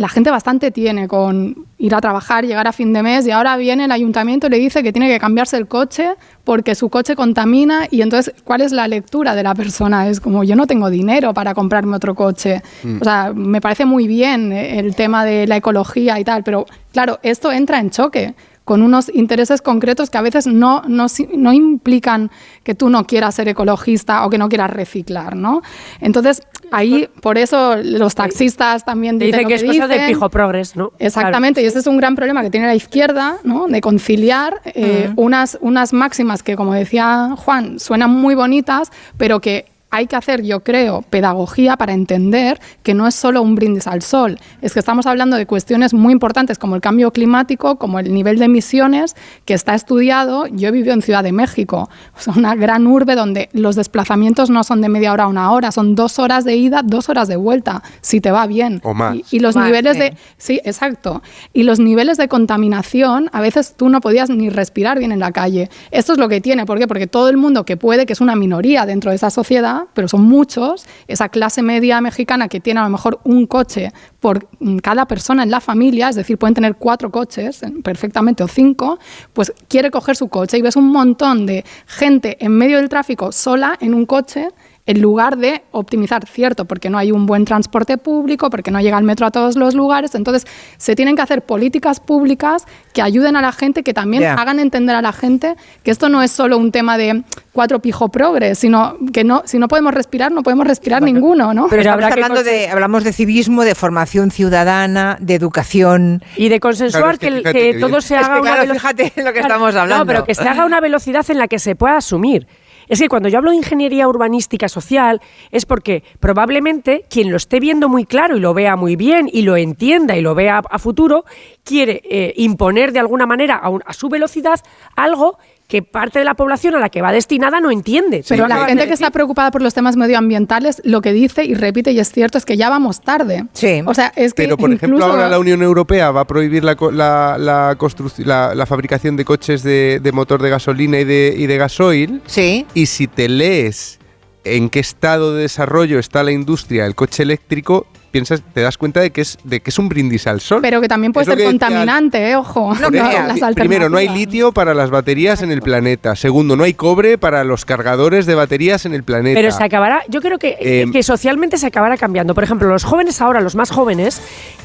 la 0.00 0.08
gente 0.08 0.30
bastante 0.30 0.70
tiene 0.70 1.08
con 1.08 1.66
ir 1.76 1.94
a 1.94 2.00
trabajar, 2.00 2.46
llegar 2.46 2.66
a 2.66 2.72
fin 2.72 2.90
de 2.94 3.02
mes 3.02 3.26
y 3.26 3.32
ahora 3.32 3.58
viene 3.58 3.84
el 3.84 3.92
ayuntamiento 3.92 4.46
y 4.46 4.50
le 4.50 4.58
dice 4.58 4.82
que 4.82 4.94
tiene 4.94 5.08
que 5.08 5.20
cambiarse 5.20 5.58
el 5.58 5.68
coche 5.68 6.14
porque 6.42 6.74
su 6.74 6.88
coche 6.88 7.14
contamina 7.14 7.86
y 7.90 8.00
entonces, 8.00 8.34
¿cuál 8.42 8.62
es 8.62 8.72
la 8.72 8.88
lectura 8.88 9.34
de 9.34 9.42
la 9.42 9.54
persona? 9.54 10.08
Es 10.08 10.18
como, 10.18 10.42
yo 10.42 10.56
no 10.56 10.66
tengo 10.66 10.88
dinero 10.88 11.34
para 11.34 11.52
comprarme 11.52 11.96
otro 11.96 12.14
coche. 12.14 12.62
Mm. 12.82 12.96
O 12.98 13.04
sea, 13.04 13.34
me 13.34 13.60
parece 13.60 13.84
muy 13.84 14.06
bien 14.06 14.52
el 14.52 14.94
tema 14.94 15.26
de 15.26 15.46
la 15.46 15.58
ecología 15.58 16.18
y 16.18 16.24
tal, 16.24 16.44
pero 16.44 16.64
claro, 16.92 17.18
esto 17.22 17.52
entra 17.52 17.78
en 17.78 17.90
choque 17.90 18.34
con 18.64 18.82
unos 18.82 19.10
intereses 19.12 19.60
concretos 19.62 20.08
que 20.08 20.16
a 20.16 20.22
veces 20.22 20.46
no, 20.46 20.82
no, 20.86 21.08
no 21.36 21.52
implican 21.52 22.30
que 22.62 22.74
tú 22.74 22.88
no 22.88 23.04
quieras 23.04 23.34
ser 23.34 23.48
ecologista 23.48 24.24
o 24.24 24.30
que 24.30 24.38
no 24.38 24.48
quieras 24.48 24.70
reciclar, 24.70 25.36
¿no? 25.36 25.60
Entonces, 26.00 26.42
ahí, 26.70 27.08
por 27.20 27.38
eso 27.38 27.76
los 27.76 28.14
taxistas 28.14 28.84
también 28.84 29.18
dicen, 29.18 29.46
que 29.46 29.54
es 29.54 29.64
cosa 29.64 29.86
de 29.86 30.06
pijo 30.06 30.28
progres, 30.30 30.76
¿no? 30.76 30.92
Exactamente, 30.98 31.62
y 31.62 31.66
ese 31.66 31.78
es 31.78 31.86
un 31.86 31.96
gran 31.96 32.14
problema 32.14 32.42
que 32.42 32.50
tiene 32.50 32.66
la 32.66 32.74
izquierda, 32.74 33.38
¿no? 33.44 33.66
De 33.66 33.80
conciliar 33.80 34.60
eh, 34.64 35.10
unas, 35.16 35.58
unas 35.60 35.92
máximas 35.92 36.42
que, 36.42 36.56
como 36.56 36.74
decía 36.74 37.34
Juan, 37.36 37.78
suenan 37.78 38.10
muy 38.10 38.34
bonitas, 38.34 38.90
pero 39.16 39.40
que 39.40 39.66
hay 39.90 40.06
que 40.06 40.16
hacer, 40.16 40.42
yo 40.42 40.60
creo, 40.60 41.02
pedagogía 41.02 41.76
para 41.76 41.92
entender 41.92 42.60
que 42.82 42.94
no 42.94 43.06
es 43.06 43.14
solo 43.14 43.42
un 43.42 43.54
brindis 43.54 43.86
al 43.86 44.02
sol, 44.02 44.38
es 44.62 44.72
que 44.72 44.78
estamos 44.78 45.06
hablando 45.06 45.36
de 45.36 45.46
cuestiones 45.46 45.94
muy 45.94 46.12
importantes 46.12 46.58
como 46.58 46.76
el 46.76 46.80
cambio 46.80 47.12
climático, 47.12 47.76
como 47.76 47.98
el 47.98 48.12
nivel 48.14 48.38
de 48.38 48.44
emisiones 48.44 49.16
que 49.44 49.54
está 49.54 49.74
estudiado. 49.74 50.46
Yo 50.46 50.68
he 50.68 50.70
vivido 50.70 50.94
en 50.94 51.02
Ciudad 51.02 51.24
de 51.24 51.32
México, 51.32 51.90
una 52.36 52.54
gran 52.54 52.86
urbe 52.86 53.14
donde 53.14 53.48
los 53.52 53.76
desplazamientos 53.76 54.48
no 54.50 54.64
son 54.64 54.80
de 54.80 54.88
media 54.88 55.12
hora 55.12 55.24
a 55.24 55.28
una 55.28 55.50
hora, 55.50 55.72
son 55.72 55.94
dos 55.94 56.18
horas 56.18 56.44
de 56.44 56.56
ida, 56.56 56.82
dos 56.84 57.08
horas 57.08 57.28
de 57.28 57.36
vuelta, 57.36 57.82
si 58.00 58.20
te 58.20 58.30
va 58.30 58.46
bien. 58.46 58.80
O 58.84 58.94
más. 58.94 59.16
Y, 59.32 59.40
los 59.40 59.56
niveles 59.56 59.98
de... 59.98 60.16
Sí, 60.36 60.60
exacto. 60.64 61.22
Y 61.52 61.64
los 61.64 61.80
niveles 61.80 62.16
de 62.16 62.28
contaminación, 62.28 63.28
a 63.32 63.40
veces 63.40 63.74
tú 63.76 63.88
no 63.88 64.00
podías 64.00 64.30
ni 64.30 64.50
respirar 64.50 64.98
bien 64.98 65.12
en 65.12 65.18
la 65.18 65.32
calle. 65.32 65.68
Esto 65.90 66.12
es 66.12 66.18
lo 66.18 66.28
que 66.28 66.40
tiene, 66.40 66.66
¿por 66.66 66.78
qué? 66.78 66.86
Porque 66.86 67.06
todo 67.06 67.28
el 67.28 67.36
mundo 67.36 67.64
que 67.64 67.76
puede, 67.76 68.06
que 68.06 68.12
es 68.12 68.20
una 68.20 68.36
minoría 68.36 68.86
dentro 68.86 69.10
de 69.10 69.16
esa 69.16 69.30
sociedad, 69.30 69.79
pero 69.94 70.08
son 70.08 70.22
muchos, 70.22 70.86
esa 71.08 71.28
clase 71.28 71.62
media 71.62 72.00
mexicana 72.00 72.48
que 72.48 72.60
tiene 72.60 72.80
a 72.80 72.84
lo 72.84 72.90
mejor 72.90 73.20
un 73.24 73.46
coche 73.46 73.92
por 74.20 74.48
cada 74.82 75.06
persona 75.06 75.42
en 75.42 75.50
la 75.50 75.60
familia, 75.60 76.08
es 76.08 76.16
decir, 76.16 76.38
pueden 76.38 76.54
tener 76.54 76.76
cuatro 76.76 77.10
coches 77.10 77.60
perfectamente 77.82 78.42
o 78.42 78.48
cinco, 78.48 78.98
pues 79.32 79.52
quiere 79.68 79.90
coger 79.90 80.16
su 80.16 80.28
coche 80.28 80.58
y 80.58 80.62
ves 80.62 80.76
un 80.76 80.88
montón 80.88 81.46
de 81.46 81.64
gente 81.86 82.36
en 82.40 82.52
medio 82.52 82.78
del 82.78 82.88
tráfico 82.88 83.32
sola 83.32 83.76
en 83.80 83.94
un 83.94 84.06
coche 84.06 84.48
en 84.90 85.00
lugar 85.00 85.36
de 85.36 85.62
optimizar, 85.70 86.26
cierto, 86.26 86.64
porque 86.64 86.90
no 86.90 86.98
hay 86.98 87.12
un 87.12 87.24
buen 87.24 87.44
transporte 87.44 87.96
público, 87.96 88.50
porque 88.50 88.72
no 88.72 88.80
llega 88.80 88.98
el 88.98 89.04
metro 89.04 89.24
a 89.24 89.30
todos 89.30 89.54
los 89.54 89.76
lugares. 89.76 90.16
Entonces, 90.16 90.48
se 90.78 90.96
tienen 90.96 91.14
que 91.14 91.22
hacer 91.22 91.42
políticas 91.42 92.00
públicas 92.00 92.66
que 92.92 93.00
ayuden 93.00 93.36
a 93.36 93.40
la 93.40 93.52
gente, 93.52 93.84
que 93.84 93.94
también 93.94 94.24
hagan 94.24 94.58
entender 94.58 94.96
a 94.96 95.00
la 95.00 95.12
gente 95.12 95.54
que 95.84 95.92
esto 95.92 96.08
no 96.08 96.24
es 96.24 96.32
solo 96.32 96.58
un 96.58 96.72
tema 96.72 96.98
de 96.98 97.22
cuatro 97.52 97.78
pijo 97.78 98.08
progres, 98.08 98.58
sino 98.58 98.96
que 99.12 99.22
no, 99.22 99.42
si 99.44 99.60
no 99.60 99.68
podemos 99.68 99.94
respirar, 99.94 100.32
no 100.32 100.42
podemos 100.42 100.66
respirar 100.66 101.02
ninguno, 101.02 101.54
¿no? 101.54 101.68
Pero, 101.68 101.92
hablando 101.92 102.42
de, 102.42 102.68
hablamos 102.68 103.04
de 103.04 103.12
civismo, 103.12 103.62
de 103.62 103.76
formación 103.76 104.32
ciudadana, 104.32 105.18
de 105.20 105.36
educación. 105.36 106.24
Y 106.36 106.48
de 106.48 106.58
consensuar 106.58 107.20
que, 107.20 107.76
todo 107.80 108.00
se 108.00 108.16
haga 108.16 108.40
una 108.40 108.56
velocidad. 108.56 109.12
lo 109.24 109.32
que 109.32 109.38
estamos 109.38 109.76
hablando. 109.76 110.04
No, 110.04 110.06
pero 110.06 110.24
que 110.24 110.34
se 110.34 110.48
haga 110.48 110.64
una 110.64 110.80
velocidad 110.80 111.24
en 111.30 111.38
la 111.38 111.46
que 111.46 111.60
se 111.60 111.76
pueda 111.76 111.98
asumir. 111.98 112.48
Es 112.90 112.98
que 112.98 113.08
cuando 113.08 113.28
yo 113.28 113.38
hablo 113.38 113.52
de 113.52 113.56
ingeniería 113.56 114.08
urbanística 114.08 114.68
social 114.68 115.22
es 115.52 115.64
porque 115.64 116.02
probablemente 116.18 117.04
quien 117.08 117.30
lo 117.30 117.36
esté 117.36 117.60
viendo 117.60 117.88
muy 117.88 118.04
claro 118.04 118.36
y 118.36 118.40
lo 118.40 118.52
vea 118.52 118.74
muy 118.74 118.96
bien 118.96 119.30
y 119.32 119.42
lo 119.42 119.56
entienda 119.56 120.16
y 120.16 120.22
lo 120.22 120.34
vea 120.34 120.60
a, 120.68 120.78
futuro, 120.80 121.24
quiere 121.62 122.02
eh, 122.10 122.34
imponer 122.36 122.90
de 122.92 122.98
alguna 122.98 123.26
manera 123.26 123.62
a 123.86 123.92
su 123.92 124.08
velocidad 124.08 124.58
algo 124.96 125.38
que 125.70 125.82
parte 125.82 126.18
de 126.18 126.24
la 126.24 126.34
población 126.34 126.74
a 126.74 126.80
la 126.80 126.88
que 126.88 127.00
va 127.00 127.12
destinada 127.12 127.60
no 127.60 127.70
entiende. 127.70 128.24
Pero 128.28 128.48
la 128.48 128.66
gente 128.66 128.86
que 128.88 128.92
está 128.92 129.10
preocupada 129.10 129.52
por 129.52 129.62
los 129.62 129.72
temas 129.72 129.96
medioambientales 129.96 130.82
lo 130.84 131.00
que 131.00 131.12
dice 131.12 131.44
y 131.44 131.54
repite 131.54 131.92
y 131.92 132.00
es 132.00 132.10
cierto 132.10 132.36
es 132.36 132.44
que 132.44 132.56
ya 132.56 132.68
vamos 132.68 133.00
tarde. 133.00 133.46
Sí. 133.52 133.80
O 133.86 133.94
sea, 133.94 134.12
es 134.16 134.34
que 134.34 134.42
Pero 134.42 134.56
por 134.56 134.72
ejemplo 134.72 135.02
ahora 135.04 135.28
la 135.28 135.38
Unión 135.38 135.62
Europea 135.62 136.10
va 136.10 136.22
a 136.22 136.26
prohibir 136.26 136.64
la, 136.64 136.76
la, 136.92 137.36
la, 137.38 138.54
la 138.54 138.66
fabricación 138.66 139.16
de 139.16 139.24
coches 139.24 139.62
de, 139.62 140.00
de, 140.02 140.12
motor 140.12 140.42
de 140.42 140.50
gasolina 140.50 140.98
y 140.98 141.04
de, 141.04 141.34
y 141.36 141.46
de 141.46 141.56
gasoil. 141.56 142.20
Sí. 142.26 142.66
Y 142.74 142.86
si 142.86 143.06
te 143.06 143.28
lees 143.28 144.00
en 144.42 144.70
qué 144.70 144.80
estado 144.80 145.34
de 145.34 145.42
desarrollo 145.42 146.00
está 146.00 146.24
la 146.24 146.32
industria 146.32 146.82
del 146.82 146.96
coche 146.96 147.22
eléctrico, 147.22 147.86
piensas, 148.10 148.42
te 148.52 148.60
das 148.60 148.76
cuenta 148.76 149.00
de 149.00 149.10
que 149.10 149.20
es 149.20 149.38
de 149.44 149.60
que 149.60 149.70
es 149.70 149.78
un 149.78 149.88
brindis 149.88 150.26
al 150.26 150.40
sol. 150.40 150.60
Pero 150.62 150.80
que 150.80 150.88
también 150.88 151.12
puede 151.12 151.26
ser 151.26 151.42
contaminante, 151.44 152.30
eh, 152.30 152.36
ojo. 152.36 152.72
primero, 153.54 153.88
no 153.88 153.96
hay 153.96 154.08
litio 154.08 154.52
para 154.52 154.74
las 154.74 154.90
baterías 154.90 155.42
en 155.42 155.50
el 155.50 155.62
planeta. 155.62 156.16
Segundo, 156.16 156.56
no 156.56 156.64
hay 156.64 156.74
cobre 156.74 157.18
para 157.18 157.44
los 157.44 157.64
cargadores 157.64 158.26
de 158.26 158.34
baterías 158.34 158.84
en 158.86 158.94
el 158.94 159.04
planeta. 159.04 159.38
Pero 159.38 159.52
se 159.52 159.64
acabará, 159.64 160.02
yo 160.08 160.20
creo 160.20 160.38
que, 160.38 160.56
eh, 160.60 160.86
que 160.92 161.02
socialmente 161.02 161.56
se 161.58 161.66
acabará 161.66 161.96
cambiando. 161.96 162.34
Por 162.34 162.44
ejemplo, 162.44 162.68
los 162.68 162.84
jóvenes 162.84 163.20
ahora, 163.20 163.40
los 163.40 163.54
más 163.54 163.70
jóvenes, 163.70 164.20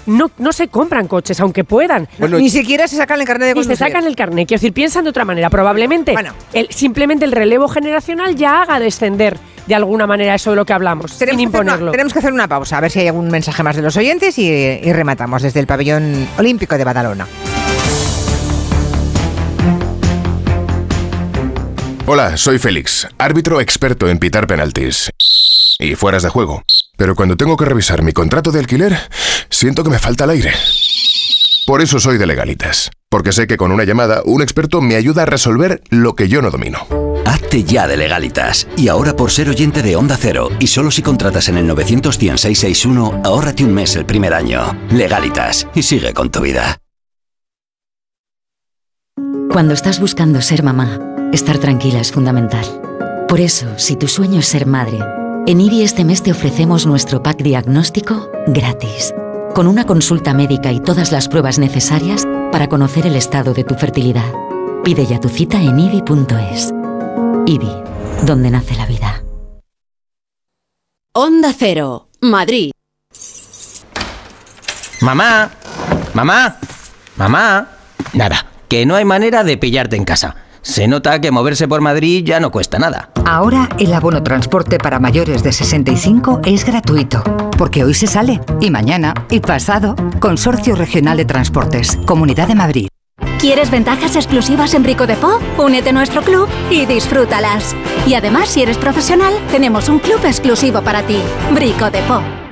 no, 0.06 0.32
no 0.38 0.54
se 0.54 0.68
compran 0.68 1.08
coches, 1.08 1.40
aunque 1.40 1.64
puedan. 1.64 2.08
ni 2.20 2.50
siquiera 2.50 2.88
se 2.88 2.96
sacan 2.96 3.20
el 3.22 3.28
carnet 3.28 3.50
de 3.50 3.54
conducir. 3.54 3.72
Ni 3.72 3.78
se 3.78 3.84
sacan 3.84 4.06
el 4.06 4.16
carnet. 4.16 4.48
Quiero 4.48 4.60
decir, 4.60 4.74
piensan 4.74 5.04
de 5.04 5.10
otra 5.10 5.26
manera. 5.26 5.50
Probablemente 5.50 6.14
bueno. 6.14 6.34
simplemente 6.70 7.26
el 7.26 7.32
relevo 7.32 7.68
generacional 7.68 8.36
ya 8.36 8.62
haga 8.62 8.80
descender 8.80 9.38
de 9.66 9.76
alguna 9.76 10.06
manera 10.08 10.36
eso 10.36 10.52
de 10.52 10.56
lo 10.56 10.66
que 10.66 10.74
hablamos, 10.74 11.18
tenemos 11.18 11.40
sin 11.40 11.48
imponerlo. 11.48 11.92
tenemos 11.92 12.14
que 12.14 12.20
hacer 12.20 12.34
una 12.34 12.48
pausa, 12.48 12.78
a 12.78 12.82
ver 12.82 12.92
si 12.92 13.00
hay 13.00 13.08
algún 13.08 13.28
mensaje 13.30 13.64
más 13.64 13.76
de 13.76 13.82
los 13.82 13.98
oyentes 13.98 14.38
y, 14.38 14.94
rematamos 14.94 15.42
desde 15.42 15.60
el 15.60 15.68
pabellón 15.68 16.28
olímpico 16.38 16.78
de 16.78 16.84
Badalona. 16.84 17.28
Hola, 22.08 22.38
soy 22.38 22.60
Félix, 22.60 23.08
árbitro 23.18 23.60
experto 23.60 24.08
en 24.08 24.20
pitar 24.20 24.46
penaltis 24.46 25.12
y 25.80 25.96
fueras 25.96 26.24
de 26.24 26.30
juego. 26.30 26.62
Pero 26.98 27.16
cuando 27.16 27.36
tengo 27.36 27.58
que 27.58 27.66
revisar 27.66 28.04
mi 28.04 28.14
contrato 28.14 28.52
de 28.52 28.60
alquiler, 28.60 28.98
siento 29.50 29.84
que 29.84 29.90
me 29.90 30.00
falta 30.00 30.24
el 30.26 30.30
aire. 30.30 30.54
Por 31.66 31.82
eso 31.82 32.00
soy 32.00 32.18
de 32.18 32.28
legalitas, 32.28 32.92
porque 33.16 33.32
sé 33.32 33.48
que 33.48 33.56
con 33.56 33.72
una 33.72 33.86
llamada 33.86 34.22
un 34.26 34.42
experto 34.42 34.82
me 34.82 34.98
ayuda 34.98 35.22
a 35.22 35.26
resolver 35.26 35.82
lo 35.90 36.16
que 36.16 36.28
yo 36.28 36.42
no 36.42 36.52
domino. 36.52 36.80
Hazte 37.26 37.64
ya 37.64 37.88
de 37.88 37.96
legalitas. 37.96 38.68
Y 38.76 38.90
ahora 38.90 39.16
por 39.16 39.32
ser 39.32 39.48
oyente 39.48 39.82
de 39.82 39.96
Onda 39.96 40.18
Cero, 40.20 40.50
y 40.60 40.68
solo 40.68 40.92
si 40.92 41.02
contratas 41.02 41.48
en 41.48 41.56
el 41.56 41.66
91661, 41.66 43.22
ahórrate 43.24 43.64
un 43.64 43.74
mes 43.74 43.96
el 43.96 44.06
primer 44.06 44.34
año. 44.34 44.78
Legalitas, 44.90 45.66
y 45.74 45.84
sigue 45.84 46.14
con 46.14 46.30
tu 46.30 46.42
vida. 46.42 46.78
Cuando 49.50 49.74
estás 49.74 50.02
buscando 50.02 50.42
ser 50.42 50.62
mamá, 50.62 51.00
estar 51.32 51.58
tranquila 51.58 52.02
es 52.02 52.12
fundamental. 52.12 52.66
Por 53.30 53.40
eso, 53.40 53.80
si 53.80 53.96
tu 53.96 54.10
sueño 54.10 54.42
es 54.42 54.48
ser 54.48 54.66
madre, 54.66 55.00
en 55.48 55.62
IBI 55.62 55.84
este 55.84 56.04
mes 56.04 56.22
te 56.22 56.32
ofrecemos 56.32 56.86
nuestro 56.86 57.24
pack 57.24 57.42
diagnóstico 57.44 58.30
gratis 58.46 59.14
con 59.56 59.68
una 59.68 59.86
consulta 59.86 60.34
médica 60.34 60.74
y 60.74 60.82
todas 60.82 61.14
las 61.14 61.30
pruebas 61.30 61.60
necesarias 61.60 62.28
para 62.56 62.70
conocer 62.70 63.06
el 63.06 63.18
estado 63.18 63.54
de 63.54 63.66
tu 63.66 63.76
fertilidad. 63.76 64.32
Pide 64.82 65.06
ya 65.06 65.20
tu 65.20 65.28
cita 65.28 65.62
en 65.62 65.78
IBI.es. 65.78 66.74
IBI, 67.46 67.70
donde 68.24 68.50
nace 68.50 68.76
la 68.76 68.86
vida. 68.86 69.26
Onda 71.12 71.52
Cero, 71.52 72.08
Madrid. 72.22 72.72
Mamá, 75.02 75.52
mamá, 76.14 76.58
mamá. 77.18 77.68
Nada, 78.14 78.46
que 78.70 78.86
no 78.86 78.96
hay 78.96 79.04
manera 79.04 79.44
de 79.44 79.58
pillarte 79.58 79.98
en 79.98 80.06
casa. 80.06 80.38
Se 80.66 80.88
nota 80.88 81.22
que 81.22 81.30
moverse 81.30 81.68
por 81.68 81.82
Madrid 81.82 82.24
ya 82.26 82.40
no 82.40 82.50
cuesta 82.50 82.80
nada. 82.80 83.12
Ahora 83.24 83.70
el 83.78 83.94
abono 83.94 84.24
transporte 84.24 84.80
para 84.80 85.00
mayores 85.00 85.44
de 85.44 85.52
65 85.54 86.42
es 86.44 86.66
gratuito, 86.66 87.24
porque 87.56 87.84
hoy 87.84 87.94
se 87.94 88.08
sale, 88.08 88.42
y 88.60 88.72
mañana, 88.72 89.14
y 89.30 89.42
pasado. 89.42 89.96
Consorcio 90.20 90.76
Regional 90.76 91.18
de 91.18 91.26
Transportes, 91.26 92.00
Comunidad 92.08 92.48
de 92.48 92.56
Madrid. 92.56 92.88
¿Quieres 93.40 93.70
ventajas 93.70 94.16
exclusivas 94.16 94.74
en 94.74 94.82
Brico 94.82 95.06
de 95.06 95.16
Po? 95.18 95.40
Únete 95.60 95.90
a 95.90 95.94
nuestro 95.94 96.24
club 96.24 96.50
y 96.72 96.88
disfrútalas. 96.88 97.76
Y 98.08 98.16
además, 98.16 98.50
si 98.50 98.64
eres 98.64 98.80
profesional, 98.80 99.34
tenemos 99.52 99.88
un 99.88 100.00
club 100.00 100.20
exclusivo 100.26 100.82
para 100.82 101.04
ti, 101.04 101.20
Brico 101.54 101.92
de 101.92 102.02
Po. 102.02 102.45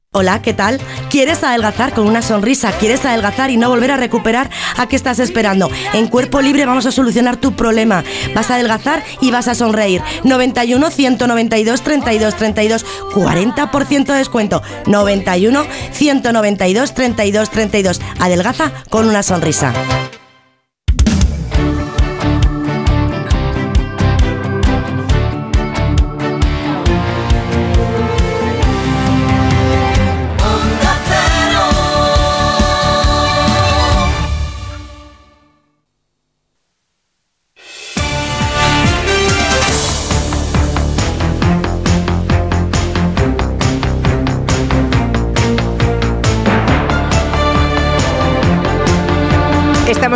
Hola, 0.13 0.41
¿qué 0.41 0.53
tal? 0.53 0.77
¿Quieres 1.09 1.41
adelgazar 1.41 1.93
con 1.93 2.05
una 2.05 2.21
sonrisa? 2.21 2.73
¿Quieres 2.73 3.05
adelgazar 3.05 3.49
y 3.49 3.55
no 3.55 3.69
volver 3.69 3.91
a 3.91 3.95
recuperar? 3.95 4.49
¿A 4.75 4.85
qué 4.85 4.97
estás 4.97 5.19
esperando? 5.19 5.69
En 5.93 6.09
Cuerpo 6.09 6.41
Libre 6.41 6.65
vamos 6.65 6.85
a 6.85 6.91
solucionar 6.91 7.37
tu 7.37 7.55
problema. 7.55 8.03
Vas 8.35 8.51
a 8.51 8.55
adelgazar 8.55 9.05
y 9.21 9.31
vas 9.31 9.47
a 9.47 9.55
sonreír. 9.55 10.01
91 10.25 10.91
192 10.91 11.81
32 11.81 12.35
32 12.35 12.85
40% 13.13 14.05
de 14.07 14.17
descuento. 14.17 14.61
91 14.85 15.65
192 15.93 16.93
32 16.93 17.49
32. 17.49 18.01
Adelgaza 18.19 18.73
con 18.89 19.07
una 19.07 19.23
sonrisa. 19.23 19.73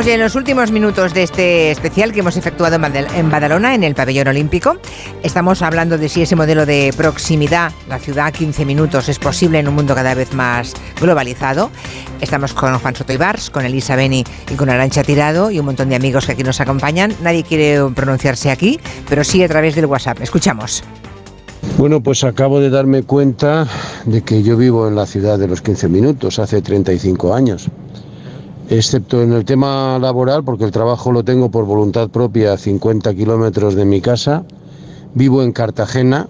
En 0.07 0.21
los 0.21 0.35
últimos 0.35 0.71
minutos 0.71 1.13
de 1.13 1.23
este 1.23 1.71
especial 1.71 2.13
que 2.13 2.19
hemos 2.19 2.37
efectuado 2.37 2.75
en 2.75 3.29
Badalona, 3.31 3.75
en 3.75 3.83
el 3.83 3.95
pabellón 3.95 4.27
olímpico. 4.27 4.77
Estamos 5.23 5.61
hablando 5.61 5.97
de 5.97 6.07
si 6.07 6.21
ese 6.21 6.37
modelo 6.37 6.65
de 6.65 6.93
proximidad, 6.95 7.73
la 7.89 7.99
ciudad 7.99 8.27
a 8.27 8.31
15 8.31 8.65
minutos, 8.65 9.09
es 9.09 9.19
posible 9.19 9.59
en 9.59 9.67
un 9.67 9.75
mundo 9.75 9.93
cada 9.93 10.13
vez 10.13 10.33
más 10.33 10.73
globalizado. 11.01 11.69
Estamos 12.21 12.53
con 12.53 12.77
Juan 12.77 12.95
Soto 12.95 13.11
Ibars, 13.11 13.49
con 13.49 13.65
Elisa 13.65 13.95
Beni 13.97 14.23
y 14.49 14.55
con 14.55 14.69
Arancha 14.69 15.03
Tirado 15.03 15.51
y 15.51 15.59
un 15.59 15.65
montón 15.65 15.89
de 15.89 15.95
amigos 15.95 16.27
que 16.27 16.33
aquí 16.33 16.43
nos 16.43 16.61
acompañan. 16.61 17.13
Nadie 17.21 17.43
quiere 17.43 17.83
pronunciarse 17.93 18.51
aquí, 18.51 18.79
pero 19.09 19.23
sí 19.23 19.43
a 19.43 19.49
través 19.49 19.75
del 19.75 19.87
WhatsApp. 19.87 20.21
Escuchamos. 20.21 20.83
Bueno, 21.77 22.01
pues 22.01 22.23
acabo 22.23 22.61
de 22.61 22.69
darme 22.69 23.03
cuenta 23.03 23.67
de 24.05 24.21
que 24.21 24.43
yo 24.43 24.55
vivo 24.55 24.87
en 24.87 24.95
la 24.95 25.07
ciudad 25.07 25.37
de 25.39 25.47
los 25.47 25.61
15 25.61 25.89
minutos, 25.89 26.39
hace 26.39 26.61
35 26.61 27.33
años. 27.33 27.69
Excepto 28.69 29.21
en 29.21 29.31
el 29.33 29.45
tema 29.45 29.99
laboral, 29.99 30.43
porque 30.43 30.63
el 30.63 30.71
trabajo 30.71 31.11
lo 31.11 31.23
tengo 31.23 31.51
por 31.51 31.65
voluntad 31.65 32.09
propia 32.09 32.53
a 32.53 32.57
50 32.57 33.13
kilómetros 33.13 33.75
de 33.75 33.85
mi 33.85 34.01
casa. 34.01 34.43
Vivo 35.13 35.43
en 35.43 35.51
Cartagena 35.51 36.27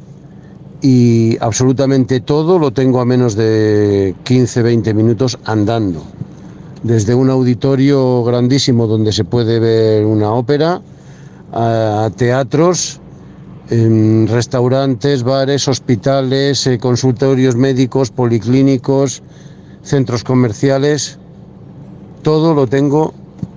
y 0.81 1.37
absolutamente 1.39 2.19
todo 2.19 2.59
lo 2.59 2.71
tengo 2.71 2.99
a 2.99 3.05
menos 3.05 3.35
de 3.35 4.15
15-20 4.25 4.93
minutos 4.93 5.39
andando. 5.45 6.03
Desde 6.83 7.15
un 7.15 7.29
auditorio 7.29 8.23
grandísimo 8.23 8.85
donde 8.85 9.13
se 9.13 9.23
puede 9.23 9.59
ver 9.59 10.05
una 10.05 10.31
ópera, 10.31 10.81
a 11.53 12.09
teatros, 12.17 12.99
en 13.69 14.27
restaurantes, 14.27 15.23
bares, 15.23 15.67
hospitales, 15.67 16.67
eh, 16.67 16.77
consultorios 16.77 17.55
médicos, 17.55 18.11
policlínicos, 18.11 19.23
centros 19.81 20.23
comerciales. 20.23 21.17
Todo 22.25 22.55
lo 22.55 22.65
tengo 22.65 23.13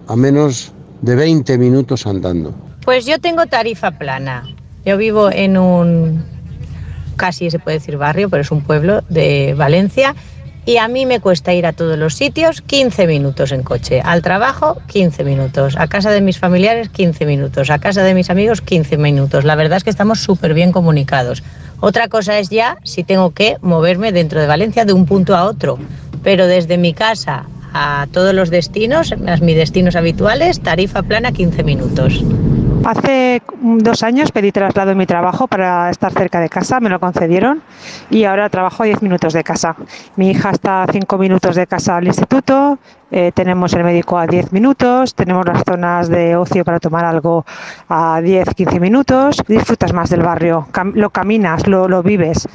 a 0.09 0.15
menos 0.15 0.73
de 1.01 1.15
20 1.17 1.57
minutos 1.57 2.07
andando. 2.07 2.53
Pues 2.85 3.07
yo 3.07 3.19
tengo 3.19 3.47
tarifa 3.47 3.93
plana. 3.93 4.47
Yo 4.85 4.99
vivo 4.99 5.31
en 5.33 5.57
un, 5.57 6.23
casi 7.17 7.51
se 7.51 7.59
puede 7.59 7.79
decir 7.79 7.97
barrio, 7.97 8.29
pero 8.29 8.43
es 8.43 8.51
un 8.51 8.61
pueblo 8.61 9.03
de 9.09 9.55
Valencia. 9.57 10.15
Y 10.67 10.77
a 10.77 10.87
mí 10.87 11.07
me 11.07 11.19
cuesta 11.19 11.55
ir 11.55 11.65
a 11.65 11.73
todos 11.73 11.99
los 11.99 12.13
sitios 12.13 12.61
15 12.61 13.07
minutos 13.07 13.53
en 13.53 13.63
coche. 13.63 14.03
Al 14.05 14.21
trabajo, 14.21 14.77
15 14.89 15.25
minutos. 15.25 15.75
A 15.79 15.87
casa 15.87 16.11
de 16.11 16.21
mis 16.21 16.39
familiares, 16.39 16.91
15 16.91 17.25
minutos. 17.25 17.71
A 17.71 17.79
casa 17.79 18.03
de 18.03 18.13
mis 18.13 18.29
amigos, 18.29 18.61
15 18.61 18.99
minutos. 18.99 19.45
La 19.45 19.55
verdad 19.55 19.79
es 19.79 19.85
que 19.85 19.89
estamos 19.89 20.21
súper 20.21 20.53
bien 20.53 20.73
comunicados. 20.73 21.43
Otra 21.81 22.09
cosa 22.09 22.39
es 22.39 22.51
ya 22.51 22.77
si 22.83 23.03
tengo 23.03 23.31
que 23.31 23.57
moverme 23.63 24.13
dentro 24.13 24.43
de 24.43 24.47
Valencia 24.47 24.85
de 24.85 24.93
un 24.93 25.07
punto 25.07 25.35
a 25.35 25.45
otro. 25.47 25.79
Pero 26.23 26.47
desde 26.47 26.77
mi 26.77 26.93
casa 26.93 27.47
a 27.75 28.07
todos 28.13 28.35
los 28.35 28.51
destinos, 28.51 29.13
a 29.13 29.37
mis 29.39 29.57
destinos 29.57 29.97
habituales, 29.97 30.61
tarifa 30.61 31.03
plana 31.03 31.33
15 31.33 31.63
minutos. 31.65 32.25
Hace 32.85 33.43
dos 33.61 34.03
años 34.03 34.33
pedí 34.33 34.51
traslado 34.53 34.93
en 34.93 34.99
mi 34.99 35.05
trabajo 35.05 35.47
para 35.47 35.91
estar 35.91 36.13
cerca 36.13 36.41
de 36.41 36.49
casa, 36.49 36.81
me 36.81 36.89
lo 36.89 36.99
concedieron 37.01 37.61
y 38.09 38.25
ahora 38.25 38.49
trabajo 38.49 38.83
a 38.83 38.87
10 38.87 39.03
minutos 39.03 39.33
de 39.35 39.45
casa. 39.45 39.77
Mi 40.17 40.31
hija 40.31 40.51
está 40.51 40.85
a 40.85 40.87
5 40.91 41.19
minutos 41.19 41.57
de 41.57 41.67
casa 41.67 41.97
al 41.97 42.07
instituto, 42.07 42.79
eh, 43.11 43.33
tenemos 43.35 43.75
el 43.75 43.85
médico 43.85 44.17
a 44.17 44.27
10 44.27 44.53
minutos, 44.53 45.15
tenemos 45.15 45.45
las 45.47 45.65
zonas 45.65 46.09
de 46.09 46.37
ocio 46.37 46.65
para 46.65 46.79
tomar 46.81 47.05
algo 47.05 47.45
a 47.89 48.21
10-15 48.21 48.81
minutos. 48.81 49.43
Disfrutas 49.47 49.93
más 49.93 50.09
del 50.09 50.23
barrio, 50.23 50.67
cam- 50.73 50.93
lo 50.95 51.11
caminas, 51.11 51.67
lo, 51.67 51.89
lo 51.89 52.03
vives. 52.03 52.49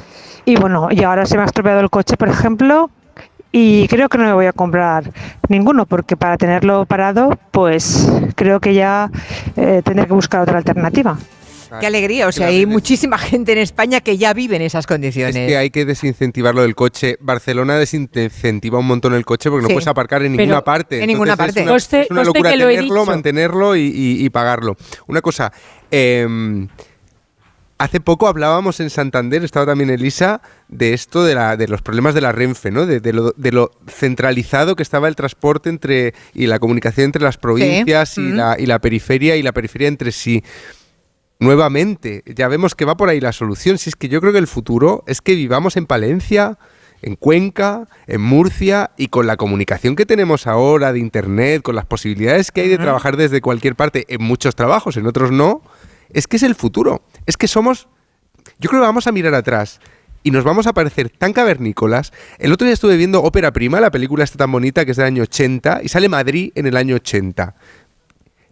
Y 0.45 0.55
bueno, 0.55 0.88
y 0.89 1.03
ahora 1.03 1.26
se 1.26 1.36
me 1.38 1.43
ha 1.43 1.45
estropeado 1.45 1.80
el 1.82 1.89
coche, 1.89 2.18
por 2.18 2.30
ejemplo, 2.30 2.89
y 3.56 3.88
creo 3.88 4.10
que 4.10 4.18
no 4.18 4.26
me 4.26 4.34
voy 4.34 4.47
a 4.47 4.51
comprar 4.51 5.10
ninguno 5.47 5.86
porque 5.86 6.18
para 6.18 6.36
tenerlo 6.38 6.86
parado 6.86 7.38
pues 7.51 8.10
creo 8.36 8.60
que 8.60 8.74
ya 8.74 9.10
eh, 9.56 9.82
tendré 9.86 10.08
que 10.08 10.14
buscar 10.14 10.41
otra 10.41 10.58
alternativa. 10.58 11.18
Qué 11.80 11.88
alegría, 11.88 12.28
o 12.28 12.32
sea, 12.32 12.47
hay 12.47 12.68
muchísima 12.68 13.18
gente 13.18 13.51
en 13.54 13.58
España 13.58 13.99
que 13.99 14.16
ya 14.16 14.32
vive 14.34 14.58
en 14.58 14.62
esas 14.62 14.86
condiciones. 14.86 15.36
Es 15.36 15.47
que 15.47 15.58
hay 15.58 15.72
que 15.72 15.86
desincentivar 15.86 16.54
lo 16.54 16.62
del 16.62 16.76
coche. 16.76 17.18
Barcelona 17.20 17.78
desincentiva 17.78 18.78
un 18.78 18.86
montón 18.86 19.16
el 19.16 19.26
coche 19.26 19.49
porque 19.49 19.66
Sí. 19.66 19.70
no 19.72 19.76
puedes 19.78 19.88
aparcar 19.88 20.22
en 20.22 20.34
Pero 20.34 20.43
ninguna 20.43 20.64
parte. 20.64 21.01
en 21.01 21.08
ninguna 21.08 21.32
Entonces 21.34 21.56
parte. 21.56 21.76
Es 21.76 21.89
una, 21.91 22.01
es 22.04 22.12
una 22.12 22.24
locura 22.26 22.51
tenerlo, 22.51 23.06
mantenerlo 23.08 23.76
y, 23.76 23.82
y- 23.88 24.24
y 24.24 24.30
pagarlo. 24.30 24.78
Una 25.08 25.22
cosa, 25.22 25.51
em, 25.89 26.68
hace 27.78 28.00
poco 28.00 28.28
hablábamos 28.28 28.80
en 28.80 28.90
Santander, 28.90 29.44
estaba 29.44 29.66
también 29.66 29.90
Elisa, 29.90 30.42
de 30.68 30.94
esto 30.94 31.24
de, 31.24 31.36
la, 31.36 31.58
de 31.58 31.68
los 31.68 31.82
problemas 31.82 32.14
de 32.14 32.22
la 32.22 32.32
Renfe, 32.32 32.72
¿no? 32.72 32.86
De, 32.86 33.00
de 33.00 33.14
lo, 33.14 33.34
de 33.36 33.52
lo 33.52 33.72
centralizado 33.88 34.76
que 34.76 34.84
estaba 34.84 35.08
el 35.08 35.16
transporte 35.16 35.70
entre 35.70 36.14
y 36.34 36.48
la 36.48 36.60
comunicación 36.60 37.06
entre 37.06 37.22
las 37.24 37.38
provincias 37.38 38.18
y, 38.18 38.22
Mm. 38.22 38.36
la, 38.36 38.56
y 38.58 38.66
la 38.66 38.80
periferia 38.80 39.36
y 39.36 39.44
la 39.44 39.52
periferia 39.52 39.88
entre 39.88 40.12
sí. 40.12 40.44
Nuevamente, 41.40 42.24
ya 42.26 42.48
vemos 42.48 42.74
que 42.76 42.86
va 42.86 42.96
por 42.96 43.10
ahí 43.10 43.20
la 43.20 43.34
solución. 43.34 43.78
Si 43.78 43.90
es 43.90 43.96
que 43.96 44.08
yo 44.08 44.22
creo 44.22 44.32
que 44.32 44.40
el 44.40 44.48
futuro 44.48 45.04
es 45.08 45.20
que 45.20 45.36
vivamos 45.36 45.76
en 45.76 45.86
Palencia, 45.88 46.58
en 47.02 47.18
Cuenca, 47.18 47.90
en 48.08 48.22
Murcia 48.22 48.92
y 48.96 49.08
con 49.08 49.28
la 49.28 49.36
comunicación 49.36 49.98
que 49.98 50.06
tenemos 50.06 50.48
ahora 50.48 50.94
de 50.94 51.00
Internet, 51.00 51.62
con 51.62 51.76
las 51.76 51.86
posibilidades 51.86 52.52
que 52.52 52.62
hay 52.62 52.70
de 52.70 52.78
trabajar 52.78 53.18
desde 53.18 53.42
cualquier 53.42 53.76
parte, 53.76 54.06
en 54.08 54.24
muchos 54.24 54.56
trabajos, 54.56 54.96
en 54.96 55.06
otros 55.06 55.32
no, 55.32 55.62
es 56.14 56.28
que 56.28 56.38
es 56.38 56.44
el 56.44 56.56
futuro. 56.56 57.02
Es 57.26 57.38
que 57.38 57.48
somos, 57.48 57.88
yo 58.60 58.70
creo 58.70 58.82
que 58.82 58.88
vamos 58.88 59.08
a 59.08 59.12
mirar 59.12 59.34
atrás 59.34 59.80
y 60.24 60.32
nos 60.32 60.44
vamos 60.44 60.68
a 60.68 60.74
parecer 60.74 61.10
tan 61.10 61.34
cavernícolas. 61.34 62.14
El 62.40 62.54
otro 62.54 62.66
día 62.66 62.74
estuve 62.74 62.98
viendo 62.98 63.22
Ópera 63.22 63.52
Prima, 63.52 63.80
la 63.80 63.92
película 63.92 64.24
está 64.24 64.38
tan 64.38 64.52
bonita 64.52 64.86
que 64.86 64.92
es 64.92 64.98
del 64.98 65.06
año 65.06 65.24
80 65.24 65.82
y 65.84 65.90
sale 65.90 66.10
Madrid 66.10 66.52
en 66.56 66.66
el 66.66 66.78
año 66.78 66.96
80. 66.96 67.56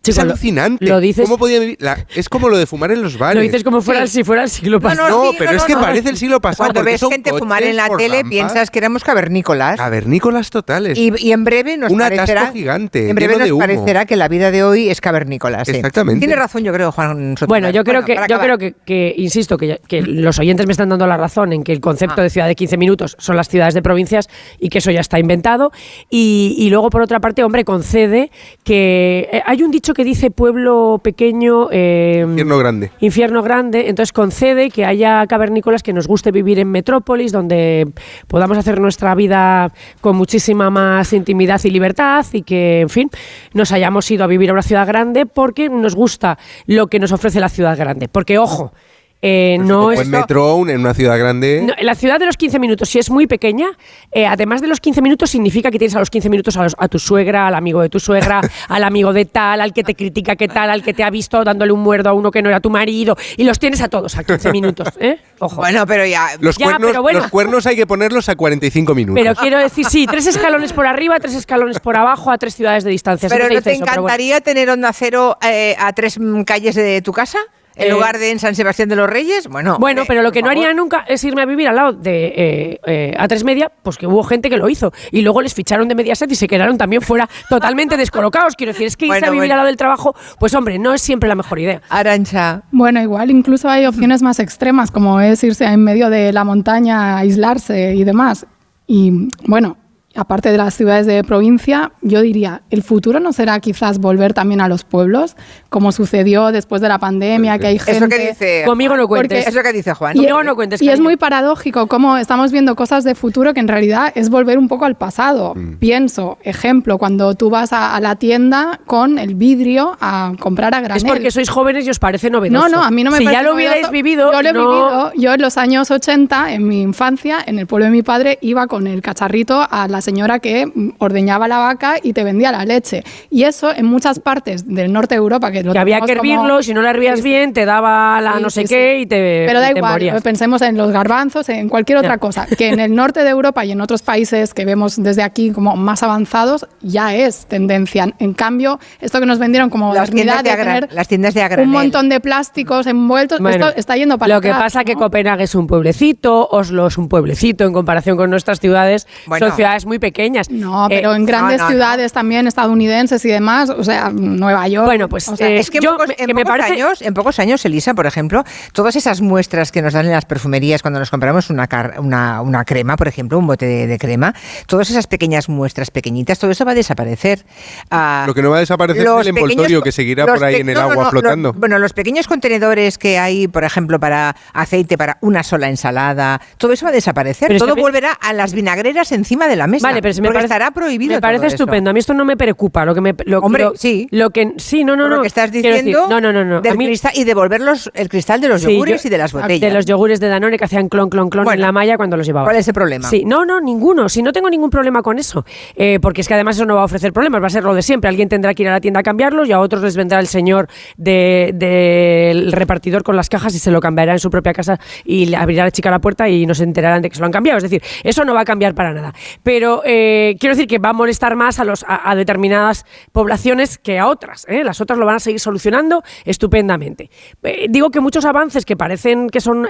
Es 0.10 0.16
Chico, 0.16 0.22
alucinante. 0.22 0.86
lo 0.86 1.00
dices- 1.00 1.24
¿Cómo 1.26 1.38
podía 1.38 1.60
vivir? 1.60 1.78
La- 1.80 2.06
es 2.16 2.28
como 2.28 2.50
lo 2.50 2.58
de 2.58 2.66
fumar 2.66 2.92
en 2.92 3.04
los 3.04 3.18
bares. 3.20 3.36
Lo 3.36 3.42
dices 3.42 3.64
como 3.64 3.82
fuera, 3.82 4.08
si 4.08 4.24
fuera 4.24 4.42
el 4.44 4.50
siglo 4.50 4.80
pasado. 4.82 5.26
No, 5.26 5.32
pero 5.38 5.52
es 5.52 5.64
que 5.64 5.76
parece 5.76 6.10
el 6.10 6.18
siglo 6.18 6.42
pasado. 6.42 6.72
Cuando 6.72 6.84
ves 6.84 7.00
son 7.00 7.12
gente 7.12 7.32
fumar 7.32 7.62
en 7.64 7.76
la 7.76 7.88
tele, 7.98 8.24
piensas 8.26 8.72
que 8.72 8.80
éramos 8.80 9.04
cavernícolas. 9.04 9.78
Cavernícolas 9.78 10.50
totales. 10.50 10.98
Y, 10.98 11.12
y 11.18 11.32
en 11.34 11.44
breve 11.44 11.78
nos 11.78 11.92
Un 11.92 12.02
atasco 12.02 12.18
parecerá, 12.18 12.52
gigante, 12.52 13.10
en 13.10 13.16
breve 13.16 13.34
lleno 13.34 13.40
nos 13.40 13.48
de 13.48 13.52
humo. 13.52 13.60
parecerá 13.60 14.06
que 14.06 14.16
la 14.16 14.28
vida 14.28 14.50
de 14.50 14.64
hoy 14.64 14.90
es 14.90 15.02
cavernícola. 15.02 15.64
sí. 15.66 15.72
Exactamente. 15.72 16.20
Tiene 16.20 16.36
razón, 16.36 16.64
yo 16.64 16.74
creo, 16.74 16.92
Juan 16.92 17.36
Sotomayor. 17.38 17.48
Bueno, 17.48 17.70
yo 17.70 17.84
creo 17.84 18.04
que, 18.04 18.16
yo 18.28 18.40
creo 18.40 18.58
que, 18.58 18.74
que, 18.84 19.14
insisto, 19.18 19.58
que, 19.58 19.80
que 19.88 20.02
los 20.02 20.40
oyentes 20.40 20.66
me 20.66 20.72
están 20.72 20.90
dando 20.90 21.06
la 21.06 21.18
razón 21.18 21.54
en 21.54 21.64
que 21.64 21.72
el 21.74 21.80
concepto 21.80 22.22
Ah. 22.22 22.24
de 22.24 22.30
ciudad 22.32 22.48
de 22.48 22.56
15 22.56 22.76
minutos 22.78 23.16
son 23.20 23.36
las 23.38 23.48
ciudades 23.50 23.74
de 23.76 23.82
provincias 23.84 24.28
y 24.60 24.70
que 24.70 24.80
eso 24.80 24.90
ya 24.90 25.00
está 25.02 25.20
inventado. 25.20 25.72
Y, 26.10 26.56
y 26.58 26.70
luego, 26.72 26.90
por 26.90 27.02
otra 27.04 27.20
parte, 27.20 27.44
hombre, 27.44 27.64
concede 27.66 28.32
que 28.64 29.30
eh, 29.32 29.42
hay 29.46 29.62
un 29.64 29.72
dicho 29.72 29.91
que 29.94 30.04
dice 30.04 30.32
pueblo 30.32 31.00
pequeño. 31.04 31.70
eh, 31.72 32.26
Infierno 32.28 32.58
grande. 32.58 32.92
infierno 33.00 33.42
grande, 33.44 33.90
entonces 33.90 34.14
concede 34.14 34.70
que 34.70 34.86
haya 34.86 35.26
cavernícolas 35.28 35.84
que 35.84 35.94
nos 35.94 36.08
guste 36.08 36.32
vivir 36.32 36.60
en 36.60 36.70
metrópolis, 36.70 37.32
donde 37.32 37.88
podamos 38.28 38.58
hacer 38.58 38.80
nuestra 38.80 39.16
vida 39.16 39.72
con 40.02 40.16
muchísima 40.16 40.70
más 40.70 41.14
intimidad 41.14 41.62
y 41.64 41.70
libertad 41.70 42.26
y 42.34 42.44
que, 42.44 42.82
en 42.82 42.90
fin, 42.90 43.10
nos 43.54 43.72
hayamos 43.72 44.10
ido 44.12 44.24
a 44.24 44.28
vivir 44.28 44.50
a 44.50 44.54
una 44.54 44.62
ciudad 44.62 44.88
grande 44.88 45.26
porque 45.26 45.70
nos 45.70 45.96
gusta 45.96 46.38
lo 46.66 46.88
que 46.88 47.00
nos 47.00 47.12
ofrece 47.12 47.40
la 47.40 47.50
ciudad 47.50 47.78
grande. 47.78 48.08
Porque, 48.08 48.38
ojo, 48.38 48.74
eh, 49.22 49.58
no 49.60 49.92
es... 49.92 50.00
en 50.00 50.10
Metro, 50.10 50.68
en 50.68 50.80
una 50.80 50.94
ciudad 50.94 51.18
grande. 51.18 51.62
No, 51.64 51.74
la 51.82 51.96
ciudad 51.96 52.20
de 52.20 52.26
los 52.26 52.38
15 52.38 52.60
minutos, 52.60 52.90
si 52.90 53.00
es 53.00 53.10
muy 53.10 53.28
pequeña, 53.28 53.68
eh, 54.12 54.26
además 54.26 54.62
de 54.62 54.68
los 54.68 54.80
15 54.80 55.02
minutos, 55.02 55.30
significa 55.30 55.70
que 55.72 55.78
tienes 55.78 55.96
a 55.96 56.00
los 56.00 56.10
15 56.10 56.30
minutos 56.30 56.58
a, 56.58 56.64
los- 56.64 56.76
a 56.78 56.88
tu 56.88 56.98
suegra, 57.00 57.48
al 57.48 57.56
amigo 57.56 57.82
de 57.82 57.90
tu 57.90 58.00
suegra, 58.00 58.42
al 58.68 58.84
amigo 58.84 59.14
de 59.14 59.26
tal, 59.26 59.62
al 59.62 59.74
que 59.74 59.84
te 59.84 59.96
critica 59.96 60.36
que 60.36 60.48
tal, 60.48 60.70
al 60.70 60.84
que 60.84 60.94
te 60.94 61.04
ha 61.04 61.10
visto 61.10 61.44
dándole 61.44 61.72
un 61.72 61.82
muerdo 61.82 62.10
a 62.10 62.14
uno 62.14 62.32
que 62.32 62.42
no 62.42 62.50
era 62.50 62.60
tu 62.60 62.70
marido, 62.70 63.16
y 63.38 63.44
los 63.44 63.60
tienes 63.60 63.82
a 63.82 63.90
todos 63.90 64.18
a 64.18 64.24
15 64.24 64.52
minutos. 64.52 64.88
¿eh? 65.00 65.18
Ojo. 65.40 65.58
Bueno, 65.58 65.86
pero 65.86 66.06
ya. 66.06 66.30
Los, 66.40 66.58
Ya, 66.58 66.66
cuernos, 66.66 66.90
pero 66.92 67.02
bueno. 67.02 67.20
los 67.20 67.30
cuernos 67.30 67.66
hay 67.68 67.76
que 67.76 67.86
ponerlos 67.88 68.28
a 68.30 68.36
45 68.36 68.96
minutos. 68.96 69.22
Pero 69.22 69.36
quiero 69.36 69.60
decir, 69.60 69.86
sí, 69.86 70.08
tres 70.08 70.28
escalones 70.28 70.74
por 70.74 70.88
arriba, 70.88 71.20
tres 71.20 71.36
escalones 71.36 71.80
por 71.80 71.96
abajo, 71.98 72.32
a 72.32 72.38
tres 72.38 72.56
ciudades 72.56 72.84
de 72.84 72.90
distancia. 72.92 73.30
Pero 73.30 73.44
¿no 73.50 73.62
te 73.62 73.72
eso, 73.72 73.80
bueno. 73.80 73.94
encantaría 73.94 74.42
tener 74.42 74.70
onda 74.70 74.92
cero 74.94 75.38
eh, 75.44 75.76
a 75.80 75.94
tres 75.94 76.18
calles 76.46 76.76
de 76.76 77.02
tu 77.02 77.12
casa? 77.12 77.40
En 77.76 77.88
Eh, 77.88 77.92
lugar 77.92 78.18
de 78.18 78.32
en 78.32 78.40
San 78.40 78.54
Sebastián 78.54 78.90
de 78.90 78.96
los 78.98 79.10
Reyes, 79.10 79.48
bueno. 79.48 79.78
Bueno, 79.80 80.02
eh, 80.02 80.06
pero 80.08 80.22
lo 80.22 80.32
que 80.32 80.42
no 80.42 80.48
favor. 80.50 80.64
haría 80.64 80.74
nunca 80.74 81.06
es 81.08 81.24
irme 81.24 81.42
a 81.42 81.46
vivir 81.46 81.68
al 81.68 81.76
lado 81.76 81.94
de 81.94 82.26
eh, 82.36 82.80
eh, 82.86 83.16
A3 83.18 83.44
Media, 83.46 83.72
pues 83.82 83.98
que 83.98 84.08
hubo 84.08 84.24
gente 84.24 84.50
que 84.50 84.58
lo 84.58 84.68
hizo. 84.70 84.92
Y 85.12 85.22
luego 85.22 85.42
les 85.42 85.54
ficharon 85.54 85.88
de 85.88 85.96
Mediaset 85.96 86.30
y 86.32 86.36
se 86.36 86.48
quedaron 86.48 86.78
también 86.78 87.02
fuera 87.02 87.30
totalmente 87.50 87.96
descolocados. 87.98 88.56
Quiero 88.56 88.74
decir, 88.74 88.88
es 88.88 88.98
que 88.98 89.06
irse 89.06 89.20
Bueno, 89.20 89.28
a 89.28 89.30
vivir 89.32 89.42
bueno. 89.44 89.54
al 89.54 89.58
lado 89.60 89.68
del 89.68 89.78
trabajo, 89.78 90.16
pues 90.40 90.54
hombre, 90.54 90.80
no 90.80 90.94
es 90.94 91.02
siempre 91.02 91.30
la 91.30 91.36
mejor 91.36 91.60
idea. 91.60 91.82
Arancha. 91.90 92.64
Bueno, 92.72 93.02
igual 93.02 93.32
incluso 93.32 93.70
hay 93.70 93.86
opciones 93.86 94.22
más 94.22 94.40
extremas, 94.40 94.92
como 94.92 95.22
es 95.22 95.44
irse 95.44 95.64
en 95.66 95.84
medio 95.84 96.10
de 96.10 96.34
la 96.34 96.44
montaña, 96.44 97.18
aislarse 97.18 97.96
y 97.96 98.04
demás. 98.04 98.46
Y 98.88 99.30
bueno, 99.48 99.78
aparte 100.16 100.52
de 100.52 100.58
las 100.58 100.74
ciudades 100.74 101.06
de 101.06 101.24
provincia, 101.24 101.94
yo 102.02 102.22
diría, 102.22 102.64
¿el 102.70 102.84
futuro 102.84 103.20
no 103.20 103.32
será 103.34 103.60
quizás 103.60 104.00
volver 104.00 104.34
también 104.34 104.60
a 104.62 104.68
los 104.68 104.84
pueblos, 104.84 105.36
como 105.70 105.92
sucedió 105.92 106.52
después 106.52 106.82
de 106.82 106.90
la 106.90 107.00
pandemia, 107.00 107.58
que 107.60 107.68
hay 107.68 107.80
gente... 107.80 107.98
Eso 107.98 108.10
que 108.10 108.28
dice. 108.30 108.64
Conmigo 108.66 108.98
no 108.98 109.08
cuentes. 109.08 109.46
Porque- 109.46 109.50
Eso 109.58 109.64
que 109.64 109.74
dice 109.74 109.94
Juan. 109.94 110.14
Y, 110.16 110.20
Conmigo 110.20 110.44
no 110.44 110.56
cuentes, 110.56 110.82
y 110.82 110.90
es 110.90 111.00
muy 111.00 111.16
paradójico 111.16 111.88
cómo 111.88 112.18
estamos 112.18 112.52
viendo 112.52 112.76
cosas 112.76 113.04
de 113.06 113.16
futuro 113.16 113.54
que 113.54 113.62
en 113.62 113.68
realidad 113.70 114.12
es 114.16 114.30
volver 114.30 114.58
un 114.58 114.68
poco 114.68 114.86
al 114.86 114.96
pasado. 114.96 115.54
Mm. 115.56 115.76
Pienso, 115.76 116.38
ejemplo, 116.44 116.98
cuando 116.98 117.34
tú 117.36 117.50
vas 117.50 117.72
a, 117.72 117.96
a 117.96 118.02
la 118.02 118.16
tienda 118.18 118.80
con 118.86 119.18
el 119.18 119.36
vidrio 119.36 119.98
a 120.02 120.34
comprar 120.40 120.74
a 120.76 120.82
granel. 120.82 120.98
Es 120.98 121.04
porque 121.06 121.32
sois 121.32 121.50
jóvenes 121.50 121.88
y 121.88 121.90
os 121.90 122.00
parece 122.00 122.30
novedoso. 122.30 122.68
No, 122.68 122.76
no, 122.78 122.84
a 122.84 122.92
mí 122.92 123.04
no 123.04 123.12
me 123.12 123.18
si 123.20 123.24
parece 123.24 123.42
ya 123.44 123.48
lo 123.48 123.56
hubierais 123.56 123.84
novedoso. 123.84 123.92
vivido, 123.94 124.32
Yo 124.34 124.42
lo 124.42 124.50
he 124.50 124.54
no- 124.54 124.60
vivido. 124.70 125.12
Yo 125.16 125.34
en 125.34 125.42
los 125.42 125.58
años 125.58 125.90
80, 125.90 126.54
en 126.54 126.68
mi 126.68 126.82
infancia, 126.82 127.38
en 127.46 127.60
el 127.60 127.68
pueblo 127.68 127.86
de 127.86 127.92
mi 127.92 128.04
padre, 128.04 128.38
iba 128.42 128.68
con 128.68 128.88
el 128.88 129.02
cacharrito 129.02 129.66
a 129.70 129.88
la 129.88 130.01
señora 130.02 130.40
que 130.40 130.72
ordeñaba 130.98 131.48
la 131.48 131.58
vaca 131.58 131.96
y 132.02 132.14
te 132.14 132.24
vendía 132.24 132.52
la 132.52 132.66
leche. 132.66 133.04
Y 133.30 133.44
eso 133.44 133.74
en 133.76 133.86
muchas 133.86 134.20
partes 134.20 134.68
del 134.68 134.92
norte 134.92 135.16
de 135.16 135.20
Europa, 135.20 135.52
que 135.52 135.64
lo 135.64 135.74
que 135.74 135.80
había 135.80 136.02
que 136.02 136.16
como- 136.16 136.32
hervirlo, 136.32 136.64
si 136.64 136.74
no 136.74 136.82
la 136.82 136.90
hervías 136.92 137.22
bien, 137.22 137.54
te 137.54 137.66
daba 137.66 138.20
la 138.22 138.38
Sí, 138.38 138.44
no 138.44 138.50
sé 138.50 138.62
sí, 138.64 138.68
qué 138.76 138.96
sí. 138.98 139.02
y 139.04 139.06
te 139.06 139.46
Pero 139.48 139.60
da 139.60 139.72
te 139.72 139.78
igual, 139.78 139.92
morías. 139.94 140.22
pensemos 140.22 140.62
en 140.62 140.78
los 140.78 140.92
garbanzos, 140.92 141.50
en 141.50 141.70
cualquier 141.70 142.00
otra 142.00 142.16
Ya. 142.16 142.18
cosa. 142.18 142.46
Que 142.46 142.70
en 142.70 142.80
el 142.80 142.94
norte 142.96 143.24
de 143.24 143.30
Europa 143.30 143.64
y 143.66 143.72
en 143.72 143.82
otros 143.82 144.02
países 144.02 144.54
que 144.54 144.66
vemos 144.66 145.02
desde 145.02 145.24
aquí 145.24 145.52
como 145.52 145.76
más 145.76 146.04
avanzados, 146.04 146.68
ya 146.82 147.16
es 147.16 147.46
tendencia. 147.48 148.14
En 148.20 148.34
cambio, 148.34 148.80
esto 149.00 149.20
que 149.20 149.26
nos 149.26 149.40
vendieron 149.40 149.70
como 149.70 149.94
Las 149.94 150.10
tiendas 150.10 150.38
de, 150.38 150.44
de 150.44 150.50
a 150.52 150.56
gran- 150.56 150.76
tener 150.82 150.94
las 150.94 151.08
tiendas 151.08 151.34
de 151.34 151.42
un 151.62 151.70
montón 151.70 152.10
de 152.10 152.20
plásticos 152.20 152.88
envueltos, 152.88 153.40
Bueno, 153.40 153.68
esto 153.68 153.80
está 153.80 153.96
yendo 153.98 154.18
para 154.18 154.36
Lo 154.36 154.42
que 154.42 154.50
atrás, 154.50 154.64
pasa 154.74 154.84
que 154.84 154.94
¿no? 154.94 155.00
Copenhague 155.00 155.44
es 155.44 155.56
un 155.56 155.68
pueblecito, 155.68 156.48
Oslo 156.52 156.88
es 156.88 156.98
un 156.98 157.10
pueblecito 157.10 157.66
en 157.66 157.74
comparación 157.74 158.18
con 158.18 158.30
nuestras 158.30 158.60
ciudades. 158.60 159.08
Bueno. 159.26 159.48
Son 159.48 159.56
ciudades 159.56 159.86
muy 159.92 160.00
pequeñas. 160.00 160.50
No, 160.50 160.86
Eh, 160.86 160.88
pero 160.90 161.14
en 161.14 161.26
grandes 161.26 161.58
no, 161.58 161.66
no. 161.66 161.70
ciudades 161.72 162.14
también 162.14 162.48
estadounidenses 162.48 163.26
y 163.26 163.28
demás, 163.28 163.70
o 163.70 163.84
sea, 163.84 164.10
Nueva 164.10 164.66
York. 164.70 164.86
Bueno, 164.86 165.10
pues, 165.10 165.28
o 165.28 165.36
sea, 165.36 165.50
eh, 165.50 165.60
Es 165.60 165.70
que 165.70 165.80
en, 165.80 165.84
yo 165.84 165.92
pocos, 165.92 166.08
me- 166.08 166.16
en 166.18 166.28
que 166.28 166.34
me 166.34 166.44
pocos 166.46 166.58
parece- 166.60 166.74
años, 166.82 167.02
en 167.02 167.14
pocos 167.14 167.40
años, 167.40 167.66
Elisa, 167.66 167.94
por 167.94 168.06
ejemplo, 168.06 168.46
todas 168.72 168.96
esas 168.96 169.20
muestras 169.20 169.70
que 169.74 169.82
nos 169.82 169.92
dan 169.94 170.06
en 170.06 170.14
las 170.14 170.24
perfumerías 170.24 170.82
cuando 170.82 170.98
nos 171.02 171.10
compramos 171.10 171.50
una, 171.50 171.68
car- 171.68 171.96
una, 172.00 172.42
una 172.42 172.64
crema, 172.64 172.96
por 172.96 173.10
ejemplo, 173.10 173.38
un 173.38 173.48
bote 173.48 173.66
de, 173.66 173.86
de 173.88 173.98
crema, 173.98 174.34
todas 174.66 174.90
esas 174.90 175.08
pequeñas 175.08 175.50
muestras 175.50 175.92
pequeñitas, 175.92 176.40
todo 176.40 176.52
eso 176.52 176.64
va 176.64 176.72
a 176.72 176.76
desaparecer. 176.76 177.44
Ah, 177.90 178.24
Lo 178.28 178.34
que 178.34 178.42
no 178.42 178.50
va 178.52 178.58
a 178.58 178.60
desaparecer 178.62 179.02
es 179.04 179.10
los 179.10 179.22
el 179.22 179.28
envoltorio 179.30 179.64
pequeños- 179.64 179.84
que 179.84 179.92
seguirá 179.92 180.26
por 180.26 180.42
ahí 180.42 180.56
en 180.62 180.70
el 180.70 180.78
agua 180.78 180.96
no, 181.04 181.10
flotando. 181.10 181.50
lo- 181.52 181.60
bueno, 181.60 181.80
los 181.80 181.92
pequeños 181.92 182.28
contenedores 182.28 182.98
que 182.98 183.20
hay, 183.20 183.50
por 183.50 183.66
ejemplo, 183.66 184.00
para 184.00 184.38
aceite, 184.54 184.98
para 184.98 185.18
una 185.20 185.44
sola 185.44 185.68
ensalada, 185.68 186.40
todo 186.58 186.72
eso 186.72 186.86
va 186.86 186.92
a 186.92 186.94
desaparecer. 186.94 187.50
Pero 187.50 187.60
todo 187.60 187.76
que- 187.76 187.82
volverá 187.82 188.12
a 188.14 188.32
las 188.32 188.54
vinagreras 188.54 189.12
encima 189.12 189.48
de 189.48 189.56
la 189.58 189.68
mesa. 189.68 189.81
Vale, 189.82 190.02
pero 190.02 190.14
si 190.14 190.22
me 190.22 190.28
porque 190.28 190.38
parece, 190.40 190.54
estará 190.54 190.72
prohibido. 190.72 191.14
Me 191.16 191.22
parece 191.22 191.46
todo 191.46 191.48
estupendo. 191.48 191.90
A 191.90 191.94
mí 191.94 192.00
esto 192.00 192.14
no 192.14 192.26
me 192.26 192.38
preocupa. 192.38 192.86
Lo 192.86 192.94
que 192.94 193.02
me, 193.02 193.16
lo, 193.26 193.40
Hombre, 193.40 193.64
lo- 193.66 193.74
sí. 193.76 194.08
Lo 194.12 194.30
que 194.30 194.54
sí, 194.58 194.84
no, 194.84 194.96
no, 194.96 195.08
no. 195.10 195.18
lo 195.18 195.22
que 195.22 195.28
estás 195.28 195.52
decir, 195.52 195.72
diciendo 195.74 196.08
no, 196.10 196.22
no, 196.22 196.32
no, 196.32 196.44
no. 196.44 196.62
del 196.62 196.74
A 196.74 196.76
mí- 196.76 196.86
cristal 196.86 197.12
y 197.16 197.24
devolver 197.24 197.62
los, 197.62 197.90
el 197.94 198.10
cristal 198.10 198.42
de 198.42 198.48
los 198.50 198.62
Sí, 198.62 198.74
yogures 198.74 199.04
yo- 199.04 199.08
y 199.08 199.12
de 199.12 199.18
las 199.18 199.34
botellas. 199.34 199.62
De 199.62 199.72
los 199.72 199.86
yogures 199.86 200.20
de 200.20 200.28
Danone 200.28 200.58
que 200.58 200.66
hacían 200.66 200.90
clon, 200.90 201.10
clon, 201.10 201.30
clon 201.30 201.52
en 201.52 201.62
la 201.62 201.72
malla 201.72 201.98
cuando 201.98 202.18
los 202.18 202.26
llevaba. 202.26 202.46
¿cuál 202.46 202.58
es 202.58 202.68
el 202.68 202.74
problema? 202.74 203.08
Sí, 203.10 203.24
no, 203.26 203.46
no, 203.46 203.60
ninguno. 203.62 204.10
Si 204.10 204.22
no 204.24 204.32
tengo 204.34 204.50
ningún 204.50 204.70
problema 204.70 205.02
con 205.02 205.20
eso. 205.20 205.46
Eh, 205.76 206.00
porque 206.02 206.22
es 206.22 206.28
que 206.28 206.34
además 206.34 206.56
eso 206.56 206.66
no 206.66 206.76
va 206.76 206.82
a 206.82 206.86
ofrecer 206.86 207.12
problemas. 207.14 207.42
Va 207.42 207.48
a 207.48 207.50
ser 207.50 207.64
lo 207.64 207.74
de 207.74 207.82
siempre. 207.82 208.10
Alguien 208.10 208.30
tendrá 208.30 208.54
que 208.54 208.64
ir 208.64 208.70
a 208.70 208.74
la 208.74 208.82
tienda 208.82 209.00
a 209.00 209.04
cambiarlos 209.04 209.48
y 209.48 209.52
a 209.52 209.60
otros 209.60 209.82
les 209.84 209.96
vendrá 209.96 210.20
el 210.20 210.28
señor 210.28 210.68
de- 210.98 211.52
del 211.54 212.52
repartidor 212.52 213.04
con 213.04 213.16
las 213.16 213.30
cajas 213.30 213.56
y 213.56 213.60
se 213.60 213.72
lo 213.72 213.80
cambiará 213.80 214.14
en 214.14 214.20
su 214.20 214.30
propia 214.30 214.54
casa 214.54 214.80
y 215.06 215.26
le 215.28 215.38
abrirá 215.38 215.64
la 215.64 215.72
chica 215.72 215.90
la 215.92 216.00
puerta 216.00 216.28
y 216.30 216.46
no 216.46 216.54
se 216.54 216.64
enterarán 216.64 217.02
de 217.02 217.10
que 217.10 217.16
se 217.16 217.22
lo 217.22 217.26
han 217.26 217.32
cambiado. 217.32 217.58
Es 217.58 217.64
decir, 217.64 217.82
eso 218.04 218.26
no 218.26 218.34
va 218.34 218.42
a 218.42 218.46
cambiar 218.46 218.74
para 218.76 218.94
nada. 218.94 219.14
Pero 219.44 219.71
eh, 219.86 220.36
quiero 220.40 220.56
decir 220.56 220.68
que 220.68 220.80
va 220.80 220.90
a 220.90 220.94
molestar 220.94 221.36
más 221.36 221.60
a, 221.60 221.64
los, 221.64 221.84
a, 221.88 222.10
a 222.10 222.16
determinadas 222.16 222.86
poblaciones 223.12 223.78
que 223.78 224.00
a 224.00 224.08
otras. 224.08 224.46
¿eh? 224.50 224.64
Las 224.64 224.82
otras 224.82 224.98
lo 225.00 225.06
van 225.06 225.16
a 225.16 225.20
seguir 225.20 225.40
solucionando 225.40 226.04
estupendamente. 226.26 227.10
Eh, 227.44 227.68
digo 227.70 227.90
que 227.90 228.00
muchos 228.00 228.26
avances 228.26 228.66
que 228.66 228.76
parecen 228.76 229.30
que 229.30 229.40
son 229.40 229.68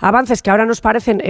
avances 0.00 0.42
que 0.42 0.50
ahora 0.50 0.66
nos 0.66 0.80
parecen 0.80 1.22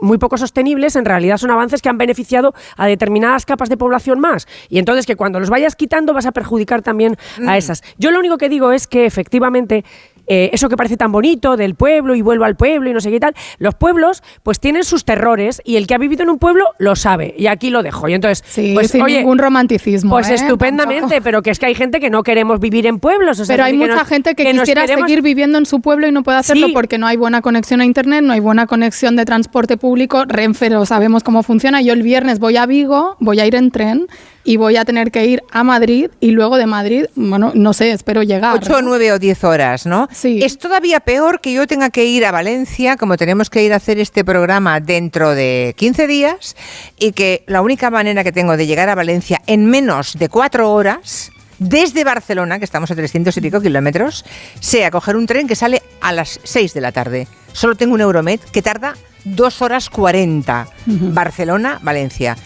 muy 0.00 0.18
poco 0.18 0.36
sostenibles, 0.36 0.96
en 0.96 1.04
realidad 1.04 1.38
son 1.38 1.50
avances 1.50 1.82
que 1.82 1.88
han 1.88 1.98
beneficiado 1.98 2.54
a 2.76 2.86
determinadas 2.86 3.46
capas 3.46 3.68
de 3.68 3.76
población 3.76 4.20
más. 4.20 4.46
Y 4.68 4.78
entonces 4.78 5.06
que 5.06 5.16
cuando 5.16 5.40
los 5.40 5.50
vayas 5.50 5.76
quitando 5.76 6.12
vas 6.12 6.26
a 6.26 6.32
perjudicar 6.32 6.82
también 6.82 7.16
Mm. 7.38 7.48
a 7.48 7.56
esas. 7.56 7.82
Yo 7.98 8.10
lo 8.10 8.18
único 8.18 8.38
que 8.38 8.48
digo 8.48 8.72
es 8.72 8.86
que 8.86 9.06
efectivamente 9.06 9.84
eh, 10.26 10.50
eso 10.52 10.68
que 10.68 10.76
parece 10.76 10.96
tan 10.96 11.12
bonito 11.12 11.56
del 11.56 11.74
pueblo 11.74 12.14
y 12.14 12.22
vuelvo 12.22 12.44
al 12.44 12.56
pueblo 12.56 12.90
y 12.90 12.92
no 12.92 13.00
sé 13.00 13.10
qué 13.10 13.16
y 13.16 13.20
tal, 13.20 13.34
los 13.58 13.74
pueblos 13.74 14.22
pues 14.42 14.60
tienen 14.60 14.84
sus 14.84 15.04
terrores 15.04 15.62
y 15.64 15.76
el 15.76 15.86
que 15.86 15.94
ha 15.94 15.98
vivido 15.98 16.22
en 16.22 16.30
un 16.30 16.38
pueblo 16.38 16.64
lo 16.78 16.96
sabe 16.96 17.34
y 17.38 17.46
aquí 17.46 17.70
lo 17.70 17.82
dejo. 17.82 18.08
Y 18.08 18.14
entonces, 18.14 18.44
Sí, 18.46 18.72
pues 18.74 18.90
sin 18.90 19.02
oye, 19.02 19.18
ningún 19.18 19.38
romanticismo. 19.38 20.10
pues 20.10 20.28
¿eh? 20.30 20.34
estupendamente, 20.34 21.00
Tampoco. 21.02 21.22
pero 21.24 21.42
que 21.42 21.50
es 21.50 21.58
que 21.58 21.66
hay 21.66 21.74
gente 21.74 22.00
que 22.00 22.10
no 22.10 22.22
queremos 22.22 22.60
vivir 22.60 22.86
en 22.86 22.98
pueblos. 22.98 23.38
o 23.40 23.44
sea, 23.44 23.54
Pero 23.54 23.64
hay 23.64 23.72
que 23.72 23.78
mucha 23.78 23.94
nos- 23.96 24.08
gente 24.08 24.34
que, 24.34 24.44
nos 24.52 24.62
quisiera 24.62 24.82
queremos- 24.86 25.06
seguir 25.08 25.22
viviendo 25.22 25.58
en 25.58 25.66
su 25.66 25.80
pueblo 25.80 26.06
y 26.06 26.12
no 26.12 26.22
puede 26.22 26.38
hacerlo 26.38 26.66
Sí. 26.68 26.72
porque 26.72 26.98
no 26.98 27.06
hay 27.06 27.16
buena 27.16 27.40
conexión 27.42 27.80
a 27.80 27.84
internet, 27.84 28.22
no 28.22 28.32
hay 28.32 28.40
buena 28.40 28.66
conexión 28.66 29.16
de 29.16 29.24
transporte 29.24 29.76
público. 29.76 30.24
Renfe 30.26 30.70
lo 30.70 30.84
sabemos 30.86 31.22
cómo 31.22 31.42
funciona. 31.42 31.80
Yo 31.82 31.92
el 31.92 32.02
viernes 32.02 32.38
voy 32.38 32.56
a 32.56 32.66
Vigo, 32.66 33.16
voy 33.20 33.40
a 33.40 33.46
ir 33.46 33.54
en 33.54 33.70
tren 33.70 34.06
y 34.46 34.56
voy 34.56 34.76
a 34.76 34.84
tener 34.84 35.10
que 35.10 35.26
ir 35.26 35.42
a 35.50 35.64
Madrid 35.64 36.08
y 36.20 36.30
luego 36.30 36.56
de 36.56 36.66
Madrid, 36.66 37.06
bueno, 37.16 37.50
no 37.54 37.72
sé, 37.72 37.90
espero 37.90 38.22
llegar. 38.22 38.54
8, 38.54 38.80
9 38.80 39.12
o 39.12 39.18
10 39.18 39.44
horas, 39.44 39.86
¿no? 39.86 40.08
Sí. 40.12 40.38
Es 40.42 40.56
todavía 40.56 41.00
peor 41.00 41.40
que 41.40 41.52
yo 41.52 41.66
tenga 41.66 41.90
que 41.90 42.06
ir 42.06 42.24
a 42.24 42.30
Valencia, 42.30 42.96
como 42.96 43.16
tenemos 43.16 43.50
que 43.50 43.64
ir 43.64 43.72
a 43.72 43.76
hacer 43.76 43.98
este 43.98 44.24
programa 44.24 44.78
dentro 44.80 45.34
de 45.34 45.74
15 45.76 46.06
días, 46.06 46.56
y 46.98 47.12
que 47.12 47.42
la 47.48 47.60
única 47.60 47.90
manera 47.90 48.22
que 48.22 48.32
tengo 48.32 48.56
de 48.56 48.66
llegar 48.66 48.88
a 48.88 48.94
Valencia 48.94 49.42
en 49.48 49.66
menos 49.66 50.14
de 50.16 50.28
4 50.28 50.72
horas 50.72 51.32
desde 51.58 52.04
Barcelona, 52.04 52.58
que 52.58 52.64
estamos 52.64 52.90
a 52.90 52.94
300 52.94 53.36
y 53.36 53.40
pico 53.40 53.60
kilómetros, 53.60 54.24
sea 54.60 54.90
coger 54.92 55.16
un 55.16 55.26
tren 55.26 55.48
que 55.48 55.56
sale 55.56 55.82
a 56.00 56.12
las 56.12 56.38
6 56.44 56.72
de 56.72 56.80
la 56.80 56.92
tarde. 56.92 57.26
Solo 57.52 57.74
tengo 57.74 57.94
un 57.94 58.00
Euromed 58.00 58.38
que 58.52 58.62
tarda 58.62 58.94
2 59.24 59.62
horas 59.62 59.90
40. 59.90 60.68
Barcelona, 60.86 61.80
Valencia. 61.82 62.36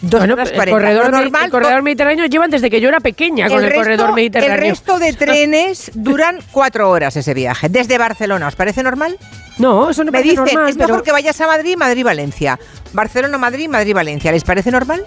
Dos 0.00 0.20
Bueno, 0.20 0.34
horas 0.34 0.50
el 0.50 0.54
40. 0.56 0.70
corredor, 0.78 1.10
normal, 1.10 1.44
el 1.46 1.50
corredor 1.50 1.82
mediterráneo 1.82 2.26
llevan 2.26 2.50
desde 2.50 2.70
que 2.70 2.80
yo 2.80 2.88
era 2.88 3.00
pequeña 3.00 3.48
con 3.48 3.58
el, 3.64 3.70
resto- 3.70 3.76
corredor 3.78 4.14
mediterráneo. 4.14 4.54
El 4.54 4.60
resto 4.70 4.98
de 5.00 5.12
trenes 5.14 5.90
duran 5.94 6.38
cuatro 6.52 6.88
horas 6.88 7.16
ese 7.16 7.34
viaje, 7.34 7.68
desde 7.68 7.98
Barcelona. 7.98 8.46
¿Os 8.46 8.54
parece 8.54 8.82
normal? 8.84 9.18
No, 9.58 9.90
eso 9.90 10.04
no 10.04 10.12
Me 10.12 10.18
parece 10.18 10.30
dicen, 10.40 10.44
normal, 10.54 10.70
es 10.70 10.76
mejor 10.76 10.92
pero- 10.92 11.02
que 11.02 11.12
vayas 11.12 11.40
a 11.40 11.46
Madrid, 11.48 11.76
Madrid-Valencia. 11.76 12.58
Barcelona-Madrid, 12.92 13.68
Madrid-Valencia. 13.68 14.30
¿Les 14.30 14.44
parece 14.44 14.70
normal? 14.70 15.02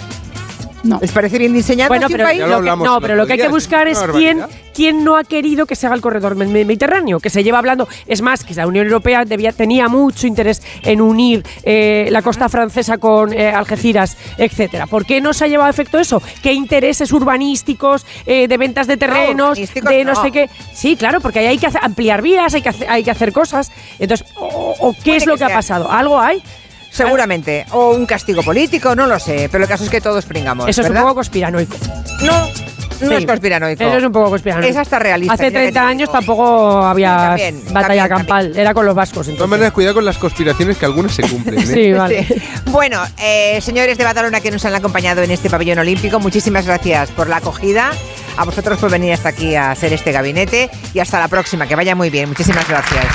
No. 0.84 0.98
¿Les 1.00 1.12
parece 1.12 1.38
bien 1.38 1.54
diseñado 1.54 1.90
Bueno, 1.90 2.08
pero, 2.10 2.24
país? 2.24 2.40
lo 2.42 2.62
que, 2.62 2.70
no, 2.84 3.00
pero 3.02 3.16
lo 3.16 3.28
que 3.28 3.34
hay 3.34 3.40
que 3.40 3.48
buscar 3.50 3.88
es 3.88 4.00
quién, 4.14 4.42
quién 4.74 5.04
no 5.04 5.16
ha 5.16 5.24
querido 5.24 5.66
que 5.68 5.76
se 5.76 5.86
haga 5.86 5.96
el 5.96 6.02
corredor 6.02 6.36
me- 6.36 6.48
mediterráneo, 6.48 7.20
que 7.20 7.30
se 7.30 7.44
lleva 7.44 7.60
hablando. 7.60 7.88
Es 8.08 8.22
más, 8.24 8.44
que 8.44 8.56
la 8.56 8.66
Unión 8.66 8.86
Europea 8.88 9.24
debía, 9.26 9.52
tenía 9.52 9.88
mucho 9.88 10.26
interés 10.26 10.62
en 10.82 11.00
unir 11.02 11.44
eh, 11.64 12.08
la 12.10 12.22
costa 12.24 12.50
francesa 12.50 12.98
con 12.98 13.32
eh, 13.32 13.50
Algeciras, 13.52 14.18
etcétera. 14.38 14.88
¿Por 14.88 15.06
qué 15.06 15.22
no 15.22 15.34
se 15.34 15.46
ha 15.46 15.48
llevado 15.48 15.68
a 15.68 15.70
efecto 15.70 16.00
eso? 16.00 16.22
¿Qué 16.42 16.54
intereses 16.54 17.12
urbanísticos, 17.12 18.06
eh, 18.26 18.48
de 18.48 18.58
ventas 18.58 18.88
de 18.88 18.98
terrenos, 18.98 19.52
urbanísticos 19.52 19.90
de 19.92 20.04
no, 20.04 20.14
no. 20.14 20.22
sé 20.24 20.32
qué? 20.32 20.50
Sí, 20.74 20.96
claro, 20.96 21.22
porque 21.22 21.40
ahí 21.40 21.46
hay 21.48 21.58
que 21.60 21.68
hacer- 21.68 21.84
ampliar 21.84 22.22
vías, 22.24 22.54
hay 22.56 22.62
que 22.64 22.70
hacer, 22.70 22.90
hay 22.90 23.04
que 23.04 23.12
hacer 23.12 23.32
cosas. 23.34 23.72
Entonces, 24.00 24.26
o, 24.36 24.76
o 24.80 24.96
¿qué 25.04 25.16
es 25.18 25.26
lo 25.28 25.34
que 25.36 25.40
que 25.46 25.52
ha 25.52 25.56
pasado? 25.56 25.92
¿Algo 25.92 26.20
hay? 26.20 26.42
Seguramente. 26.92 27.66
O 27.72 27.92
un 27.96 28.06
castigo 28.06 28.44
político, 28.44 28.96
no 28.96 29.08
lo 29.08 29.18
sé. 29.20 29.48
Pero 29.52 29.64
el 29.64 29.70
caso 29.70 29.84
es 29.86 29.89
que 29.89 30.02
todos 30.02 30.26
pringamos. 30.26 30.68
Eso 30.70 30.82
es 30.82 30.88
¿verdad? 30.88 31.04
un 31.04 31.08
poco 31.10 31.16
conspiranoico. 31.16 31.76
No, 32.22 32.32
no 33.02 33.08
Sí. 33.08 33.14
es 33.16 33.26
conspiranoico. 33.26 33.84
Eso 33.84 33.98
es 33.98 34.04
un 34.04 34.12
poco 34.12 34.30
conspiranoico. 34.30 34.70
Es 34.70 34.78
hasta 34.78 35.00
realista. 35.00 35.34
Hace 35.34 35.46
mira 35.48 35.60
que 35.60 35.64
30 35.72 35.80
te 35.82 35.86
años 35.88 36.12
tampoco 36.12 36.84
había 36.86 37.16
También, 37.18 37.64
batalla 37.74 37.88
también, 37.88 38.08
campal, 38.10 38.58
era 38.58 38.74
con 38.76 38.86
los 38.86 38.94
vascos. 38.94 39.26
De 39.26 39.34
todas 39.34 39.50
maneras, 39.50 39.72
cuidado 39.74 39.96
con 39.96 40.06
las 40.06 40.18
conspiraciones 40.18 40.78
que 40.78 40.86
algunas 40.86 41.14
se 41.16 41.24
cumplen. 41.24 41.60
¿eh? 41.60 41.66
Sí, 41.74 41.94
vale. 41.94 42.26
Sí. 42.26 42.36
Bueno, 42.66 43.02
eh, 43.20 43.60
señores 43.62 43.98
de 43.98 44.04
Badalona 44.04 44.39
que 44.42 44.52
nos 44.52 44.64
han 44.66 44.76
acompañado 44.76 45.24
en 45.24 45.32
este 45.32 45.50
pabellón 45.50 45.80
olímpico, 45.80 46.20
muchísimas 46.20 46.66
gracias 46.68 47.10
por 47.12 47.28
la 47.28 47.38
acogida. 47.38 47.92
A 48.38 48.46
vosotros 48.46 48.78
por 48.78 48.92
venir 48.92 49.14
hasta 49.14 49.30
aquí 49.30 49.56
a 49.56 49.72
hacer 49.72 49.92
este 49.94 50.12
gabinete 50.12 50.70
y 50.94 51.00
hasta 51.00 51.20
la 51.20 51.28
próxima. 51.28 51.66
Que 51.68 51.76
vaya 51.76 51.96
muy 51.96 52.10
bien. 52.12 52.30
Muchísimas 52.30 52.68
gracias. 52.68 53.06